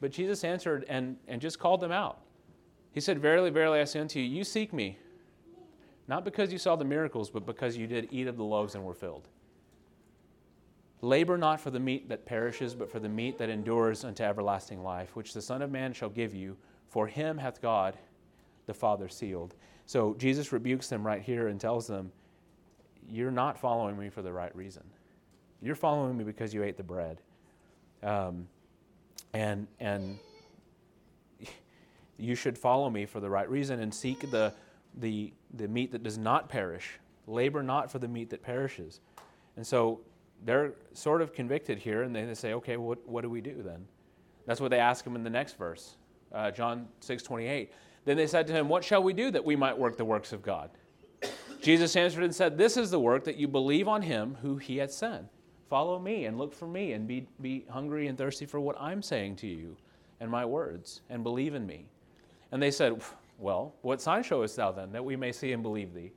But 0.00 0.12
Jesus 0.12 0.44
answered 0.44 0.86
and, 0.88 1.16
and 1.28 1.40
just 1.40 1.58
called 1.58 1.80
them 1.80 1.92
out. 1.92 2.20
He 2.92 3.00
said, 3.00 3.18
Verily, 3.18 3.50
verily, 3.50 3.80
I 3.80 3.84
say 3.84 4.00
unto 4.00 4.20
you, 4.20 4.24
you 4.24 4.44
seek 4.44 4.72
me, 4.72 4.98
not 6.08 6.24
because 6.24 6.52
you 6.52 6.58
saw 6.58 6.76
the 6.76 6.84
miracles, 6.84 7.28
but 7.28 7.44
because 7.44 7.76
you 7.76 7.86
did 7.86 8.08
eat 8.10 8.28
of 8.28 8.36
the 8.36 8.44
loaves 8.44 8.74
and 8.74 8.84
were 8.84 8.94
filled. 8.94 9.28
Labor 11.02 11.36
not 11.36 11.60
for 11.60 11.70
the 11.70 11.80
meat 11.80 12.08
that 12.08 12.24
perishes, 12.24 12.74
but 12.74 12.90
for 12.90 12.98
the 12.98 13.08
meat 13.08 13.36
that 13.38 13.50
endures 13.50 14.04
unto 14.04 14.22
everlasting 14.22 14.82
life, 14.82 15.14
which 15.16 15.34
the 15.34 15.42
Son 15.42 15.60
of 15.60 15.70
Man 15.70 15.92
shall 15.92 16.08
give 16.08 16.34
you. 16.34 16.56
For 16.88 17.06
him 17.06 17.36
hath 17.36 17.60
God 17.60 17.98
the 18.66 18.74
Father 18.74 19.08
sealed. 19.08 19.54
So 19.86 20.14
Jesus 20.14 20.52
rebukes 20.52 20.88
them 20.88 21.04
right 21.04 21.20
here 21.20 21.48
and 21.48 21.60
tells 21.60 21.86
them, 21.86 22.12
You're 23.08 23.32
not 23.32 23.58
following 23.58 23.98
me 23.98 24.08
for 24.08 24.22
the 24.22 24.32
right 24.32 24.54
reason. 24.54 24.84
You're 25.60 25.74
following 25.74 26.16
me 26.16 26.24
because 26.24 26.54
you 26.54 26.62
ate 26.62 26.76
the 26.76 26.82
bread. 26.82 27.20
Um, 28.04 28.46
and, 29.32 29.66
and 29.80 30.18
you 32.18 32.34
should 32.34 32.56
follow 32.56 32.88
me 32.90 33.06
for 33.06 33.20
the 33.20 33.28
right 33.28 33.48
reason 33.48 33.80
and 33.80 33.92
seek 33.92 34.30
the, 34.30 34.52
the, 34.98 35.32
the 35.54 35.66
meat 35.66 35.90
that 35.92 36.02
does 36.02 36.18
not 36.18 36.48
perish. 36.48 36.98
Labor 37.26 37.62
not 37.62 37.90
for 37.90 37.98
the 37.98 38.08
meat 38.08 38.30
that 38.30 38.42
perishes. 38.42 39.00
And 39.56 39.66
so 39.66 40.00
they're 40.44 40.74
sort 40.92 41.22
of 41.22 41.32
convicted 41.32 41.78
here, 41.78 42.02
and 42.02 42.14
they 42.14 42.34
say, 42.34 42.52
okay, 42.54 42.76
what, 42.76 43.06
what 43.08 43.22
do 43.22 43.30
we 43.30 43.40
do 43.40 43.62
then? 43.62 43.86
That's 44.46 44.60
what 44.60 44.70
they 44.70 44.78
ask 44.78 45.04
him 45.04 45.16
in 45.16 45.24
the 45.24 45.30
next 45.30 45.56
verse, 45.56 45.96
uh, 46.32 46.50
John 46.50 46.88
6 47.00 47.22
28. 47.22 47.72
Then 48.04 48.16
they 48.18 48.26
said 48.26 48.46
to 48.48 48.52
him, 48.52 48.68
What 48.68 48.84
shall 48.84 49.02
we 49.02 49.14
do 49.14 49.30
that 49.30 49.44
we 49.44 49.56
might 49.56 49.76
work 49.76 49.96
the 49.96 50.04
works 50.04 50.32
of 50.32 50.42
God? 50.42 50.70
Jesus 51.62 51.96
answered 51.96 52.24
and 52.24 52.34
said, 52.34 52.58
This 52.58 52.76
is 52.76 52.90
the 52.90 53.00
work 53.00 53.24
that 53.24 53.36
you 53.36 53.48
believe 53.48 53.88
on 53.88 54.02
him 54.02 54.36
who 54.42 54.58
he 54.58 54.76
had 54.76 54.90
sent. 54.90 55.28
Follow 55.74 55.98
me 55.98 56.26
and 56.26 56.38
look 56.38 56.54
for 56.54 56.68
me 56.68 56.92
and 56.92 57.04
be, 57.04 57.26
be 57.42 57.64
hungry 57.68 58.06
and 58.06 58.16
thirsty 58.16 58.46
for 58.46 58.60
what 58.60 58.80
I'm 58.80 59.02
saying 59.02 59.34
to 59.38 59.48
you 59.48 59.76
and 60.20 60.30
my 60.30 60.44
words 60.44 61.00
and 61.10 61.24
believe 61.24 61.56
in 61.56 61.66
me. 61.66 61.86
And 62.52 62.62
they 62.62 62.70
said, 62.70 63.02
Well, 63.40 63.74
what 63.82 64.00
sign 64.00 64.22
showest 64.22 64.54
thou 64.54 64.70
then 64.70 64.92
that 64.92 65.04
we 65.04 65.16
may 65.16 65.32
see 65.32 65.50
and 65.50 65.64
believe 65.64 65.92
thee? 65.92 66.12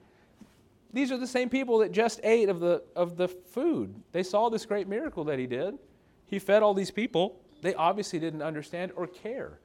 These 0.93 1.11
are 1.11 1.17
the 1.17 1.25
same 1.25 1.49
people 1.49 1.79
that 1.79 1.91
just 1.91 2.19
ate 2.23 2.49
of 2.49 2.59
the, 2.59 2.83
of 2.95 3.17
the 3.17 3.27
food. 3.27 3.95
They 4.11 4.21
saw 4.21 4.47
this 4.47 4.63
great 4.63 4.87
miracle 4.87 5.23
that 5.23 5.39
he 5.39 5.47
did. 5.47 5.79
He 6.27 6.37
fed 6.37 6.61
all 6.61 6.75
these 6.75 6.91
people. 6.91 7.41
They 7.63 7.73
obviously 7.73 8.19
didn't 8.19 8.43
understand 8.43 8.91
or 8.95 9.07
care. 9.07 9.57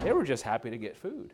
They 0.00 0.10
were 0.10 0.24
just 0.24 0.42
happy 0.42 0.68
to 0.68 0.78
get 0.78 0.96
food. 0.96 1.32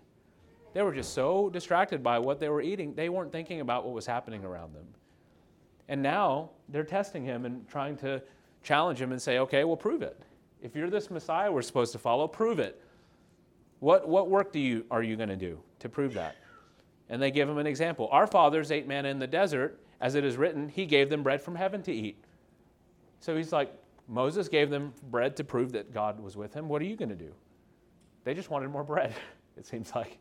They 0.75 0.83
were 0.83 0.93
just 0.93 1.15
so 1.15 1.49
distracted 1.49 2.03
by 2.03 2.19
what 2.19 2.39
they 2.39 2.51
were 2.51 2.61
eating, 2.61 2.95
they 2.95 3.09
weren't 3.09 3.33
thinking 3.33 3.63
about 3.63 3.87
what 3.87 3.95
was 3.95 4.05
happening 4.05 4.45
around 4.45 4.75
them. 4.75 4.85
And 5.89 6.03
now 6.03 6.51
they're 6.69 6.85
testing 6.85 7.25
him 7.25 7.45
and 7.45 7.69
trying 7.69 7.97
to 7.99 8.23
challenge 8.63 9.01
him 9.01 9.13
and 9.13 9.21
say, 9.21 9.39
okay, 9.39 9.65
well, 9.65 9.77
prove 9.77 10.03
it. 10.03 10.21
If 10.63 10.75
you're 10.75 10.89
this 10.91 11.11
Messiah 11.11 11.53
we're 11.53 11.63
supposed 11.63 11.93
to 11.93 11.99
follow, 11.99 12.27
prove 12.27 12.59
it. 12.59 12.81
What, 13.81 14.09
what 14.09 14.31
work 14.31 14.53
do 14.53 14.59
you, 14.59 14.87
are 14.91 15.03
you 15.03 15.17
going 15.17 15.29
to 15.29 15.37
do 15.37 15.59
to 15.81 15.89
prove 15.89 16.15
that? 16.15 16.37
And 17.11 17.21
they 17.21 17.31
give 17.31 17.49
him 17.49 17.59
an 17.59 17.67
example. 17.67 18.09
Our 18.11 18.27
fathers 18.27 18.71
ate 18.73 18.89
manna 18.89 19.09
in 19.09 19.19
the 19.19 19.27
desert, 19.27 19.79
as 20.01 20.15
it 20.15 20.25
is 20.25 20.37
written, 20.37 20.69
he 20.69 20.87
gave 20.87 21.11
them 21.11 21.23
bread 21.23 21.43
from 21.43 21.55
heaven 21.55 21.83
to 21.83 21.93
eat. 21.93 22.17
So 23.21 23.37
he's 23.37 23.53
like, 23.53 23.73
Moses 24.09 24.49
gave 24.49 24.71
them 24.71 24.93
bread 25.11 25.37
to 25.37 25.45
prove 25.45 25.73
that 25.73 25.93
God 25.93 26.21
was 26.21 26.37
with 26.37 26.55
him. 26.55 26.69
What 26.69 26.83
are 26.83 26.87
you 26.87 26.97
going 26.97 27.11
to 27.11 27.15
do? 27.15 27.33
They 28.25 28.35
just 28.35 28.51
wanted 28.51 28.71
more 28.71 28.85
bread, 28.85 29.15
it 29.57 29.67
seems 29.67 29.95
like 29.95 30.19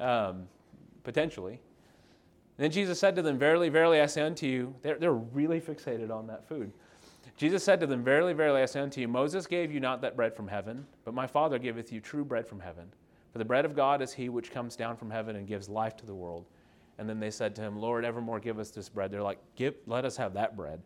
um, 0.00 0.48
potentially. 1.04 1.60
Then 2.56 2.70
Jesus 2.70 2.98
said 2.98 3.14
to 3.16 3.22
them, 3.22 3.38
Verily, 3.38 3.68
verily, 3.68 4.00
I 4.00 4.06
say 4.06 4.22
unto 4.22 4.46
you, 4.46 4.74
they're, 4.82 4.98
they're 4.98 5.12
really 5.12 5.60
fixated 5.60 6.10
on 6.10 6.26
that 6.28 6.48
food. 6.48 6.72
Jesus 7.36 7.62
said 7.62 7.80
to 7.80 7.86
them, 7.86 8.02
Verily, 8.02 8.32
verily, 8.32 8.62
I 8.62 8.66
say 8.66 8.80
unto 8.80 9.00
you, 9.00 9.08
Moses 9.08 9.46
gave 9.46 9.70
you 9.70 9.80
not 9.80 10.00
that 10.00 10.16
bread 10.16 10.34
from 10.34 10.48
heaven, 10.48 10.86
but 11.04 11.12
my 11.12 11.26
Father 11.26 11.58
giveth 11.58 11.92
you 11.92 12.00
true 12.00 12.24
bread 12.24 12.46
from 12.46 12.60
heaven. 12.60 12.90
For 13.32 13.38
the 13.38 13.44
bread 13.44 13.66
of 13.66 13.76
God 13.76 14.00
is 14.00 14.14
he 14.14 14.30
which 14.30 14.50
comes 14.50 14.76
down 14.76 14.96
from 14.96 15.10
heaven 15.10 15.36
and 15.36 15.46
gives 15.46 15.68
life 15.68 15.96
to 15.98 16.06
the 16.06 16.14
world. 16.14 16.46
And 16.98 17.06
then 17.06 17.20
they 17.20 17.30
said 17.30 17.54
to 17.56 17.60
him, 17.60 17.78
Lord, 17.78 18.04
evermore 18.04 18.40
give 18.40 18.58
us 18.58 18.70
this 18.70 18.88
bread. 18.88 19.10
They're 19.10 19.22
like, 19.22 19.38
give, 19.54 19.74
let 19.86 20.06
us 20.06 20.16
have 20.16 20.32
that 20.32 20.56
bread. 20.56 20.80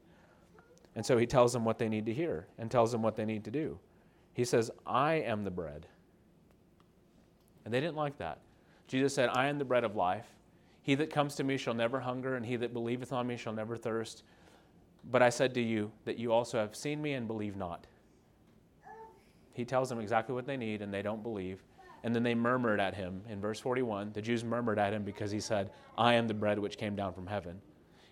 And 0.97 1.07
so 1.07 1.17
he 1.17 1.27
tells 1.27 1.53
them 1.53 1.65
what 1.65 1.79
they 1.79 1.89
need 1.89 2.05
to 2.07 2.13
hear 2.13 2.49
and 2.59 2.69
tells 2.69 2.91
them 2.91 3.03
what 3.03 3.15
they 3.15 3.25
need 3.25 3.45
to 3.45 3.51
do. 3.53 3.79
He 4.35 4.45
says, 4.45 4.71
I 4.85 5.15
am 5.15 5.45
the 5.45 5.51
bread. 5.51 5.87
And 7.65 7.73
they 7.73 7.81
didn't 7.81 7.97
like 7.97 8.19
that. 8.19 8.39
Jesus 8.89 9.15
said, 9.15 9.29
I 9.33 9.47
am 9.47 9.59
the 9.59 9.65
bread 9.65 9.85
of 9.85 9.95
life. 9.95 10.27
He 10.91 10.97
that 10.97 11.09
comes 11.09 11.37
to 11.37 11.45
me 11.45 11.57
shall 11.57 11.73
never 11.73 12.01
hunger, 12.01 12.35
and 12.35 12.45
he 12.45 12.57
that 12.57 12.73
believeth 12.75 13.13
on 13.13 13.25
me 13.25 13.37
shall 13.37 13.53
never 13.53 13.77
thirst. 13.77 14.25
But 15.09 15.23
I 15.23 15.31
said 15.31 15.55
to 15.55 15.61
you 15.61 15.93
that 16.05 16.19
you 16.19 16.33
also 16.33 16.59
have 16.59 16.75
seen 16.75 17.01
me 17.01 17.13
and 17.13 17.29
believe 17.29 17.55
not. 17.55 17.87
He 19.53 19.65
tells 19.65 19.89
them 19.89 20.01
exactly 20.01 20.35
what 20.35 20.47
they 20.47 20.57
need, 20.57 20.83
and 20.83 20.93
they 20.93 21.03
don't 21.03 21.23
believe. 21.23 21.63
And 22.03 22.13
then 22.13 22.25
they 22.25 22.35
murmured 22.35 22.81
at 22.81 22.93
him. 22.93 23.23
In 23.29 23.41
verse 23.41 23.61
41, 23.61 24.11
the 24.15 24.21
Jews 24.21 24.43
murmured 24.43 24.81
at 24.81 24.93
him 24.93 25.05
because 25.05 25.31
he 25.31 25.39
said, 25.39 25.71
I 25.97 26.15
am 26.15 26.27
the 26.27 26.35
bread 26.35 26.59
which 26.59 26.77
came 26.77 26.97
down 26.97 27.13
from 27.13 27.29
heaven. 27.29 27.61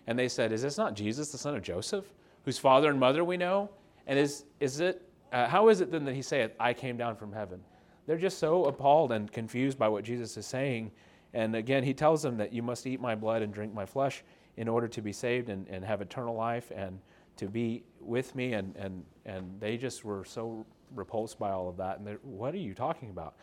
And 0.07 0.17
they 0.17 0.29
said, 0.29 0.53
Is 0.53 0.61
this 0.61 0.77
not 0.77 0.93
Jesus, 0.93 1.33
the 1.33 1.37
son 1.37 1.57
of 1.57 1.61
Joseph, 1.61 2.05
whose 2.45 2.57
father 2.57 2.89
and 2.89 2.97
mother 2.97 3.25
we 3.25 3.35
know? 3.35 3.69
And 4.07 4.17
is, 4.17 4.45
is 4.61 4.79
it, 4.79 5.05
uh, 5.33 5.49
how 5.49 5.67
is 5.67 5.81
it 5.81 5.91
then 5.91 6.05
that 6.05 6.15
he 6.15 6.21
saith, 6.21 6.51
I 6.57 6.73
came 6.73 6.95
down 6.95 7.17
from 7.17 7.33
heaven? 7.33 7.59
They're 8.07 8.15
just 8.15 8.39
so 8.39 8.63
appalled 8.67 9.11
and 9.11 9.29
confused 9.29 9.77
by 9.77 9.89
what 9.89 10.05
Jesus 10.05 10.37
is 10.37 10.45
saying. 10.45 10.91
And 11.33 11.55
again, 11.55 11.83
he 11.83 11.93
tells 11.93 12.21
them 12.21 12.37
that 12.37 12.53
you 12.53 12.63
must 12.63 12.87
eat 12.87 12.99
my 12.99 13.15
blood 13.15 13.41
and 13.41 13.53
drink 13.53 13.73
my 13.73 13.85
flesh 13.85 14.23
in 14.57 14.67
order 14.67 14.87
to 14.87 15.01
be 15.01 15.13
saved 15.13 15.49
and, 15.49 15.67
and 15.67 15.85
have 15.85 16.01
eternal 16.01 16.35
life 16.35 16.71
and 16.75 16.99
to 17.37 17.47
be 17.47 17.83
with 17.99 18.35
me. 18.35 18.53
And, 18.53 18.75
and, 18.75 19.05
and 19.25 19.59
they 19.59 19.77
just 19.77 20.03
were 20.03 20.25
so 20.25 20.65
repulsed 20.95 21.39
by 21.39 21.51
all 21.51 21.69
of 21.69 21.77
that. 21.77 21.99
And 21.99 22.17
what 22.23 22.53
are 22.53 22.57
you 22.57 22.73
talking 22.73 23.09
about? 23.09 23.35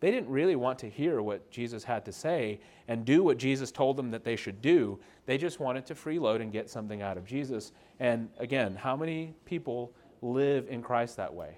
They 0.00 0.10
didn't 0.10 0.28
really 0.28 0.56
want 0.56 0.78
to 0.80 0.90
hear 0.90 1.22
what 1.22 1.50
Jesus 1.50 1.84
had 1.84 2.04
to 2.04 2.12
say 2.12 2.60
and 2.88 3.04
do 3.04 3.22
what 3.22 3.38
Jesus 3.38 3.70
told 3.70 3.96
them 3.96 4.10
that 4.10 4.24
they 4.24 4.36
should 4.36 4.60
do. 4.60 4.98
They 5.24 5.38
just 5.38 5.60
wanted 5.60 5.86
to 5.86 5.94
freeload 5.94 6.42
and 6.42 6.52
get 6.52 6.68
something 6.68 7.00
out 7.00 7.16
of 7.16 7.24
Jesus. 7.24 7.72
And 8.00 8.28
again, 8.38 8.74
how 8.74 8.96
many 8.96 9.34
people 9.44 9.92
live 10.20 10.66
in 10.68 10.82
Christ 10.82 11.16
that 11.16 11.32
way? 11.32 11.56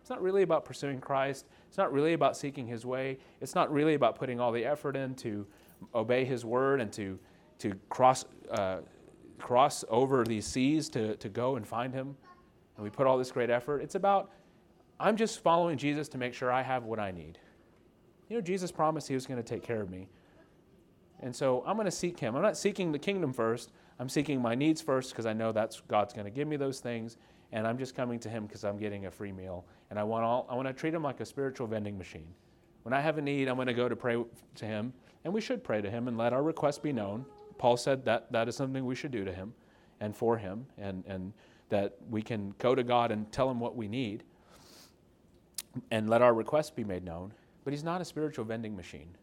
It's 0.00 0.10
not 0.10 0.22
really 0.22 0.42
about 0.42 0.64
pursuing 0.64 1.00
Christ. 1.00 1.46
It's 1.72 1.78
not 1.78 1.90
really 1.90 2.12
about 2.12 2.36
seeking 2.36 2.66
His 2.66 2.84
way. 2.84 3.16
It's 3.40 3.54
not 3.54 3.72
really 3.72 3.94
about 3.94 4.14
putting 4.14 4.38
all 4.38 4.52
the 4.52 4.62
effort 4.62 4.94
in 4.94 5.14
to 5.14 5.46
obey 5.94 6.22
His 6.22 6.44
word 6.44 6.82
and 6.82 6.92
to, 6.92 7.18
to 7.60 7.72
cross, 7.88 8.26
uh, 8.50 8.80
cross 9.38 9.82
over 9.88 10.22
these 10.22 10.44
seas 10.44 10.90
to, 10.90 11.16
to 11.16 11.30
go 11.30 11.56
and 11.56 11.66
find 11.66 11.94
Him. 11.94 12.14
And 12.76 12.84
we 12.84 12.90
put 12.90 13.06
all 13.06 13.16
this 13.16 13.32
great 13.32 13.48
effort. 13.48 13.80
It's 13.80 13.94
about, 13.94 14.32
I'm 15.00 15.16
just 15.16 15.42
following 15.42 15.78
Jesus 15.78 16.10
to 16.10 16.18
make 16.18 16.34
sure 16.34 16.52
I 16.52 16.60
have 16.60 16.84
what 16.84 16.98
I 16.98 17.10
need. 17.10 17.38
You 18.28 18.36
know, 18.36 18.42
Jesus 18.42 18.70
promised 18.70 19.08
he 19.08 19.14
was 19.14 19.26
going 19.26 19.42
to 19.42 19.42
take 19.42 19.62
care 19.62 19.80
of 19.80 19.88
me. 19.88 20.08
And 21.20 21.34
so 21.34 21.64
I'm 21.66 21.76
going 21.76 21.86
to 21.86 21.90
seek 21.90 22.20
him. 22.20 22.36
I'm 22.36 22.42
not 22.42 22.58
seeking 22.58 22.92
the 22.92 22.98
kingdom 22.98 23.32
first. 23.32 23.72
I'm 23.98 24.10
seeking 24.10 24.42
my 24.42 24.54
needs 24.54 24.82
first 24.82 25.08
because 25.08 25.24
I 25.24 25.32
know 25.32 25.52
that's 25.52 25.80
God's 25.88 26.12
going 26.12 26.26
to 26.26 26.30
give 26.30 26.46
me 26.46 26.56
those 26.56 26.80
things. 26.80 27.16
And 27.50 27.66
I'm 27.66 27.78
just 27.78 27.94
coming 27.94 28.18
to 28.18 28.28
him 28.28 28.44
because 28.44 28.62
I'm 28.62 28.76
getting 28.76 29.06
a 29.06 29.10
free 29.10 29.32
meal. 29.32 29.64
And 29.92 29.98
I 29.98 30.04
want, 30.04 30.24
all, 30.24 30.46
I 30.48 30.54
want 30.54 30.66
to 30.66 30.72
treat 30.72 30.94
him 30.94 31.02
like 31.02 31.20
a 31.20 31.26
spiritual 31.26 31.66
vending 31.66 31.98
machine. 31.98 32.28
When 32.82 32.94
I 32.94 33.00
have 33.02 33.18
a 33.18 33.20
need, 33.20 33.46
I'm 33.46 33.56
going 33.56 33.66
to 33.66 33.74
go 33.74 33.90
to 33.90 33.94
pray 33.94 34.16
to 34.54 34.64
him. 34.64 34.90
And 35.22 35.34
we 35.34 35.42
should 35.42 35.62
pray 35.62 35.82
to 35.82 35.90
him 35.90 36.08
and 36.08 36.16
let 36.16 36.32
our 36.32 36.42
requests 36.42 36.78
be 36.78 36.94
known. 36.94 37.26
Paul 37.58 37.76
said 37.76 38.02
that 38.06 38.32
that 38.32 38.48
is 38.48 38.56
something 38.56 38.86
we 38.86 38.94
should 38.94 39.10
do 39.10 39.22
to 39.26 39.30
him 39.30 39.52
and 40.00 40.16
for 40.16 40.38
him, 40.38 40.64
and, 40.78 41.04
and 41.06 41.34
that 41.68 41.98
we 42.08 42.22
can 42.22 42.54
go 42.58 42.74
to 42.74 42.82
God 42.82 43.10
and 43.10 43.30
tell 43.32 43.50
him 43.50 43.60
what 43.60 43.76
we 43.76 43.86
need 43.86 44.24
and 45.90 46.08
let 46.08 46.22
our 46.22 46.32
requests 46.32 46.70
be 46.70 46.84
made 46.84 47.04
known. 47.04 47.30
But 47.62 47.74
he's 47.74 47.84
not 47.84 48.00
a 48.00 48.04
spiritual 48.06 48.46
vending 48.46 48.74
machine 48.74 49.14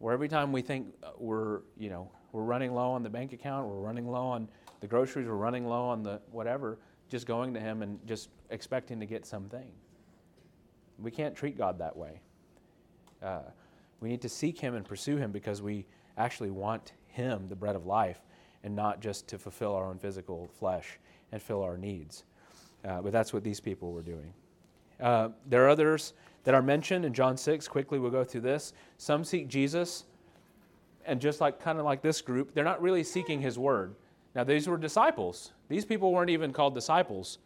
where 0.00 0.12
every 0.12 0.28
time 0.28 0.50
we 0.50 0.60
think 0.60 0.88
uh, 1.04 1.10
we're, 1.18 1.60
you 1.78 1.88
know, 1.88 2.10
we're 2.32 2.42
running 2.42 2.74
low 2.74 2.90
on 2.90 3.04
the 3.04 3.10
bank 3.10 3.32
account, 3.32 3.68
we're 3.68 3.78
running 3.78 4.08
low 4.08 4.26
on 4.26 4.48
the 4.80 4.88
groceries, 4.88 5.28
we're 5.28 5.34
running 5.34 5.68
low 5.68 5.84
on 5.84 6.02
the 6.02 6.20
whatever, 6.32 6.78
just 7.08 7.26
going 7.26 7.54
to 7.54 7.60
him 7.60 7.82
and 7.82 7.98
just 8.06 8.28
expecting 8.50 9.00
to 9.00 9.06
get 9.06 9.26
something. 9.26 9.70
We 10.98 11.10
can't 11.10 11.34
treat 11.34 11.56
God 11.56 11.78
that 11.78 11.96
way. 11.96 12.20
Uh, 13.22 13.42
we 14.00 14.08
need 14.08 14.20
to 14.22 14.28
seek 14.28 14.58
him 14.58 14.74
and 14.74 14.84
pursue 14.84 15.16
him 15.16 15.32
because 15.32 15.62
we 15.62 15.86
actually 16.16 16.50
want 16.50 16.92
him, 17.06 17.48
the 17.48 17.56
bread 17.56 17.76
of 17.76 17.86
life, 17.86 18.20
and 18.64 18.74
not 18.74 19.00
just 19.00 19.26
to 19.28 19.38
fulfill 19.38 19.74
our 19.74 19.86
own 19.86 19.98
physical 19.98 20.48
flesh 20.58 20.98
and 21.32 21.40
fill 21.40 21.62
our 21.62 21.76
needs. 21.76 22.24
Uh, 22.84 23.00
but 23.00 23.12
that's 23.12 23.32
what 23.32 23.42
these 23.42 23.60
people 23.60 23.92
were 23.92 24.02
doing. 24.02 24.32
Uh, 25.00 25.28
there 25.46 25.64
are 25.64 25.68
others 25.68 26.14
that 26.44 26.54
are 26.54 26.62
mentioned 26.62 27.04
in 27.04 27.12
John 27.12 27.36
6. 27.36 27.68
Quickly, 27.68 27.98
we'll 27.98 28.10
go 28.10 28.24
through 28.24 28.42
this. 28.42 28.72
Some 28.96 29.24
seek 29.24 29.48
Jesus, 29.48 30.04
and 31.06 31.20
just 31.20 31.40
like 31.40 31.60
kind 31.60 31.78
of 31.78 31.84
like 31.84 32.02
this 32.02 32.20
group, 32.20 32.54
they're 32.54 32.64
not 32.64 32.80
really 32.82 33.04
seeking 33.04 33.40
his 33.40 33.58
word. 33.58 33.94
Now, 34.38 34.44
these 34.44 34.68
were 34.68 34.78
disciples. 34.78 35.50
These 35.68 35.84
people 35.84 36.12
weren't 36.12 36.30
even 36.30 36.52
called 36.52 36.72
disciples, 36.72 37.38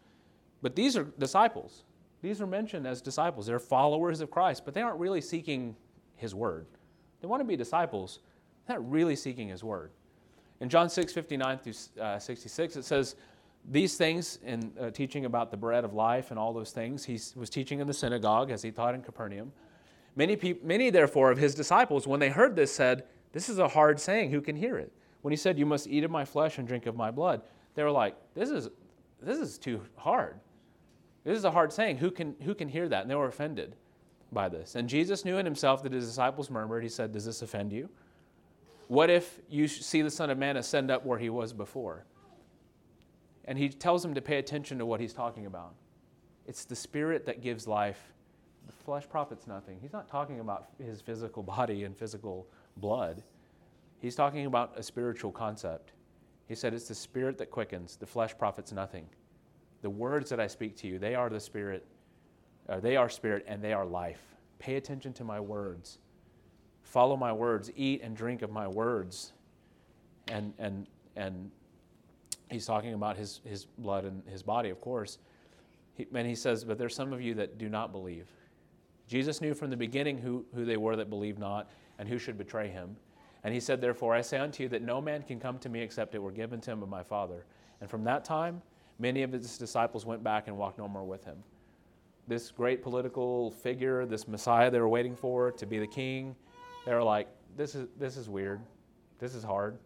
but 0.61 0.75
these 0.75 0.95
are 0.95 1.05
disciples. 1.17 1.85
These 2.21 2.39
are 2.39 2.45
mentioned 2.45 2.85
as 2.85 3.01
disciples. 3.01 3.47
They're 3.47 3.57
followers 3.57 4.21
of 4.21 4.29
Christ, 4.29 4.63
but 4.63 4.75
they 4.75 4.83
aren't 4.83 4.99
really 4.99 5.19
seeking 5.19 5.75
his 6.17 6.35
word. 6.35 6.67
They 7.19 7.27
want 7.27 7.39
to 7.39 7.45
be 7.45 7.55
disciples, 7.55 8.19
not 8.69 8.87
really 8.87 9.15
seeking 9.15 9.47
his 9.47 9.63
word. 9.63 9.89
In 10.59 10.69
John 10.69 10.87
6, 10.87 11.11
59 11.11 11.57
through 11.57 11.73
uh, 11.99 12.19
66, 12.19 12.75
it 12.75 12.85
says, 12.85 13.15
these 13.71 13.97
things 13.97 14.37
in 14.45 14.71
uh, 14.79 14.91
teaching 14.91 15.25
about 15.25 15.49
the 15.49 15.57
bread 15.57 15.85
of 15.85 15.95
life 15.95 16.29
and 16.29 16.37
all 16.37 16.53
those 16.53 16.69
things, 16.69 17.03
he 17.03 17.19
was 17.35 17.49
teaching 17.49 17.79
in 17.79 17.87
the 17.87 17.93
synagogue 17.95 18.51
as 18.51 18.61
he 18.61 18.69
taught 18.69 18.93
in 18.93 19.01
Capernaum. 19.01 19.51
Many, 20.15 20.35
peop- 20.35 20.63
many, 20.63 20.91
therefore, 20.91 21.31
of 21.31 21.39
his 21.39 21.55
disciples, 21.55 22.05
when 22.05 22.19
they 22.19 22.29
heard 22.29 22.55
this, 22.55 22.71
said, 22.71 23.05
This 23.31 23.49
is 23.49 23.57
a 23.57 23.69
hard 23.69 23.99
saying. 23.99 24.29
Who 24.29 24.41
can 24.41 24.55
hear 24.55 24.77
it? 24.77 24.93
When 25.23 25.31
he 25.31 25.37
said, 25.37 25.57
You 25.57 25.65
must 25.65 25.87
eat 25.87 26.03
of 26.03 26.11
my 26.11 26.23
flesh 26.23 26.59
and 26.59 26.67
drink 26.67 26.85
of 26.85 26.95
my 26.95 27.09
blood, 27.09 27.41
they 27.75 27.83
were 27.83 27.91
like, 27.91 28.15
This 28.35 28.51
is, 28.51 28.69
this 29.21 29.39
is 29.39 29.57
too 29.57 29.81
hard. 29.95 30.39
This 31.23 31.37
is 31.37 31.45
a 31.45 31.51
hard 31.51 31.73
saying. 31.73 31.97
Who 31.97 32.11
can, 32.11 32.35
who 32.43 32.53
can 32.53 32.69
hear 32.69 32.87
that? 32.87 33.01
And 33.01 33.09
they 33.09 33.15
were 33.15 33.27
offended 33.27 33.75
by 34.31 34.49
this. 34.49 34.75
And 34.75 34.87
Jesus 34.87 35.25
knew 35.25 35.37
in 35.37 35.45
himself 35.45 35.81
that 35.83 35.91
his 35.91 36.05
disciples 36.05 36.49
murmured. 36.49 36.83
He 36.83 36.89
said, 36.89 37.11
Does 37.11 37.25
this 37.25 37.41
offend 37.41 37.73
you? 37.73 37.89
What 38.87 39.09
if 39.09 39.39
you 39.49 39.67
see 39.67 40.03
the 40.03 40.11
Son 40.11 40.29
of 40.29 40.37
Man 40.37 40.57
ascend 40.57 40.91
up 40.91 41.05
where 41.05 41.17
he 41.17 41.29
was 41.29 41.53
before? 41.53 42.05
and 43.45 43.57
he 43.57 43.69
tells 43.69 44.01
them 44.03 44.13
to 44.13 44.21
pay 44.21 44.37
attention 44.37 44.77
to 44.77 44.85
what 44.85 44.99
he's 44.99 45.13
talking 45.13 45.45
about. 45.45 45.73
It's 46.47 46.65
the 46.65 46.75
spirit 46.75 47.25
that 47.25 47.41
gives 47.41 47.67
life. 47.67 48.13
The 48.67 48.73
flesh 48.73 49.07
profits 49.09 49.47
nothing. 49.47 49.77
He's 49.81 49.93
not 49.93 50.07
talking 50.07 50.39
about 50.39 50.69
his 50.83 51.01
physical 51.01 51.43
body 51.43 51.83
and 51.83 51.97
physical 51.97 52.47
blood. 52.77 53.23
He's 54.03 54.15
talking 54.15 54.47
about 54.47 54.73
a 54.75 54.83
spiritual 54.83 55.31
concept. 55.31 55.93
He 56.49 56.55
said, 56.55 56.73
It's 56.73 56.89
the 56.89 56.93
spirit 56.93 57.37
that 57.37 57.49
quickens, 57.49 57.95
the 57.95 58.05
flesh 58.05 58.37
profits 58.37 58.73
nothing. 58.73 59.07
The 59.81 59.89
words 59.89 60.29
that 60.29 60.41
I 60.41 60.47
speak 60.47 60.75
to 60.79 60.87
you, 60.87 60.99
they 60.99 61.15
are 61.15 61.29
the 61.29 61.39
spirit, 61.39 61.85
uh, 62.67 62.81
they 62.81 62.97
are 62.97 63.07
spirit, 63.07 63.45
and 63.47 63.61
they 63.61 63.71
are 63.71 63.85
life. 63.85 64.19
Pay 64.59 64.75
attention 64.75 65.13
to 65.13 65.23
my 65.23 65.39
words. 65.39 65.99
Follow 66.81 67.15
my 67.15 67.31
words. 67.31 67.71
Eat 67.77 68.01
and 68.03 68.13
drink 68.13 68.41
of 68.41 68.51
my 68.51 68.67
words. 68.67 69.31
And, 70.27 70.53
and, 70.59 70.85
and 71.15 71.49
he's 72.51 72.65
talking 72.65 72.95
about 72.95 73.15
his, 73.15 73.39
his 73.45 73.63
blood 73.63 74.03
and 74.03 74.21
his 74.27 74.43
body, 74.43 74.69
of 74.69 74.81
course. 74.81 75.17
He, 75.93 76.07
and 76.13 76.27
he 76.27 76.35
says, 76.35 76.65
But 76.65 76.77
there's 76.77 76.93
some 76.93 77.13
of 77.13 77.21
you 77.21 77.35
that 77.35 77.57
do 77.57 77.69
not 77.69 77.93
believe. 77.93 78.27
Jesus 79.07 79.39
knew 79.39 79.53
from 79.53 79.69
the 79.69 79.77
beginning 79.77 80.17
who, 80.17 80.43
who 80.53 80.65
they 80.65 80.75
were 80.75 80.97
that 80.97 81.09
believed 81.09 81.39
not 81.39 81.71
and 81.97 82.09
who 82.09 82.17
should 82.17 82.37
betray 82.37 82.67
him. 82.67 82.97
And 83.43 83.53
he 83.53 83.59
said, 83.59 83.81
Therefore, 83.81 84.13
I 84.13 84.21
say 84.21 84.37
unto 84.37 84.63
you 84.63 84.69
that 84.69 84.81
no 84.81 85.01
man 85.01 85.23
can 85.23 85.39
come 85.39 85.59
to 85.59 85.69
me 85.69 85.81
except 85.81 86.15
it 86.15 86.19
were 86.19 86.31
given 86.31 86.61
to 86.61 86.71
him 86.71 86.81
of 86.81 86.89
my 86.89 87.03
Father. 87.03 87.45
And 87.81 87.89
from 87.89 88.03
that 88.05 88.23
time, 88.23 88.61
many 88.99 89.23
of 89.23 89.31
his 89.31 89.57
disciples 89.57 90.05
went 90.05 90.23
back 90.23 90.47
and 90.47 90.57
walked 90.57 90.77
no 90.77 90.87
more 90.87 91.03
with 91.03 91.25
him. 91.25 91.37
This 92.27 92.51
great 92.51 92.81
political 92.81 93.51
figure, 93.51 94.05
this 94.05 94.27
Messiah 94.27 94.71
they 94.71 94.79
were 94.79 94.87
waiting 94.87 95.15
for 95.15 95.51
to 95.51 95.65
be 95.65 95.79
the 95.79 95.87
king, 95.87 96.35
they 96.85 96.93
were 96.93 97.03
like, 97.03 97.27
This 97.57 97.75
is, 97.75 97.87
this 97.99 98.15
is 98.17 98.29
weird. 98.29 98.61
This 99.19 99.35
is 99.35 99.43
hard. 99.43 99.77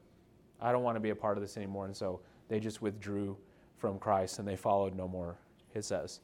I 0.61 0.71
don't 0.71 0.83
want 0.83 0.95
to 0.95 0.99
be 1.01 1.09
a 1.09 1.15
part 1.15 1.37
of 1.37 1.41
this 1.41 1.57
anymore. 1.57 1.85
And 1.85 1.95
so 1.95 2.19
they 2.47 2.59
just 2.59 2.81
withdrew 2.81 3.37
from 3.77 3.99
Christ 3.99 4.39
and 4.39 4.47
they 4.47 4.55
followed 4.55 4.95
no 4.95 5.07
more, 5.07 5.35
it 5.73 5.85
says. 5.85 6.19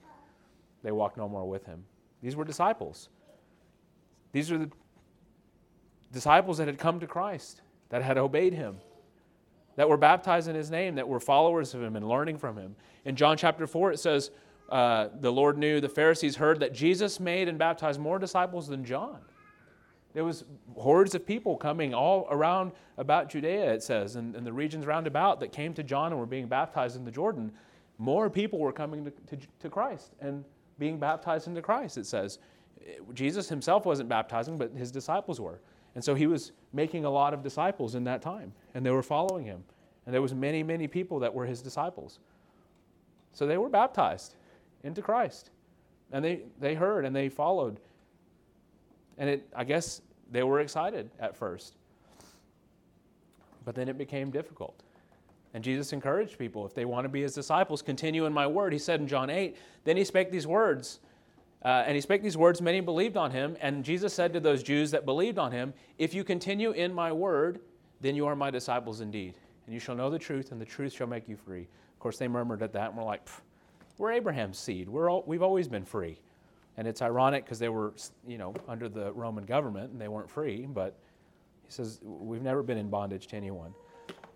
They 0.84 0.92
walked 0.92 1.18
no 1.18 1.30
more 1.30 1.48
with 1.48 1.66
him. 1.66 1.84
These 2.22 2.36
were 2.36 2.46
disciples. 2.46 3.10
These 4.32 4.52
are 4.52 4.58
the 4.58 4.72
disciples 6.14 6.60
that 6.60 6.68
had 6.68 6.78
come 6.78 7.00
to 7.02 7.08
Christ, 7.08 7.62
that 7.90 8.02
had 8.02 8.18
obeyed 8.18 8.54
him, 8.54 8.78
that 9.76 9.90
were 9.90 9.98
baptized 9.98 10.48
in 10.48 10.56
his 10.56 10.72
name, 10.72 10.96
that 10.96 11.08
were 11.08 11.20
followers 11.20 11.74
of 11.74 11.82
him 11.82 11.96
and 11.96 12.08
learning 12.08 12.38
from 12.38 12.56
him. 12.56 12.76
In 13.04 13.16
John 13.16 13.36
chapter 13.36 13.68
4, 13.68 13.92
it 13.92 14.00
says, 14.00 14.32
uh, 14.70 15.10
The 15.20 15.32
Lord 15.32 15.58
knew, 15.58 15.82
the 15.82 15.90
Pharisees 15.90 16.36
heard 16.36 16.60
that 16.62 16.74
Jesus 16.74 17.20
made 17.20 17.50
and 17.50 17.58
baptized 17.58 18.00
more 18.00 18.20
disciples 18.20 18.68
than 18.68 18.86
John. 18.86 19.20
There 20.14 20.24
was 20.24 20.46
hordes 20.76 21.16
of 21.16 21.26
people 21.26 21.58
coming 21.58 21.94
all 21.94 22.28
around 22.30 22.72
about 22.98 23.30
Judea, 23.30 23.74
it 23.74 23.82
says, 23.82 24.16
and, 24.16 24.36
and 24.36 24.46
the 24.46 24.54
regions 24.54 24.86
round 24.86 25.08
about 25.08 25.40
that 25.40 25.52
came 25.52 25.74
to 25.74 25.84
John 25.84 26.12
and 26.12 26.20
were 26.20 26.28
being 26.28 26.48
baptized 26.48 26.96
in 26.96 27.04
the 27.04 27.12
Jordan. 27.12 27.52
More 27.98 28.30
people 28.30 28.60
were 28.60 28.72
coming 28.72 29.06
to, 29.06 29.12
to, 29.36 29.48
to 29.60 29.70
Christ 29.70 30.14
and 30.22 30.46
being 30.78 31.00
baptized 31.00 31.48
into 31.48 31.64
Christ, 31.64 31.98
it 31.98 32.06
says. 32.06 32.38
Jesus 33.14 33.50
himself 33.50 33.86
wasn't 33.86 34.10
baptizing, 34.10 34.58
but 34.58 34.72
his 34.74 34.92
disciples 34.92 35.40
were. 35.40 35.60
And 35.96 36.04
so 36.04 36.16
he 36.16 36.28
was 36.28 36.52
making 36.72 37.06
a 37.06 37.10
lot 37.10 37.34
of 37.34 37.44
disciples 37.44 37.96
in 37.96 38.04
that 38.06 38.22
time, 38.22 38.54
and 38.74 38.86
they 38.86 38.92
were 38.92 39.04
following 39.04 39.46
him. 39.46 39.64
And 40.06 40.14
there 40.14 40.22
was 40.22 40.34
many, 40.34 40.64
many 40.64 40.88
people 40.88 41.20
that 41.20 41.34
were 41.34 41.46
his 41.46 41.62
disciples. 41.62 42.20
So 43.32 43.48
they 43.48 43.58
were 43.58 43.70
baptized 43.70 44.36
into 44.84 45.02
Christ. 45.02 45.50
And 46.12 46.24
they, 46.24 46.42
they 46.60 46.74
heard 46.76 47.06
and 47.06 47.16
they 47.16 47.30
followed 47.30 47.80
and 49.18 49.30
it, 49.30 49.48
I 49.56 49.64
guess 49.64 50.02
they 50.32 50.44
were 50.44 50.60
excited 50.60 51.10
at 51.20 51.36
first. 51.36 51.76
But 53.66 53.76
then 53.76 53.88
it 53.88 53.98
became 53.98 54.32
difficult. 54.32 54.82
And 55.54 55.64
Jesus 55.64 55.94
encouraged 55.94 56.38
people 56.40 56.66
if 56.66 56.74
they 56.74 56.86
want 56.86 57.06
to 57.06 57.10
be 57.10 57.22
his 57.22 57.34
disciples, 57.34 57.82
continue 57.82 58.26
in 58.26 58.34
my 58.34 58.48
word. 58.48 58.74
He 58.74 58.80
said 58.80 59.00
in 59.00 59.08
John 59.08 59.30
8, 59.30 59.56
then 59.84 59.98
he 59.98 60.04
spake 60.04 60.32
these 60.32 60.48
words 60.48 61.00
Uh, 61.64 61.84
and 61.86 61.96
he 61.96 62.02
spake 62.02 62.22
these 62.22 62.36
words, 62.36 62.62
many 62.62 62.82
believed 62.82 63.16
on 63.16 63.32
him. 63.32 63.56
And 63.62 63.86
Jesus 63.86 64.14
said 64.14 64.34
to 64.34 64.40
those 64.40 64.64
Jews 64.64 64.92
that 64.92 65.06
believed 65.06 65.38
on 65.38 65.52
him, 65.52 65.74
If 65.98 66.14
you 66.14 66.24
continue 66.24 66.72
in 66.72 66.94
my 66.94 67.12
word, 67.12 67.60
then 68.02 68.16
you 68.16 68.26
are 68.28 68.36
my 68.36 68.52
disciples 68.52 69.00
indeed. 69.00 69.36
And 69.66 69.74
you 69.74 69.80
shall 69.80 69.96
know 69.96 70.10
the 70.10 70.20
truth, 70.20 70.52
and 70.52 70.60
the 70.60 70.66
truth 70.66 70.94
shall 70.94 71.08
make 71.08 71.30
you 71.30 71.38
free. 71.38 71.62
Of 71.62 72.00
course, 72.00 72.18
they 72.18 72.28
murmured 72.28 72.62
at 72.62 72.74
that, 72.74 72.90
and 72.90 72.98
we're 72.98 73.06
like, 73.06 73.26
We're 73.98 74.12
Abraham's 74.12 74.58
seed. 74.58 74.90
We're 74.90 75.10
all, 75.10 75.24
we've 75.26 75.42
always 75.42 75.70
been 75.70 75.86
free. 75.86 76.20
And 76.76 76.88
it's 76.88 77.02
ironic 77.02 77.46
because 77.46 77.60
they 77.60 77.70
were, 77.70 77.94
you 78.28 78.38
know, 78.38 78.54
under 78.68 78.90
the 78.90 79.12
Roman 79.14 79.46
government 79.46 79.92
and 79.92 80.02
they 80.02 80.08
weren't 80.08 80.30
free. 80.30 80.66
But 80.66 80.98
he 81.64 81.72
says, 81.72 82.00
We've 82.04 82.42
never 82.42 82.64
been 82.64 82.78
in 82.78 82.90
bondage 82.90 83.28
to 83.28 83.36
anyone. 83.36 83.74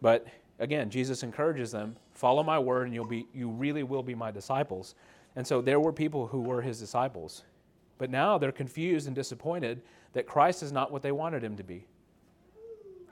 But 0.02 0.28
again, 0.60 0.90
Jesus 0.90 1.24
encourages 1.24 1.72
them, 1.72 1.96
follow 2.14 2.44
my 2.44 2.60
word 2.60 2.86
and 2.86 2.94
you'll 2.94 3.06
be 3.06 3.28
you 3.34 3.50
really 3.50 3.84
will 3.84 4.04
be 4.04 4.16
my 4.16 4.32
disciples. 4.32 4.96
And 5.38 5.46
so 5.46 5.62
there 5.62 5.80
were 5.80 5.94
people 5.94 6.26
who 6.26 6.42
were 6.42 6.64
his 6.64 6.80
disciples. 6.80 7.44
But 8.00 8.10
now 8.10 8.40
they're 8.40 8.52
confused 8.52 9.06
and 9.06 9.16
disappointed 9.16 9.84
that 10.14 10.26
Christ 10.26 10.64
is 10.64 10.72
not 10.72 10.92
what 10.92 11.04
they 11.04 11.12
wanted 11.12 11.44
him 11.44 11.56
to 11.58 11.64
be. 11.64 11.86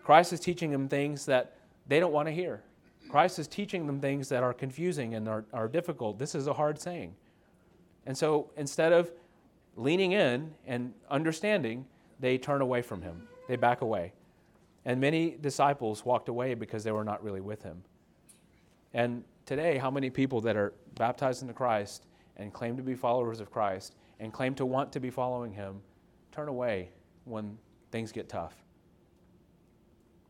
Christ 0.03 0.33
is 0.33 0.39
teaching 0.39 0.71
them 0.71 0.89
things 0.89 1.27
that 1.27 1.53
they 1.87 1.99
don't 1.99 2.11
want 2.11 2.27
to 2.27 2.31
hear. 2.31 2.63
Christ 3.09 3.37
is 3.37 3.47
teaching 3.47 3.85
them 3.85 3.99
things 3.99 4.27
that 4.29 4.41
are 4.41 4.55
confusing 4.55 5.13
and 5.13 5.29
are, 5.29 5.45
are 5.53 5.67
difficult. 5.67 6.17
This 6.17 6.33
is 6.33 6.47
a 6.47 6.53
hard 6.53 6.81
saying. 6.81 7.13
And 8.07 8.17
so 8.17 8.49
instead 8.57 8.91
of 8.91 9.11
leaning 9.75 10.13
in 10.13 10.51
and 10.65 10.95
understanding, 11.11 11.85
they 12.19 12.39
turn 12.39 12.61
away 12.61 12.81
from 12.81 13.03
him. 13.03 13.27
They 13.47 13.55
back 13.55 13.81
away. 13.81 14.13
And 14.83 14.99
many 14.99 15.37
disciples 15.39 16.03
walked 16.03 16.27
away 16.27 16.55
because 16.55 16.83
they 16.83 16.91
were 16.91 17.03
not 17.03 17.23
really 17.23 17.41
with 17.41 17.61
him. 17.61 17.83
And 18.95 19.23
today, 19.45 19.77
how 19.77 19.91
many 19.91 20.09
people 20.09 20.41
that 20.41 20.55
are 20.55 20.73
baptized 20.95 21.43
into 21.43 21.53
Christ 21.53 22.03
and 22.37 22.53
claim 22.53 22.77
to 22.77 22.83
be 22.83 22.95
followers 22.95 23.39
of 23.39 23.51
Christ 23.51 23.95
and 24.19 24.31
claim 24.31 24.55
to 24.55 24.65
want 24.65 24.91
to 24.93 24.99
be 24.99 25.09
following 25.09 25.51
Him 25.51 25.81
turn 26.31 26.47
away 26.47 26.89
when 27.23 27.57
things 27.91 28.11
get 28.11 28.27
tough, 28.27 28.55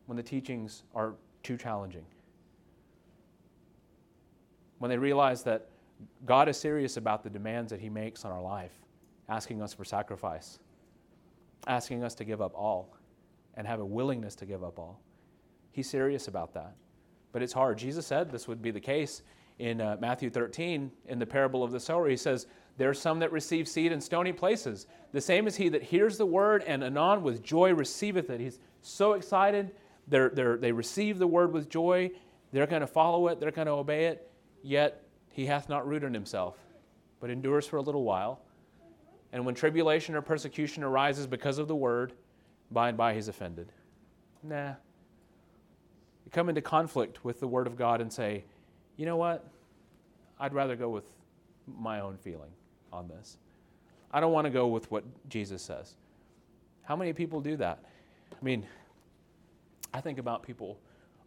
when 0.06 0.16
the 0.16 0.22
teachings 0.22 0.84
are 0.94 1.14
too 1.42 1.56
challenging, 1.56 2.04
when 4.78 4.90
they 4.90 4.98
realize 4.98 5.42
that 5.42 5.68
God 6.24 6.48
is 6.48 6.56
serious 6.56 6.96
about 6.96 7.22
the 7.22 7.30
demands 7.30 7.70
that 7.70 7.80
He 7.80 7.88
makes 7.88 8.24
on 8.24 8.32
our 8.32 8.42
life, 8.42 8.72
asking 9.28 9.62
us 9.62 9.74
for 9.74 9.84
sacrifice, 9.84 10.58
asking 11.66 12.04
us 12.04 12.14
to 12.16 12.24
give 12.24 12.40
up 12.40 12.52
all, 12.54 12.96
and 13.54 13.66
have 13.66 13.80
a 13.80 13.84
willingness 13.84 14.34
to 14.36 14.46
give 14.46 14.62
up 14.62 14.78
all. 14.78 15.00
He's 15.72 15.88
serious 15.88 16.28
about 16.28 16.54
that. 16.54 16.74
But 17.32 17.42
it's 17.42 17.52
hard. 17.52 17.78
Jesus 17.78 18.06
said 18.06 18.30
this 18.30 18.46
would 18.48 18.62
be 18.62 18.70
the 18.70 18.80
case 18.80 19.22
in 19.58 19.80
uh, 19.80 19.96
Matthew 20.00 20.30
13 20.30 20.90
in 21.06 21.18
the 21.18 21.26
parable 21.26 21.64
of 21.64 21.72
the 21.72 21.80
sower. 21.80 22.08
He 22.08 22.16
says, 22.16 22.46
There 22.76 22.90
are 22.90 22.94
some 22.94 23.20
that 23.20 23.32
receive 23.32 23.68
seed 23.68 23.92
in 23.92 24.00
stony 24.00 24.32
places. 24.32 24.86
The 25.12 25.20
same 25.20 25.46
is 25.46 25.56
he 25.56 25.68
that 25.70 25.82
hears 25.82 26.18
the 26.18 26.26
word 26.26 26.62
and 26.66 26.84
anon 26.84 27.22
with 27.22 27.42
joy 27.42 27.72
receiveth 27.72 28.30
it. 28.30 28.40
He's 28.40 28.58
so 28.82 29.14
excited. 29.14 29.72
They're, 30.08 30.30
they're, 30.30 30.56
they 30.56 30.72
receive 30.72 31.18
the 31.18 31.26
word 31.26 31.52
with 31.52 31.68
joy. 31.68 32.10
They're 32.52 32.66
going 32.66 32.80
to 32.80 32.86
follow 32.86 33.28
it. 33.28 33.40
They're 33.40 33.50
going 33.50 33.66
to 33.66 33.72
obey 33.72 34.06
it. 34.06 34.30
Yet 34.62 35.02
he 35.30 35.46
hath 35.46 35.68
not 35.68 35.86
rooted 35.86 36.14
himself, 36.14 36.56
but 37.20 37.30
endures 37.30 37.66
for 37.66 37.76
a 37.76 37.82
little 37.82 38.04
while. 38.04 38.40
And 39.32 39.44
when 39.44 39.54
tribulation 39.54 40.14
or 40.14 40.22
persecution 40.22 40.82
arises 40.82 41.26
because 41.26 41.58
of 41.58 41.68
the 41.68 41.74
word, 41.74 42.12
by 42.70 42.88
and 42.88 42.96
by 42.96 43.14
he's 43.14 43.28
offended. 43.28 43.72
Nah. 44.42 44.74
You 46.24 46.30
come 46.30 46.48
into 46.48 46.62
conflict 46.62 47.24
with 47.24 47.40
the 47.40 47.46
word 47.46 47.66
of 47.66 47.76
God 47.76 48.00
and 48.00 48.12
say, 48.12 48.44
you 48.96 49.06
know 49.06 49.16
what? 49.16 49.46
I'd 50.38 50.52
rather 50.52 50.76
go 50.76 50.88
with 50.88 51.04
my 51.66 52.00
own 52.00 52.16
feeling 52.16 52.50
on 52.92 53.08
this. 53.08 53.38
I 54.12 54.20
don't 54.20 54.32
want 54.32 54.46
to 54.46 54.50
go 54.50 54.66
with 54.68 54.90
what 54.90 55.04
Jesus 55.28 55.62
says. 55.62 55.94
How 56.82 56.96
many 56.96 57.12
people 57.12 57.40
do 57.40 57.56
that? 57.56 57.80
I 58.32 58.44
mean, 58.44 58.66
I 59.92 60.00
think 60.00 60.18
about 60.18 60.42
people 60.42 60.78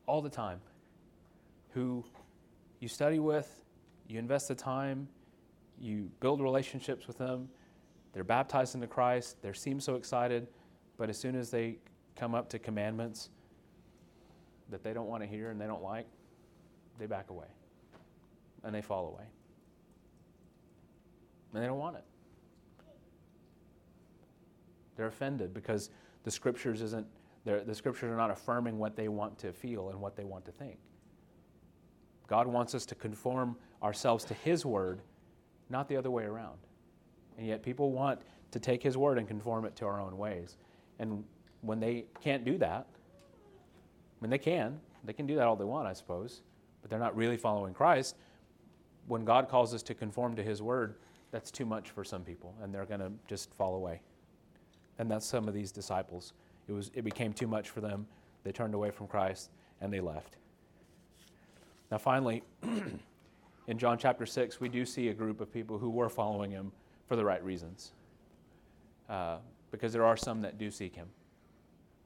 all 0.05 0.22
the 0.22 0.30
time 0.30 0.59
who 1.72 2.03
you 2.80 2.88
study 2.88 3.20
with, 3.20 3.61
you 4.07 4.17
invest 4.17 4.47
the 4.47 4.55
time, 4.55 5.07
you 5.80 6.09
build 6.20 6.41
relationships 6.41 7.07
with 7.07 7.17
them, 7.17 7.49
they're 8.13 8.24
baptized 8.24 8.74
into 8.76 8.88
Christ, 8.88 9.41
they 9.41 9.53
seem 9.53 9.80
so 9.80 9.95
excited, 9.95 10.47
but 10.97 11.09
as 11.09 11.17
soon 11.17 11.36
as 11.36 11.51
they 11.51 11.78
come 12.15 12.34
up 12.34 12.49
to 12.49 12.59
commandments 12.59 13.30
that 14.70 14.84
they 14.84 14.93
don't 14.93 15.07
want 15.07 15.22
to 15.22 15.28
hear 15.28 15.51
and 15.51 15.61
they 15.61 15.67
don't 15.67 15.84
like, 15.84 16.07
they 16.97 17.05
back 17.05 17.30
away 17.30 17.45
and 18.64 18.74
they 18.74 18.82
fall 18.82 19.07
away. 19.07 19.26
And 21.53 21.64
they 21.64 21.68
don't 21.68 21.80
want 21.80 21.97
it. 21.97 22.03
They're 24.95 25.07
offended 25.07 25.53
because 25.53 25.89
the 26.24 26.32
scriptures 26.32 26.82
isn't 26.82 27.07
the 27.45 27.74
scriptures 27.74 28.12
are 28.12 28.18
not 28.18 28.30
affirming 28.30 28.78
what 28.78 28.95
they 28.95 29.07
want 29.07 29.39
to 29.39 29.51
feel 29.51 29.89
and 29.89 29.99
what 29.99 30.16
they 30.16 30.24
want 30.24 30.45
to 30.45 30.51
think. 30.51 30.78
God 32.28 32.45
wants 32.47 32.76
us 32.76 32.86
to 32.88 32.95
conform 32.95 33.55
ourselves 33.82 34.24
to 34.26 34.34
His 34.36 34.66
word, 34.66 35.01
not 35.70 35.88
the 35.88 35.97
other 35.97 36.12
way 36.12 36.26
around. 36.26 36.57
And 37.38 37.47
yet 37.47 37.64
people 37.64 37.91
want 37.91 38.22
to 38.51 38.60
take 38.60 38.84
His 38.84 38.97
word 38.97 39.18
and 39.18 39.28
conform 39.28 39.66
it 39.66 39.76
to 39.78 39.86
our 39.86 39.99
own 39.99 40.18
ways. 40.18 40.57
And 40.99 41.24
when 41.62 41.80
they 41.80 42.05
can't 42.22 42.45
do 42.45 42.57
that, 42.60 42.86
when 44.20 44.30
they 44.30 44.38
can, 44.38 44.80
they 45.03 45.14
can 45.14 45.26
do 45.26 45.36
that 45.36 45.47
all 45.47 45.55
they 45.55 45.66
want, 45.66 45.88
I 45.88 45.93
suppose, 45.93 46.41
but 46.82 46.91
they're 46.91 46.99
not 46.99 47.16
really 47.16 47.38
following 47.38 47.74
Christ, 47.74 48.16
when 49.10 49.26
God 49.26 49.49
calls 49.49 49.74
us 49.74 49.82
to 49.84 49.95
conform 49.95 50.36
to 50.36 50.43
His 50.43 50.62
word, 50.62 50.95
that's 51.32 51.49
too 51.51 51.66
much 51.66 51.89
for 51.89 52.03
some 52.03 52.24
people, 52.24 52.55
and 52.62 52.74
they're 52.74 52.86
going 52.86 52.99
to 52.99 53.12
just 53.28 53.53
fall 53.55 53.76
away. 53.76 54.01
And 54.99 55.10
that's 55.10 55.26
some 55.26 55.47
of 55.47 55.53
these 55.53 55.72
disciples. 55.72 56.34
It, 56.68 56.74
was, 56.74 56.91
it 56.93 57.03
became 57.03 57.34
too 57.34 57.47
much 57.47 57.70
for 57.70 57.82
them. 57.82 58.05
They 58.43 58.51
turned 58.51 58.76
away 58.76 58.91
from 58.91 59.07
Christ 59.07 59.49
and 59.82 59.91
they 59.91 59.99
left. 59.99 60.38
Now, 61.89 61.97
finally, 61.97 62.43
in 63.68 63.78
John 63.78 63.97
chapter 63.97 64.26
6, 64.26 64.60
we 64.60 64.70
do 64.70 64.86
see 64.86 65.07
a 65.07 65.14
group 65.14 65.41
of 65.41 65.51
people 65.51 65.80
who 65.80 65.89
were 65.89 66.10
following 66.10 66.51
him 66.51 66.72
for 67.07 67.16
the 67.16 67.26
right 67.26 67.43
reasons. 67.43 67.93
Uh, 69.10 69.38
because 69.72 69.93
there 69.93 70.05
are 70.05 70.18
some 70.18 70.41
that 70.41 70.57
do 70.57 70.70
seek 70.70 70.95
him. 70.95 71.07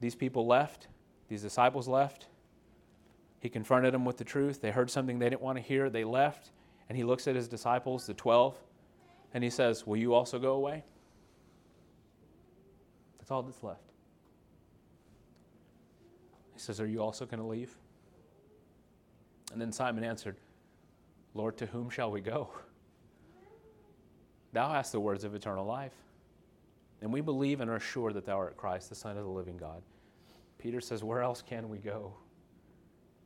These 0.00 0.14
people 0.14 0.46
left, 0.46 0.88
these 1.28 1.42
disciples 1.42 1.88
left. 1.88 2.28
He 3.40 3.48
confronted 3.50 3.92
them 3.92 4.04
with 4.06 4.16
the 4.16 4.24
truth. 4.24 4.62
They 4.62 4.70
heard 4.70 4.90
something 4.90 5.18
they 5.18 5.28
didn't 5.28 5.42
want 5.42 5.58
to 5.58 5.62
hear. 5.62 5.90
They 5.90 6.04
left 6.04 6.50
and 6.88 6.96
he 6.98 7.04
looks 7.04 7.26
at 7.26 7.34
his 7.34 7.48
disciples, 7.48 8.06
the 8.06 8.14
12, 8.14 8.56
and 9.32 9.42
he 9.42 9.50
says, 9.50 9.86
Will 9.86 9.96
you 9.96 10.14
also 10.14 10.38
go 10.38 10.52
away? 10.52 10.84
That's 13.18 13.30
all 13.30 13.42
that's 13.42 13.62
left. 13.62 13.80
He 16.52 16.60
says, 16.60 16.80
Are 16.80 16.86
you 16.86 17.02
also 17.02 17.24
going 17.24 17.40
to 17.40 17.46
leave? 17.46 17.74
And 19.52 19.60
then 19.60 19.72
Simon 19.72 20.04
answered, 20.04 20.36
Lord, 21.34 21.56
to 21.58 21.66
whom 21.66 21.90
shall 21.90 22.10
we 22.10 22.20
go? 22.20 22.50
Thou 24.52 24.72
hast 24.72 24.92
the 24.92 25.00
words 25.00 25.24
of 25.24 25.34
eternal 25.34 25.66
life. 25.66 25.94
And 27.02 27.12
we 27.12 27.20
believe 27.20 27.60
and 27.60 27.70
are 27.70 27.80
sure 27.80 28.12
that 28.12 28.24
thou 28.24 28.38
art 28.38 28.56
Christ, 28.56 28.88
the 28.88 28.94
Son 28.94 29.16
of 29.18 29.24
the 29.24 29.30
living 29.30 29.56
God. 29.56 29.82
Peter 30.58 30.80
says, 30.80 31.02
Where 31.02 31.22
else 31.22 31.42
can 31.42 31.68
we 31.68 31.78
go? 31.78 32.14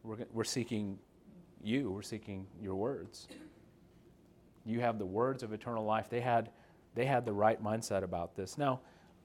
We're, 0.02 0.16
we're 0.32 0.44
seeking 0.44 0.98
you, 1.62 1.90
we're 1.90 2.02
seeking 2.02 2.46
your 2.60 2.76
words 2.76 3.28
you 4.68 4.80
have 4.80 4.98
the 4.98 5.06
words 5.06 5.42
of 5.42 5.52
eternal 5.52 5.84
life. 5.84 6.08
They 6.10 6.20
had, 6.20 6.50
they 6.94 7.06
had 7.06 7.24
the 7.24 7.32
right 7.32 7.62
mindset 7.62 8.02
about 8.02 8.36
this. 8.36 8.58
Now, 8.58 8.80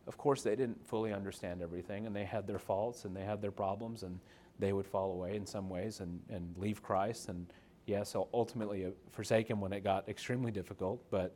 of 0.07 0.17
course, 0.17 0.41
they 0.41 0.55
didn't 0.55 0.85
fully 0.87 1.13
understand 1.13 1.61
everything, 1.61 2.07
and 2.07 2.15
they 2.15 2.23
had 2.23 2.47
their 2.47 2.59
faults 2.59 3.05
and 3.05 3.15
they 3.15 3.23
had 3.23 3.41
their 3.41 3.51
problems, 3.51 4.03
and 4.03 4.19
they 4.57 4.73
would 4.73 4.87
fall 4.87 5.11
away 5.11 5.35
in 5.35 5.45
some 5.45 5.69
ways 5.69 5.99
and, 5.99 6.19
and 6.29 6.55
leave 6.57 6.81
Christ. 6.81 7.29
And 7.29 7.45
yes, 7.85 8.15
ultimately 8.33 8.85
uh, 8.85 8.89
forsake 9.11 9.49
him 9.49 9.59
when 9.59 9.73
it 9.73 9.83
got 9.83 10.07
extremely 10.07 10.51
difficult, 10.51 11.03
but 11.11 11.35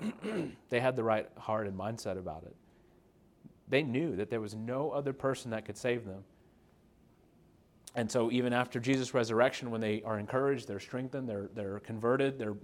they 0.68 0.80
had 0.80 0.94
the 0.94 1.04
right 1.04 1.28
heart 1.36 1.66
and 1.66 1.76
mindset 1.76 2.18
about 2.18 2.44
it. 2.44 2.54
They 3.68 3.82
knew 3.82 4.16
that 4.16 4.30
there 4.30 4.40
was 4.40 4.54
no 4.54 4.90
other 4.90 5.12
person 5.12 5.50
that 5.50 5.64
could 5.64 5.76
save 5.76 6.04
them. 6.04 6.24
And 7.94 8.10
so, 8.10 8.30
even 8.30 8.52
after 8.52 8.80
Jesus' 8.80 9.12
resurrection, 9.12 9.70
when 9.70 9.80
they 9.80 10.02
are 10.02 10.18
encouraged, 10.18 10.66
they're 10.66 10.80
strengthened, 10.80 11.28
they're, 11.28 11.50
they're 11.54 11.80
converted, 11.80 12.38
they're 12.38 12.56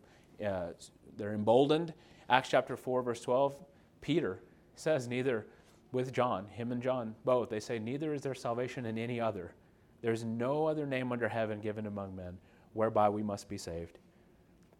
uh, 0.45 0.69
they're 1.17 1.35
emboldened. 1.35 1.93
Acts 2.31 2.49
chapter 2.49 2.77
4, 2.77 3.03
verse 3.03 3.21
12, 3.21 3.57
Peter 4.01 4.41
says, 4.77 5.09
neither 5.09 5.47
with 5.93 6.13
John, 6.13 6.47
him 6.47 6.73
and 6.73 6.83
John 6.83 7.15
both, 7.25 7.51
they 7.51 7.61
say, 7.61 7.79
neither 7.79 8.15
is 8.15 8.23
there 8.23 8.35
salvation 8.35 8.87
in 8.87 8.97
any 8.99 9.21
other. 9.21 9.53
There's 10.01 10.25
no 10.25 10.67
other 10.67 10.87
name 10.87 11.11
under 11.11 11.29
heaven 11.29 11.61
given 11.61 11.87
among 11.87 12.15
men 12.15 12.39
whereby 12.75 13.09
we 13.09 13.23
must 13.23 13.49
be 13.49 13.59
saved. 13.59 13.99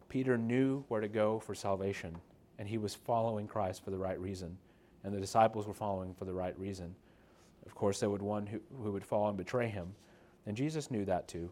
Peter 0.09 0.39
knew 0.39 0.85
where 0.89 1.01
to 1.01 1.09
go 1.09 1.41
for 1.41 1.55
salvation, 1.55 2.17
and 2.59 2.69
he 2.69 2.79
was 2.79 2.95
following 2.95 3.47
Christ 3.47 3.85
for 3.85 3.91
the 3.91 3.99
right 3.99 4.19
reason, 4.21 4.57
and 5.03 5.13
the 5.13 5.21
disciples 5.21 5.67
were 5.67 5.75
following 5.75 6.15
for 6.15 6.25
the 6.25 6.33
right 6.33 6.59
reason. 6.59 6.95
Of 7.67 7.75
course, 7.75 7.99
there 8.01 8.11
would 8.11 8.23
one 8.23 8.47
who, 8.47 8.61
who 8.83 8.93
would 8.93 9.05
fall 9.05 9.29
and 9.29 9.37
betray 9.37 9.69
him, 9.69 9.95
and 10.49 10.57
Jesus 10.57 10.91
knew 10.91 11.05
that 11.05 11.29
too. 11.29 11.51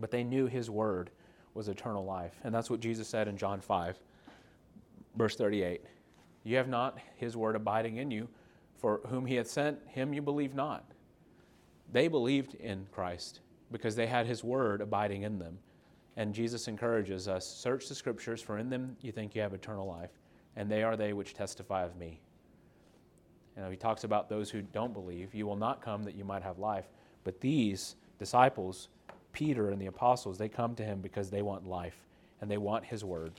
But 0.00 0.12
they 0.12 0.22
knew 0.22 0.46
his 0.46 0.70
word 0.70 1.10
was 1.54 1.68
eternal 1.68 2.04
life. 2.04 2.38
And 2.44 2.54
that's 2.54 2.70
what 2.70 2.78
Jesus 2.78 3.08
said 3.08 3.26
in 3.26 3.36
John 3.36 3.60
5. 3.60 3.98
Verse 5.16 5.34
38 5.34 5.82
You 6.44 6.56
have 6.56 6.68
not 6.68 6.98
his 7.16 7.36
word 7.36 7.56
abiding 7.56 7.96
in 7.96 8.12
you, 8.12 8.28
for 8.76 9.00
whom 9.08 9.26
he 9.26 9.34
hath 9.34 9.48
sent, 9.48 9.78
him 9.88 10.14
you 10.14 10.22
believe 10.22 10.54
not. 10.54 10.84
They 11.92 12.06
believed 12.06 12.54
in 12.54 12.86
Christ 12.92 13.40
because 13.72 13.96
they 13.96 14.06
had 14.06 14.26
his 14.26 14.44
word 14.44 14.80
abiding 14.80 15.22
in 15.22 15.38
them. 15.40 15.58
And 16.16 16.32
Jesus 16.32 16.68
encourages 16.68 17.26
us 17.26 17.44
search 17.44 17.88
the 17.88 17.94
scriptures, 17.96 18.40
for 18.40 18.58
in 18.58 18.70
them 18.70 18.96
you 19.00 19.10
think 19.10 19.34
you 19.34 19.42
have 19.42 19.52
eternal 19.52 19.86
life, 19.86 20.12
and 20.54 20.70
they 20.70 20.84
are 20.84 20.96
they 20.96 21.12
which 21.12 21.34
testify 21.34 21.84
of 21.84 21.96
me. 21.96 22.20
You 23.56 23.64
know, 23.64 23.70
he 23.70 23.76
talks 23.76 24.04
about 24.04 24.28
those 24.28 24.48
who 24.48 24.62
don't 24.62 24.92
believe. 24.92 25.34
You 25.34 25.46
will 25.46 25.56
not 25.56 25.82
come 25.82 26.04
that 26.04 26.14
you 26.14 26.24
might 26.24 26.42
have 26.44 26.60
life. 26.60 26.86
But 27.24 27.40
these 27.40 27.96
disciples, 28.18 28.88
Peter 29.32 29.70
and 29.70 29.80
the 29.80 29.86
apostles, 29.86 30.38
they 30.38 30.48
come 30.48 30.74
to 30.76 30.84
him 30.84 31.00
because 31.00 31.30
they 31.30 31.42
want 31.42 31.66
life 31.66 31.96
and 32.40 32.50
they 32.50 32.58
want 32.58 32.84
his 32.84 33.04
word. 33.04 33.32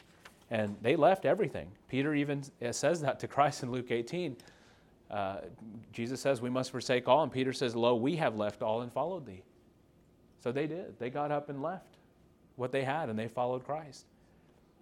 And 0.52 0.76
they 0.82 0.96
left 0.96 1.26
everything. 1.26 1.72
Peter 1.88 2.14
even 2.14 2.44
says 2.72 3.02
that 3.02 3.20
to 3.22 3.28
Christ 3.28 3.64
in 3.64 3.72
Luke 3.72 3.92
18. 3.92 4.36
Uh, 5.10 5.38
Jesus 5.92 6.20
says, 6.20 6.42
We 6.42 6.50
must 6.50 6.72
forsake 6.72 7.08
all. 7.08 7.24
And 7.24 7.32
Peter 7.32 7.54
says, 7.54 7.76
Lo, 7.76 7.96
we 7.96 8.16
have 8.18 8.36
left 8.36 8.62
all 8.62 8.82
and 8.82 8.92
followed 8.92 9.26
thee. 9.26 9.44
So 10.44 10.52
they 10.52 10.68
did. 10.68 11.00
They 11.00 11.10
got 11.10 11.32
up 11.32 11.50
and 11.50 11.62
left 11.62 11.98
what 12.56 12.72
they 12.72 12.84
had 12.84 13.10
and 13.10 13.18
they 13.18 13.28
followed 13.28 13.66
Christ. 13.66 14.06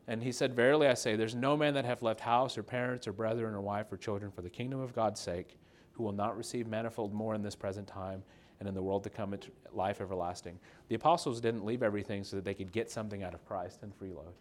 And 0.07 0.21
he 0.21 0.31
said, 0.31 0.53
Verily 0.53 0.87
I 0.87 0.93
say, 0.95 1.15
there's 1.15 1.35
no 1.35 1.55
man 1.55 1.73
that 1.75 1.85
hath 1.85 2.01
left 2.01 2.19
house 2.19 2.57
or 2.57 2.63
parents 2.63 3.07
or 3.07 3.13
brethren 3.13 3.53
or 3.53 3.61
wife 3.61 3.91
or 3.91 3.97
children 3.97 4.31
for 4.31 4.41
the 4.41 4.49
kingdom 4.49 4.81
of 4.81 4.93
God's 4.93 5.21
sake 5.21 5.57
who 5.93 6.03
will 6.03 6.11
not 6.11 6.35
receive 6.35 6.67
manifold 6.67 7.13
more 7.13 7.35
in 7.35 7.41
this 7.41 7.55
present 7.55 7.87
time 7.87 8.23
and 8.59 8.67
in 8.67 8.75
the 8.75 8.81
world 8.81 9.03
to 9.03 9.09
come 9.09 9.35
life 9.71 10.01
everlasting. 10.01 10.57
The 10.87 10.95
apostles 10.95 11.41
didn't 11.41 11.65
leave 11.65 11.83
everything 11.83 12.23
so 12.23 12.35
that 12.35 12.45
they 12.45 12.53
could 12.53 12.71
get 12.71 12.89
something 12.89 13.23
out 13.23 13.33
of 13.33 13.45
Christ 13.45 13.79
and 13.81 13.97
freeload. 13.99 14.33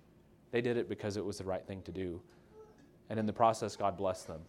They 0.50 0.60
did 0.60 0.76
it 0.76 0.88
because 0.88 1.16
it 1.16 1.24
was 1.24 1.38
the 1.38 1.44
right 1.44 1.66
thing 1.66 1.82
to 1.82 1.92
do. 1.92 2.20
And 3.10 3.18
in 3.18 3.26
the 3.26 3.32
process, 3.32 3.74
God 3.76 3.96
blessed 3.96 4.26
them 4.26 4.40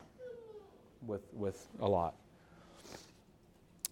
with, 1.05 1.27
with 1.33 1.67
a 1.79 1.87
lot. 1.87 2.15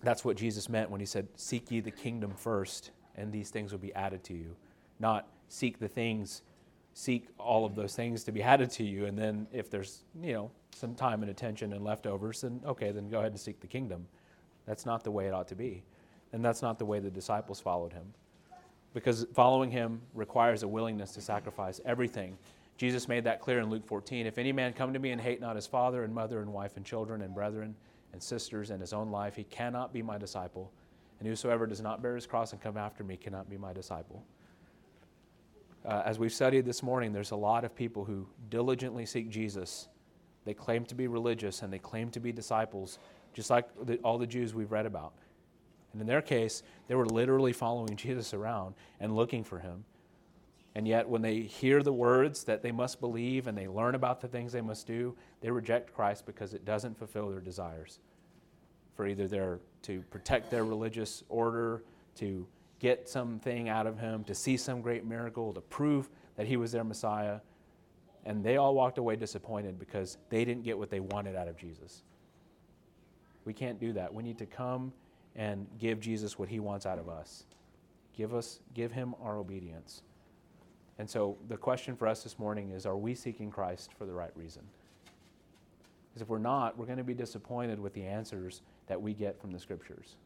That's 0.03 0.26
what 0.26 0.38
Jesus 0.38 0.67
meant 0.69 0.89
when 0.89 0.99
he 0.99 1.05
said, 1.05 1.28
Seek 1.36 1.72
ye 1.72 1.80
the 1.80 1.91
kingdom 1.91 2.34
first, 2.36 2.91
and 3.15 3.32
these 3.32 3.49
things 3.49 3.72
will 3.72 3.80
be 3.80 3.93
added 3.93 4.24
to 4.26 4.34
you. 4.34 4.55
Not 4.99 5.28
seek 5.47 5.80
the 5.80 5.88
things 5.88 6.41
seek 6.93 7.28
all 7.38 7.65
of 7.65 7.76
those 7.76 7.95
things 7.95 8.24
to 8.26 8.32
be 8.32 8.41
added 8.41 8.69
to 8.72 8.84
you. 8.84 9.05
And 9.05 9.17
then 9.17 9.47
if 9.51 9.69
there's, 9.69 10.03
you 10.22 10.34
know, 10.34 10.51
some 10.76 10.95
time 10.95 11.22
and 11.22 11.32
attention 11.32 11.74
and 11.74 11.84
leftovers, 11.84 12.41
then 12.41 12.61
okay, 12.65 12.91
then 12.91 13.09
go 13.09 13.19
ahead 13.19 13.32
and 13.32 13.39
seek 13.39 13.59
the 13.59 13.67
kingdom. 13.67 14.07
That's 14.66 14.86
not 14.86 15.03
the 15.03 15.12
way 15.12 15.28
it 15.28 15.34
ought 15.34 15.47
to 15.49 15.55
be. 15.55 15.84
And 16.34 16.43
that's 16.43 16.62
not 16.62 16.80
the 16.80 16.86
way 16.86 16.99
the 16.99 17.09
disciples 17.09 17.59
followed 17.59 17.93
him. 17.93 18.14
Because 18.93 19.26
following 19.34 19.72
him 19.72 20.01
requires 20.14 20.64
a 20.64 20.68
willingness 20.68 21.14
to 21.14 21.22
sacrifice 21.22 21.80
everything. 21.86 22.38
Jesus 22.78 23.07
made 23.07 23.24
that 23.26 23.41
clear 23.41 23.59
in 23.59 23.70
Luke 23.70 23.86
14. 23.86 24.26
If 24.26 24.38
any 24.38 24.51
man 24.51 24.74
come 24.74 24.91
to 24.93 24.99
me 24.99 25.12
and 25.12 25.22
hate 25.22 25.39
not 25.39 25.55
his 25.55 25.68
father 25.68 26.03
and 26.03 26.14
mother 26.14 26.41
and 26.41 26.51
wife 26.51 26.78
and 26.78 26.86
children 26.86 27.22
and 27.22 27.34
brethren 27.34 27.76
and 28.14 28.22
sisters 28.22 28.72
and 28.72 28.82
his 28.82 28.91
own 28.91 29.12
life, 29.12 29.36
he 29.36 29.43
cannot 29.45 29.93
be 29.93 30.01
my 30.01 30.18
disciple. 30.18 30.72
And 31.20 31.28
whosoever 31.28 31.68
does 31.68 31.82
not 31.82 32.01
bear 32.01 32.16
his 32.16 32.26
cross 32.26 32.51
and 32.51 32.62
come 32.62 32.78
after 32.78 33.03
me 33.03 33.16
cannot 33.16 33.49
be 33.49 33.57
my 33.57 33.72
disciple. 33.72 34.24
Uh, 35.86 36.01
as 36.05 36.20
we've 36.20 36.34
studied 36.34 36.66
this 36.66 36.84
morning, 36.84 37.14
there's 37.14 37.32
a 37.32 37.36
lot 37.36 37.64
of 37.64 37.76
people 37.76 38.03
who 38.03 38.28
diligently 38.49 39.05
seek 39.05 39.30
Jesus. 39.30 39.88
They 40.45 40.53
claim 40.53 40.86
to 40.86 40.95
be 40.95 41.07
religious 41.07 41.62
and 41.62 41.72
they 41.72 41.80
claim 41.80 42.09
to 42.12 42.20
be 42.20 42.32
disciples, 42.32 42.99
just 43.34 43.49
like 43.49 43.67
the, 43.86 43.97
all 43.97 44.17
the 44.17 44.27
Jews 44.27 44.53
we've 44.53 44.71
read 44.71 44.86
about. 44.86 45.13
And 45.93 46.01
in 46.01 46.07
their 46.07 46.21
case, 46.21 46.63
they 46.88 46.95
were 46.95 47.05
literally 47.05 47.53
following 47.53 47.95
Jesus 47.95 48.34
around 48.34 48.75
and 48.99 49.15
looking 49.15 49.43
for 49.43 49.59
him. 49.59 49.84
And 50.73 50.88
yet, 50.88 51.07
when 51.09 51.21
they 51.21 51.41
hear 51.41 51.84
the 51.84 51.91
words 51.91 52.45
that 52.45 52.61
they 52.61 52.71
must 52.71 53.01
believe 53.01 53.47
and 53.47 53.57
they 53.57 53.67
learn 53.67 53.93
about 53.93 54.21
the 54.21 54.27
things 54.27 54.53
they 54.53 54.61
must 54.61 54.88
do, 54.88 55.15
they 55.41 55.51
reject 55.51 55.93
Christ 55.93 56.25
because 56.25 56.53
it 56.53 56.63
doesn't 56.63 56.97
fulfill 56.97 57.29
their 57.29 57.41
desires. 57.41 57.99
For 58.95 59.05
either 59.05 59.27
they're 59.27 59.59
to 59.84 60.01
protect 60.03 60.49
their 60.49 60.63
religious 60.63 61.23
order, 61.27 61.84
to 62.15 62.47
get 62.79 63.09
something 63.09 63.67
out 63.67 63.86
of 63.86 63.99
him, 63.99 64.23
to 64.23 64.34
see 64.34 64.55
some 64.55 64.82
great 64.82 65.05
miracle, 65.05 65.53
to 65.53 65.61
prove 65.61 66.09
that 66.38 66.47
he 66.47 66.55
was 66.55 66.71
their 66.71 66.86
Messiah. 66.86 67.41
And 68.25 68.43
they 68.43 68.55
all 68.55 68.73
walked 68.73 68.97
away 68.97 69.17
disappointed 69.17 69.77
because 69.77 70.17
they 70.29 70.45
didn't 70.45 70.63
get 70.63 70.77
what 70.77 70.89
they 70.89 71.01
wanted 71.01 71.36
out 71.36 71.49
of 71.49 71.57
Jesus. 71.57 72.03
We 73.45 73.53
can't 73.53 73.79
do 73.79 73.93
that. 73.93 74.13
We 74.13 74.23
need 74.23 74.37
to 74.39 74.45
come 74.45 74.93
and 75.35 75.67
give 75.79 75.99
Jesus 75.99 76.37
what 76.37 76.49
he 76.49 76.59
wants 76.59 76.85
out 76.85 76.99
of 76.99 77.09
us. 77.09 77.45
Give 78.13 78.33
us 78.33 78.59
give 78.73 78.91
him 78.91 79.15
our 79.21 79.37
obedience. 79.37 80.03
And 80.99 81.09
so 81.09 81.37
the 81.47 81.57
question 81.57 81.95
for 81.95 82.07
us 82.07 82.23
this 82.23 82.37
morning 82.37 82.71
is 82.71 82.85
are 82.85 82.97
we 82.97 83.15
seeking 83.15 83.49
Christ 83.49 83.91
for 83.97 84.05
the 84.05 84.13
right 84.13 84.31
reason? 84.35 84.63
Because 86.09 86.21
if 86.21 86.27
we're 86.27 86.39
not, 86.39 86.77
we're 86.77 86.85
going 86.85 86.97
to 86.97 87.03
be 87.03 87.13
disappointed 87.13 87.79
with 87.79 87.93
the 87.93 88.03
answers 88.03 88.61
that 88.87 89.01
we 89.01 89.13
get 89.13 89.39
from 89.39 89.51
the 89.51 89.59
scriptures. 89.59 90.17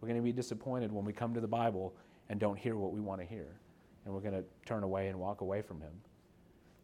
We're 0.00 0.08
going 0.08 0.20
to 0.20 0.24
be 0.24 0.32
disappointed 0.32 0.92
when 0.92 1.04
we 1.04 1.12
come 1.12 1.32
to 1.34 1.40
the 1.40 1.46
Bible 1.46 1.94
and 2.28 2.40
don't 2.40 2.58
hear 2.58 2.76
what 2.76 2.92
we 2.92 3.00
want 3.00 3.20
to 3.20 3.26
hear. 3.26 3.46
And 4.04 4.12
we're 4.12 4.20
going 4.20 4.34
to 4.34 4.44
turn 4.64 4.82
away 4.82 5.08
and 5.08 5.18
walk 5.18 5.40
away 5.40 5.62
from 5.62 5.80
Him. 5.80 5.92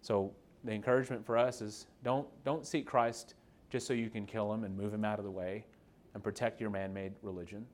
So 0.03 0.33
the 0.65 0.73
encouragement 0.73 1.27
for 1.27 1.37
us 1.37 1.61
is 1.61 1.87
don't, 2.05 2.27
don't 2.45 2.65
seek 2.65 2.87
Christ 2.87 3.35
just 3.73 3.87
so 3.87 3.95
you 3.95 4.11
can 4.11 4.27
kill 4.27 4.53
Him 4.53 4.65
and 4.65 4.77
move 4.77 4.93
Him 4.93 5.03
out 5.03 5.19
of 5.19 5.25
the 5.25 5.31
way 5.31 5.65
and 6.13 6.23
protect 6.23 6.61
your 6.61 6.69
man 6.69 6.93
made 6.93 7.15
religion. 7.23 7.65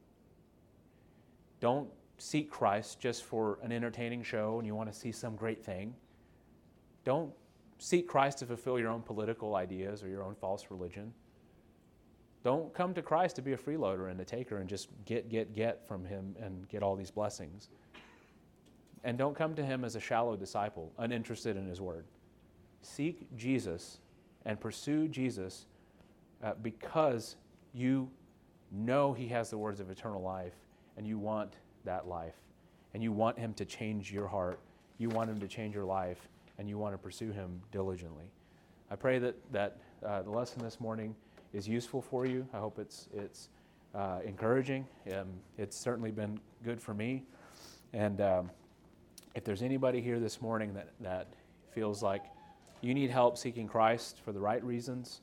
Don't 1.59 1.89
seek 2.19 2.49
Christ 2.49 3.01
just 3.01 3.25
for 3.25 3.59
an 3.65 3.73
entertaining 3.73 4.23
show 4.23 4.59
and 4.59 4.67
you 4.67 4.77
want 4.77 4.91
to 4.93 4.97
see 4.97 5.11
some 5.11 5.35
great 5.35 5.63
thing. 5.65 5.93
Don't 7.05 7.33
seek 7.79 8.07
Christ 8.07 8.39
to 8.39 8.47
fulfill 8.47 8.79
your 8.79 8.91
own 8.91 9.03
political 9.03 9.57
ideas 9.57 10.05
or 10.05 10.09
your 10.09 10.23
own 10.23 10.37
false 10.37 10.67
religion. 10.71 11.13
Don't 12.45 12.73
come 12.73 12.95
to 12.95 13.03
Christ 13.03 13.35
to 13.37 13.43
be 13.43 13.55
a 13.55 13.57
freeloader 13.57 14.09
and 14.09 14.21
a 14.21 14.25
taker 14.25 14.59
and 14.59 14.69
just 14.69 14.89
get, 15.05 15.29
get, 15.29 15.53
get 15.53 15.87
from 15.89 16.05
Him 16.05 16.37
and 16.41 16.69
get 16.69 16.85
all 16.85 16.95
these 16.95 17.11
blessings. 17.11 17.71
And 19.03 19.19
don't 19.19 19.35
come 19.37 19.57
to 19.57 19.65
Him 19.65 19.85
as 19.85 19.97
a 19.97 20.01
shallow 20.01 20.37
disciple, 20.37 20.93
uninterested 20.99 21.57
in 21.57 21.67
His 21.67 21.81
Word. 21.81 22.05
Seek 22.83 23.27
Jesus 23.37 23.99
and 24.45 24.61
pursue 24.61 25.09
Jesus 25.09 25.67
uh, 26.43 26.53
because 26.63 27.37
you 27.73 28.11
know 28.71 29.13
He 29.13 29.29
has 29.29 29.51
the 29.51 29.59
words 29.59 29.81
of 29.81 29.91
eternal 29.91 30.23
life 30.23 30.55
and 30.97 31.07
you 31.07 31.19
want 31.19 31.55
that 31.85 32.07
life. 32.07 32.35
And 32.95 33.03
you 33.03 33.13
want 33.13 33.39
Him 33.39 33.55
to 33.55 33.65
change 33.65 34.13
your 34.13 34.27
heart. 34.27 34.59
You 34.99 35.09
want 35.11 35.31
Him 35.31 35.39
to 35.41 35.49
change 35.49 35.75
your 35.75 35.85
life 35.85 36.29
and 36.59 36.69
you 36.69 36.79
want 36.79 36.95
to 36.95 36.99
pursue 36.99 37.31
Him 37.31 37.61
diligently. 37.71 38.25
I 38.91 38.97
pray 38.97 39.19
that, 39.19 39.37
that 39.53 39.79
uh, 40.05 40.23
the 40.23 40.31
lesson 40.31 40.63
this 40.63 40.81
morning 40.81 41.15
is 41.53 41.69
useful 41.69 42.03
for 42.03 42.27
you. 42.27 42.47
I 42.53 42.59
hope 42.59 42.79
it's, 42.79 43.09
it's 43.15 43.49
uh, 43.95 44.21
encouraging. 44.25 44.87
Um, 45.13 45.29
it's 45.57 45.77
certainly 45.77 46.11
been 46.11 46.39
good 46.65 46.81
for 46.81 46.95
me. 46.95 47.23
And 47.93 48.21
um, 48.21 48.51
if 49.35 49.45
there's 49.45 49.63
anybody 49.63 50.01
here 50.01 50.19
this 50.19 50.43
morning 50.43 50.75
that, 50.75 50.89
that 51.01 51.29
feels 51.73 52.03
like 52.03 52.25
you 52.81 52.95
need 52.95 53.11
help 53.11 53.39
seeking 53.39 53.67
Christ 53.67 54.21
for 54.25 54.33
the 54.33 54.41
right 54.41 54.63
reasons, 54.65 55.21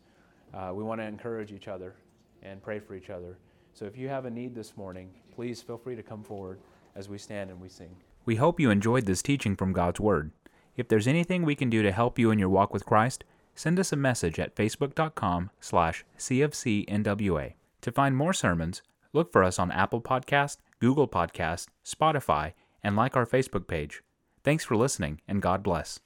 uh, 0.55 0.71
we 0.73 0.83
want 0.83 1.01
to 1.01 1.05
encourage 1.05 1.51
each 1.51 1.67
other 1.67 1.95
and 2.41 2.63
pray 2.63 2.79
for 2.79 2.95
each 2.95 3.09
other. 3.09 3.37
So 3.73 3.85
if 3.85 3.97
you 3.97 4.07
have 4.07 4.25
a 4.25 4.29
need 4.29 4.55
this 4.55 4.77
morning, 4.77 5.09
please 5.33 5.61
feel 5.61 5.77
free 5.77 5.95
to 5.95 6.03
come 6.03 6.23
forward 6.23 6.59
as 6.95 7.09
we 7.09 7.17
stand 7.17 7.49
and 7.49 7.59
we 7.59 7.69
sing. 7.69 7.95
We 8.25 8.37
hope 8.37 8.59
you 8.59 8.69
enjoyed 8.69 9.05
this 9.05 9.21
teaching 9.21 9.55
from 9.55 9.73
God's 9.73 9.99
Word. 9.99 10.31
If 10.77 10.87
there's 10.87 11.07
anything 11.07 11.43
we 11.43 11.55
can 11.55 11.69
do 11.69 11.83
to 11.83 11.91
help 11.91 12.17
you 12.17 12.31
in 12.31 12.39
your 12.39 12.49
walk 12.49 12.73
with 12.73 12.85
Christ, 12.85 13.23
send 13.53 13.79
us 13.79 13.91
a 13.91 13.97
message 13.97 14.39
at 14.39 14.55
facebook.com 14.55 15.51
slash 15.59 16.05
cfcnwa. 16.17 17.53
To 17.81 17.91
find 17.91 18.17
more 18.17 18.33
sermons, 18.33 18.81
look 19.13 19.31
for 19.31 19.43
us 19.43 19.59
on 19.59 19.71
Apple 19.71 20.01
Podcast, 20.01 20.57
Google 20.79 21.07
Podcast, 21.07 21.67
Spotify, 21.85 22.53
and 22.83 22.95
like 22.95 23.15
our 23.15 23.25
Facebook 23.25 23.67
page. 23.67 24.01
Thanks 24.43 24.63
for 24.63 24.75
listening, 24.75 25.21
and 25.27 25.41
God 25.41 25.63
bless. 25.63 25.99